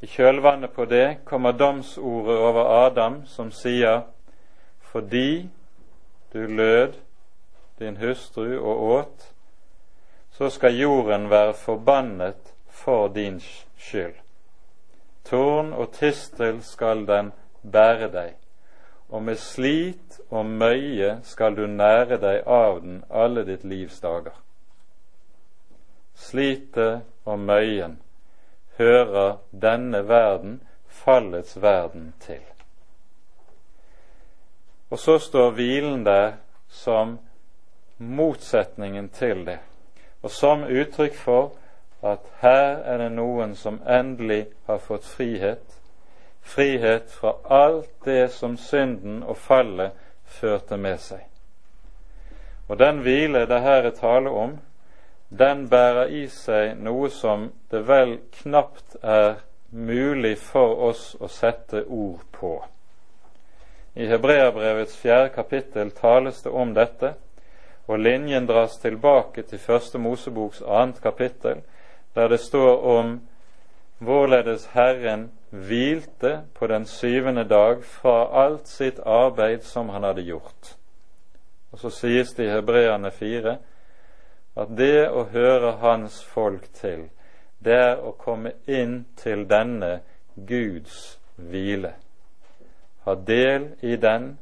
I 0.00 0.08
kjølvannet 0.10 0.72
på 0.74 0.88
det 0.90 1.20
kommer 1.24 1.52
domsordet 1.52 2.34
over 2.36 2.66
Adam 2.86 3.22
som 3.26 3.52
sier 3.52 4.02
fordi 4.90 5.48
du 6.32 6.46
lød 6.46 6.98
din 7.78 7.96
hustru 7.96 8.58
og 8.58 8.82
åt, 8.82 9.30
så 10.30 10.50
skal 10.50 10.76
jorden 10.78 11.30
være 11.30 11.54
forbannet 11.54 12.54
for 12.68 13.08
din 13.08 13.40
skyld. 13.78 14.23
Torn 15.24 15.72
og 15.72 15.92
tistel 15.92 16.62
skal 16.62 17.06
den 17.08 17.32
bære 17.62 18.10
deg, 18.12 18.34
og 19.08 19.22
med 19.22 19.40
slit 19.40 20.20
og 20.30 20.46
møye 20.46 21.18
skal 21.24 21.56
du 21.56 21.66
nære 21.66 22.18
deg 22.20 22.42
av 22.46 22.80
den 22.82 23.02
alle 23.10 23.44
ditt 23.48 23.64
livs 23.64 24.00
dager. 24.04 24.34
Slitet 26.14 27.02
og 27.24 27.38
møyen 27.38 27.98
hører 28.78 29.38
denne 29.50 30.08
verden, 30.08 30.60
fallets 30.88 31.56
verden, 31.62 32.14
til. 32.20 32.42
Og 34.90 34.98
så 34.98 35.18
står 35.18 35.50
hvilen 35.50 36.04
der 36.06 36.32
som 36.68 37.18
motsetningen 37.98 39.08
til 39.08 39.46
det, 39.46 39.58
og 40.22 40.30
som 40.30 40.62
uttrykk 40.62 41.16
for 41.18 41.52
at 42.04 42.26
her 42.40 42.82
er 42.84 42.98
det 43.00 43.12
noen 43.16 43.54
som 43.56 43.80
endelig 43.88 44.44
har 44.66 44.78
fått 44.78 45.06
frihet, 45.08 45.78
frihet 46.44 47.10
fra 47.10 47.36
alt 47.48 47.92
det 48.04 48.28
som 48.32 48.58
synden 48.60 49.22
og 49.22 49.38
fallet 49.40 49.96
førte 50.40 50.76
med 50.76 51.00
seg. 51.00 51.24
Og 52.68 52.78
den 52.80 53.00
hvile 53.04 53.46
det 53.48 53.60
her 53.64 53.88
er 53.88 53.96
tale 53.96 54.30
om, 54.30 54.58
den 55.28 55.66
bærer 55.68 56.12
i 56.12 56.26
seg 56.28 56.76
noe 56.78 57.08
som 57.10 57.48
det 57.72 57.82
vel 57.88 58.18
knapt 58.42 58.96
er 59.02 59.40
mulig 59.74 60.36
for 60.38 60.76
oss 60.90 61.14
å 61.20 61.28
sette 61.28 61.82
ord 61.88 62.22
på. 62.36 62.54
I 63.94 64.06
Hebreabrevets 64.10 64.96
fjerde 64.98 65.32
kapittel 65.34 65.90
tales 65.90 66.42
det 66.42 66.50
om 66.50 66.74
dette, 66.74 67.14
og 67.86 68.00
linjen 68.00 68.46
dras 68.46 68.78
tilbake 68.82 69.44
til 69.48 69.60
Første 69.60 69.98
Moseboks 69.98 70.62
annet 70.62 71.00
kapittel, 71.02 71.60
der 72.14 72.28
det 72.28 72.40
står 72.40 72.82
om 72.98 73.20
hvorledes 73.98 74.66
Herren 74.72 75.30
hvilte 75.50 76.42
på 76.54 76.66
den 76.66 76.86
syvende 76.86 77.44
dag 77.44 77.84
fra 77.84 78.44
alt 78.44 78.68
sitt 78.68 78.98
arbeid 79.06 79.62
som 79.62 79.88
han 79.88 80.02
hadde 80.02 80.22
gjort. 80.22 80.76
Og 81.72 81.78
så 81.78 81.90
sies 81.90 82.34
det 82.34 82.46
i 82.46 82.52
Hebreane 82.54 83.10
fire 83.10 83.58
at 84.56 84.70
det 84.78 85.08
å 85.10 85.24
høre 85.32 85.72
Hans 85.82 86.20
folk 86.24 86.68
til, 86.78 87.08
det 87.58 87.74
er 87.74 88.02
å 88.02 88.12
komme 88.18 88.52
inn 88.66 89.04
til 89.18 89.46
denne 89.50 90.00
Guds 90.34 91.18
hvile. 91.36 91.94
Ha 93.04 93.14
del 93.14 93.72
i 93.82 93.96
den, 93.96 94.36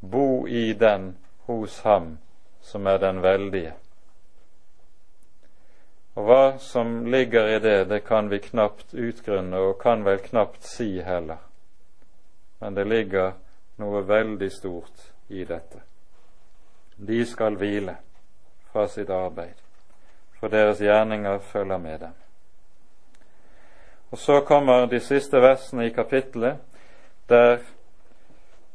bo 0.00 0.46
i 0.46 0.72
den 0.72 1.14
hos 1.46 1.80
Ham 1.84 2.18
som 2.60 2.86
er 2.86 2.98
den 3.00 3.22
veldige. 3.22 3.72
Og 6.18 6.24
hva 6.26 6.58
som 6.58 7.04
ligger 7.06 7.46
i 7.46 7.58
det, 7.62 7.84
det 7.92 8.00
kan 8.08 8.26
vi 8.26 8.40
knapt 8.42 8.90
utgrunne, 8.94 9.58
og 9.58 9.76
kan 9.78 10.02
vel 10.02 10.18
knapt 10.18 10.64
si 10.66 10.96
heller. 11.06 11.38
Men 12.58 12.74
det 12.74 12.88
ligger 12.90 13.36
noe 13.78 14.02
veldig 14.02 14.48
stort 14.50 15.04
i 15.30 15.44
dette. 15.46 15.84
De 16.98 17.20
skal 17.22 17.54
hvile 17.60 17.94
fra 18.72 18.88
sitt 18.90 19.12
arbeid, 19.14 19.54
for 20.40 20.50
deres 20.50 20.82
gjerninger 20.82 21.38
følger 21.38 21.78
med 21.78 22.00
dem. 22.00 22.16
Og 24.10 24.18
så 24.18 24.40
kommer 24.40 24.90
de 24.90 24.98
siste 25.00 25.38
versene 25.38 25.86
i 25.86 25.94
kapittelet, 25.94 26.58
der 27.30 27.60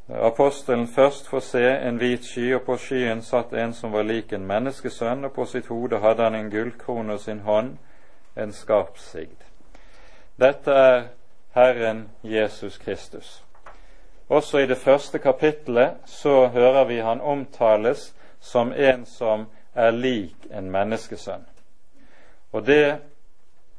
apostelen 0.08 0.86
først 0.88 1.28
får 1.28 1.40
se 1.40 1.64
en 1.88 1.96
hvit 1.96 2.24
sky, 2.24 2.54
og 2.54 2.62
på 2.62 2.76
skyen 2.76 3.22
satt 3.22 3.52
en 3.52 3.72
som 3.72 3.92
var 3.92 4.02
lik 4.02 4.32
en 4.32 4.46
menneskesønn, 4.46 5.24
og 5.24 5.32
på 5.32 5.46
sitt 5.48 5.66
hode 5.66 5.98
hadde 5.98 6.22
han 6.22 6.34
en 6.34 6.50
gullkrone 6.50 7.12
og 7.12 7.20
sin 7.20 7.40
hånd 7.40 7.76
en 8.36 8.52
skarpsigd. 8.52 9.46
Dette 10.40 10.70
er 10.70 11.02
Herren 11.54 12.08
Jesus 12.22 12.78
Kristus. 12.78 13.44
Også 14.28 14.58
i 14.58 14.66
det 14.66 14.76
første 14.76 15.18
kapittelet 15.18 15.90
så 16.04 16.46
hører 16.46 16.84
vi 16.84 16.98
han 16.98 17.20
omtales 17.20 18.14
som 18.40 18.72
en 18.72 19.06
som 19.06 19.46
er 19.74 19.90
lik 19.90 20.46
en 20.50 20.70
menneskesønn. 20.70 21.44
Og 22.52 22.66
det, 22.66 22.98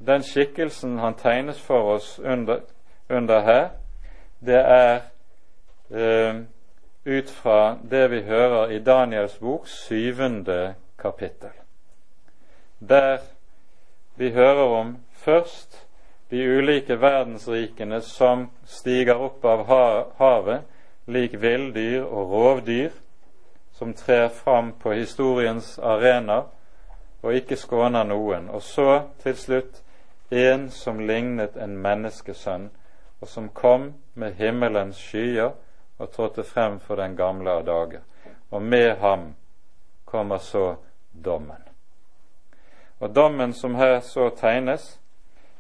den 0.06 0.24
skikkelsen 0.24 0.98
han 1.00 1.14
tegnes 1.14 1.62
for 1.62 1.96
oss 1.96 2.20
under, 2.20 2.60
under 3.10 3.42
her, 3.42 3.70
det 4.46 4.60
er 4.60 5.00
eh, 5.90 6.36
ut 7.06 7.30
fra 7.30 7.78
det 7.84 8.08
vi 8.12 8.22
hører 8.22 8.70
i 8.70 8.80
Daniels 8.80 9.38
bok, 9.40 9.68
syvende 9.68 10.76
kapittel. 10.98 11.54
Der 12.80 13.18
vi 14.16 14.32
hører 14.32 14.80
om 14.80 14.98
først 15.12 15.86
de 16.32 16.58
ulike 16.58 17.02
verdensrikene 17.02 18.02
som 18.02 18.50
stiger 18.66 19.16
opp 19.16 19.46
av 19.46 19.66
havet, 20.18 20.62
lik 21.08 21.42
villdyr 21.42 22.04
og 22.04 22.32
rovdyr, 22.32 22.90
som 23.74 23.94
trer 23.94 24.30
fram 24.30 24.72
på 24.80 24.92
historiens 24.92 25.80
arena 25.80 26.42
og 27.22 27.34
ikke 27.34 27.58
skåner 27.58 28.04
noen. 28.04 28.50
Og 28.50 28.62
så 28.62 29.02
til 29.24 29.36
slutt 29.38 29.82
en 30.32 30.70
som 30.70 31.00
lignet 31.00 31.58
en 31.58 31.78
menneskesønn, 31.78 32.70
og 33.22 33.28
som 33.28 33.50
kom 33.50 33.94
med 34.14 34.34
himmelens 34.34 34.98
skyer 34.98 35.52
og 35.98 36.12
trådte 36.12 36.44
frem 36.44 36.80
for 36.80 36.96
den 36.96 37.16
gamle 37.16 37.52
av 37.52 37.64
dager. 37.66 38.02
Og 38.52 38.62
med 38.62 38.96
ham 38.96 39.36
kommer 40.06 40.38
så 40.38 40.76
dommen. 41.26 41.62
Og 43.00 43.16
dommen 43.16 43.54
som 43.54 43.76
her 43.76 44.00
så 44.00 44.30
tegnes, 44.30 45.00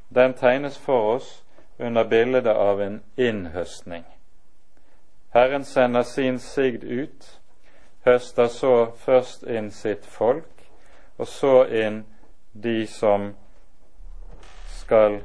den 0.09 0.33
tegnes 0.33 0.77
for 0.77 1.15
oss 1.15 1.43
under 1.79 2.03
bildet 2.03 2.47
av 2.47 2.81
en 2.81 3.01
innhøstning. 3.17 4.05
Herren 5.33 5.63
sender 5.63 6.03
sin 6.03 6.39
sigd 6.39 6.83
ut 6.83 7.39
høster 8.05 8.47
så 8.47 8.91
først 8.95 9.43
inn 9.43 9.71
sitt 9.71 10.05
folk, 10.05 10.51
og 11.17 11.27
så 11.27 11.65
inn 11.65 12.03
de 12.53 12.85
som 12.87 13.31
skal 14.77 15.21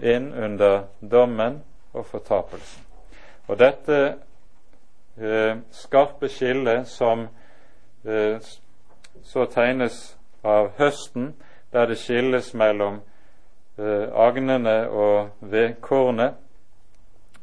inn 0.00 0.32
under 0.34 0.82
dommen 1.00 1.62
og 1.92 2.06
fortapelsen. 2.06 2.85
Og 3.46 3.58
dette 3.58 3.98
eh, 5.18 5.56
skarpe 5.70 6.28
skillet 6.28 6.88
som 6.88 7.28
eh, 8.04 8.38
så 9.22 9.46
tegnes 9.50 10.16
av 10.46 10.70
høsten, 10.78 11.34
der 11.72 11.86
det 11.90 11.98
skilles 11.98 12.52
mellom 12.54 13.00
eh, 13.78 14.06
agnene 14.14 14.76
og 14.88 15.30
vedkornet, 15.40 16.38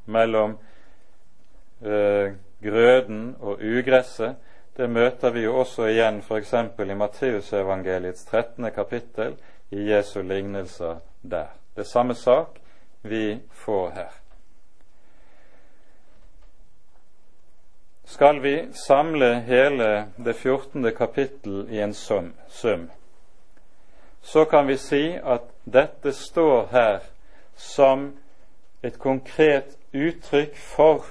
mellom 0.05 0.57
eh, 1.83 2.33
grøden 2.63 3.35
og 3.39 3.63
ugresset, 3.63 4.35
det 4.77 4.89
møter 4.89 5.29
vi 5.29 5.43
jo 5.43 5.59
også 5.61 5.85
igjen 5.91 6.23
f.eks. 6.23 6.53
i 6.53 6.95
Matteusevangeliets 6.97 8.25
13. 8.25 8.71
kapittel, 8.71 9.37
i 9.71 9.89
Jesu 9.89 10.21
lignelser 10.21 10.99
der. 11.21 11.53
Det 11.75 11.81
er 11.81 11.89
samme 11.89 12.15
sak 12.15 12.59
vi 13.01 13.39
får 13.51 13.89
her. 13.89 14.22
Skal 18.05 18.39
vi 18.39 18.67
samle 18.87 19.35
hele 19.35 20.05
det 20.15 20.33
14. 20.33 20.91
kapittel 20.91 21.67
i 21.69 21.79
en 21.79 21.93
sum, 21.93 22.33
så 24.21 24.45
kan 24.45 24.67
vi 24.67 24.77
si 24.77 25.17
at 25.23 25.41
dette 25.63 26.11
står 26.11 26.67
her 26.71 26.99
som 27.55 28.11
et 28.83 28.99
konkret 28.99 29.77
uttrykk 29.93 30.57
for 30.57 31.05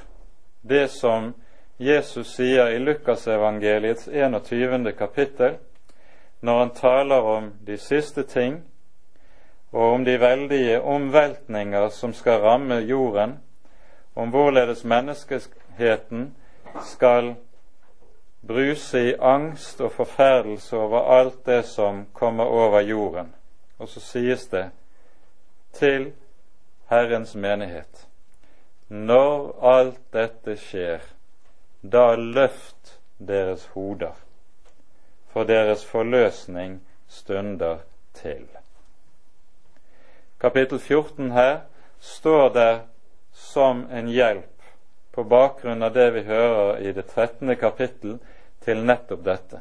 det 0.60 0.90
som 0.90 1.32
Jesus 1.78 2.34
sier 2.36 2.74
i 2.74 2.78
Lukasevangeliets 2.78 4.08
21. 4.12 4.92
kapittel, 4.98 5.56
når 6.40 6.58
han 6.58 6.74
taler 6.76 7.16
om 7.16 7.52
de 7.66 7.78
siste 7.78 8.22
ting, 8.22 8.60
og 9.72 9.94
om 9.94 10.04
de 10.04 10.20
veldige 10.20 10.80
omveltninger 10.80 11.88
som 11.88 12.12
skal 12.12 12.40
ramme 12.40 12.74
jorden, 12.74 13.38
om 14.14 14.28
hvorledes 14.28 14.84
menneskeheten 14.84 16.34
skal 16.80 17.34
bruse 18.46 19.00
i 19.00 19.14
angst 19.20 19.80
og 19.80 19.92
forferdelse 19.92 20.76
over 20.76 21.18
alt 21.18 21.46
det 21.46 21.64
som 21.64 22.06
kommer 22.12 22.44
over 22.44 22.80
jorden. 22.80 23.34
Og 23.78 23.88
så 23.88 24.00
sies 24.00 24.46
det 24.46 24.70
til 25.72 26.12
Herrens 26.90 27.34
menighet. 27.34 28.08
Når 28.88 29.64
alt 29.64 30.00
dette 30.12 30.56
skjer, 30.56 31.00
da 31.82 32.14
løft 32.14 32.98
deres 33.18 33.66
hoder, 33.74 34.12
for 35.32 35.44
deres 35.44 35.84
forløsning 35.86 36.82
stunder 37.08 37.78
til. 38.14 38.46
Kapittel 40.40 40.78
14 40.78 41.30
her 41.30 41.60
står 42.00 42.48
der 42.48 42.78
som 43.32 43.86
en 43.90 44.06
hjelp 44.06 44.51
på 45.12 45.24
bakgrunn 45.24 45.82
av 45.82 45.92
det 45.92 46.10
vi 46.10 46.22
hører 46.22 46.78
i 46.80 46.92
det 46.92 47.06
13. 47.06 47.56
kapittel 47.56 48.18
til 48.64 48.84
nettopp 48.84 49.24
dette. 49.24 49.60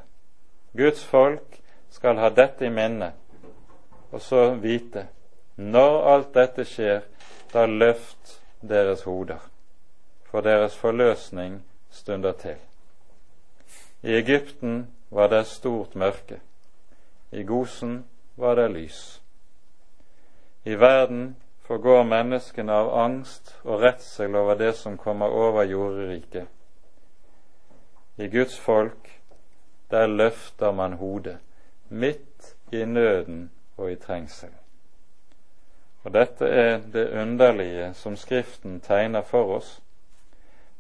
Guds 0.78 1.04
folk 1.04 1.60
skal 1.92 2.20
ha 2.22 2.30
dette 2.30 2.66
i 2.66 2.72
minne, 2.72 3.12
og 4.12 4.22
så 4.22 4.54
vite 4.56 5.08
når 5.56 5.98
alt 6.14 6.34
dette 6.36 6.66
skjer, 6.66 7.02
da 7.52 7.66
løft 7.68 8.38
deres 8.64 9.04
hoder, 9.04 9.42
for 10.32 10.42
deres 10.42 10.76
forløsning 10.80 11.60
stunder 11.92 12.32
til. 12.32 12.56
I 14.02 14.16
Egypten 14.16 14.88
var 15.10 15.28
det 15.28 15.46
stort 15.48 15.96
mørke, 15.96 16.40
i 17.32 17.44
Gosen 17.44 18.06
var 18.36 18.56
det 18.56 18.72
lys. 18.72 19.22
I 20.66 20.76
verden 20.80 21.36
forgår 21.72 22.04
menneskene 22.04 22.74
av 22.76 22.90
angst 23.00 23.54
og 23.64 23.80
redsel 23.80 24.34
over 24.36 24.58
det 24.60 24.74
som 24.76 24.98
kommer 25.00 25.32
over 25.32 25.64
jorderiket. 25.64 26.50
I 28.20 28.28
Guds 28.28 28.58
folk, 28.60 29.08
der 29.92 30.08
løfter 30.08 30.74
man 30.76 30.98
hodet, 31.00 31.38
midt 31.88 32.50
i 32.76 32.82
nøden 32.86 33.46
og 33.78 33.92
i 33.92 33.96
trengsel. 33.96 34.50
Og 36.04 36.12
dette 36.14 36.50
er 36.50 36.82
det 36.94 37.06
underlige 37.22 37.94
som 37.94 38.18
Skriften 38.20 38.82
tegner 38.84 39.22
for 39.22 39.56
oss, 39.56 39.70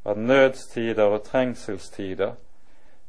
at 0.06 0.18
nødstider 0.18 1.04
og 1.04 1.24
trengselstider, 1.24 2.34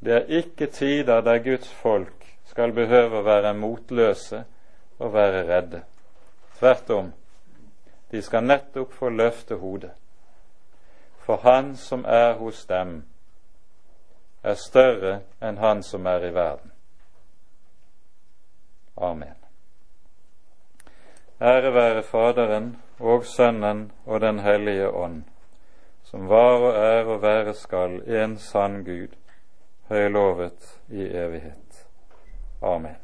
det 0.04 0.14
er 0.14 0.38
ikke 0.38 0.66
tider 0.66 1.20
der 1.20 1.42
Guds 1.42 1.74
folk 1.82 2.30
skal 2.46 2.76
behøve 2.78 3.18
å 3.18 3.26
være 3.26 3.54
motløse 3.58 4.44
og 5.00 5.12
være 5.18 5.42
redde. 5.50 5.82
Tvert 6.60 6.90
om, 6.90 7.10
de 8.12 8.22
skal 8.22 8.44
nettopp 8.44 8.92
få 8.92 9.08
løfte 9.08 9.56
hodet. 9.56 9.90
For 11.24 11.40
Han 11.42 11.76
som 11.76 12.04
er 12.04 12.34
hos 12.36 12.66
dem, 12.66 13.02
er 14.42 14.54
større 14.54 15.20
enn 15.40 15.58
Han 15.62 15.82
som 15.82 16.06
er 16.06 16.26
i 16.28 16.32
verden. 16.34 16.72
Amen. 18.96 19.38
Ære 21.40 21.74
være 21.74 22.02
Faderen 22.02 22.76
og 23.00 23.24
Sønnen 23.24 23.92
og 24.06 24.20
Den 24.20 24.38
hellige 24.38 24.90
ånd, 24.90 25.22
som 26.04 26.28
var 26.28 26.58
og 26.58 26.76
er 26.76 27.04
og 27.04 27.22
være 27.22 27.54
skal 27.54 28.02
en 28.06 28.36
sann 28.38 28.84
Gud, 28.84 29.16
høylovet 29.88 30.80
i 30.88 31.02
evighet. 31.02 31.86
Amen. 32.62 33.01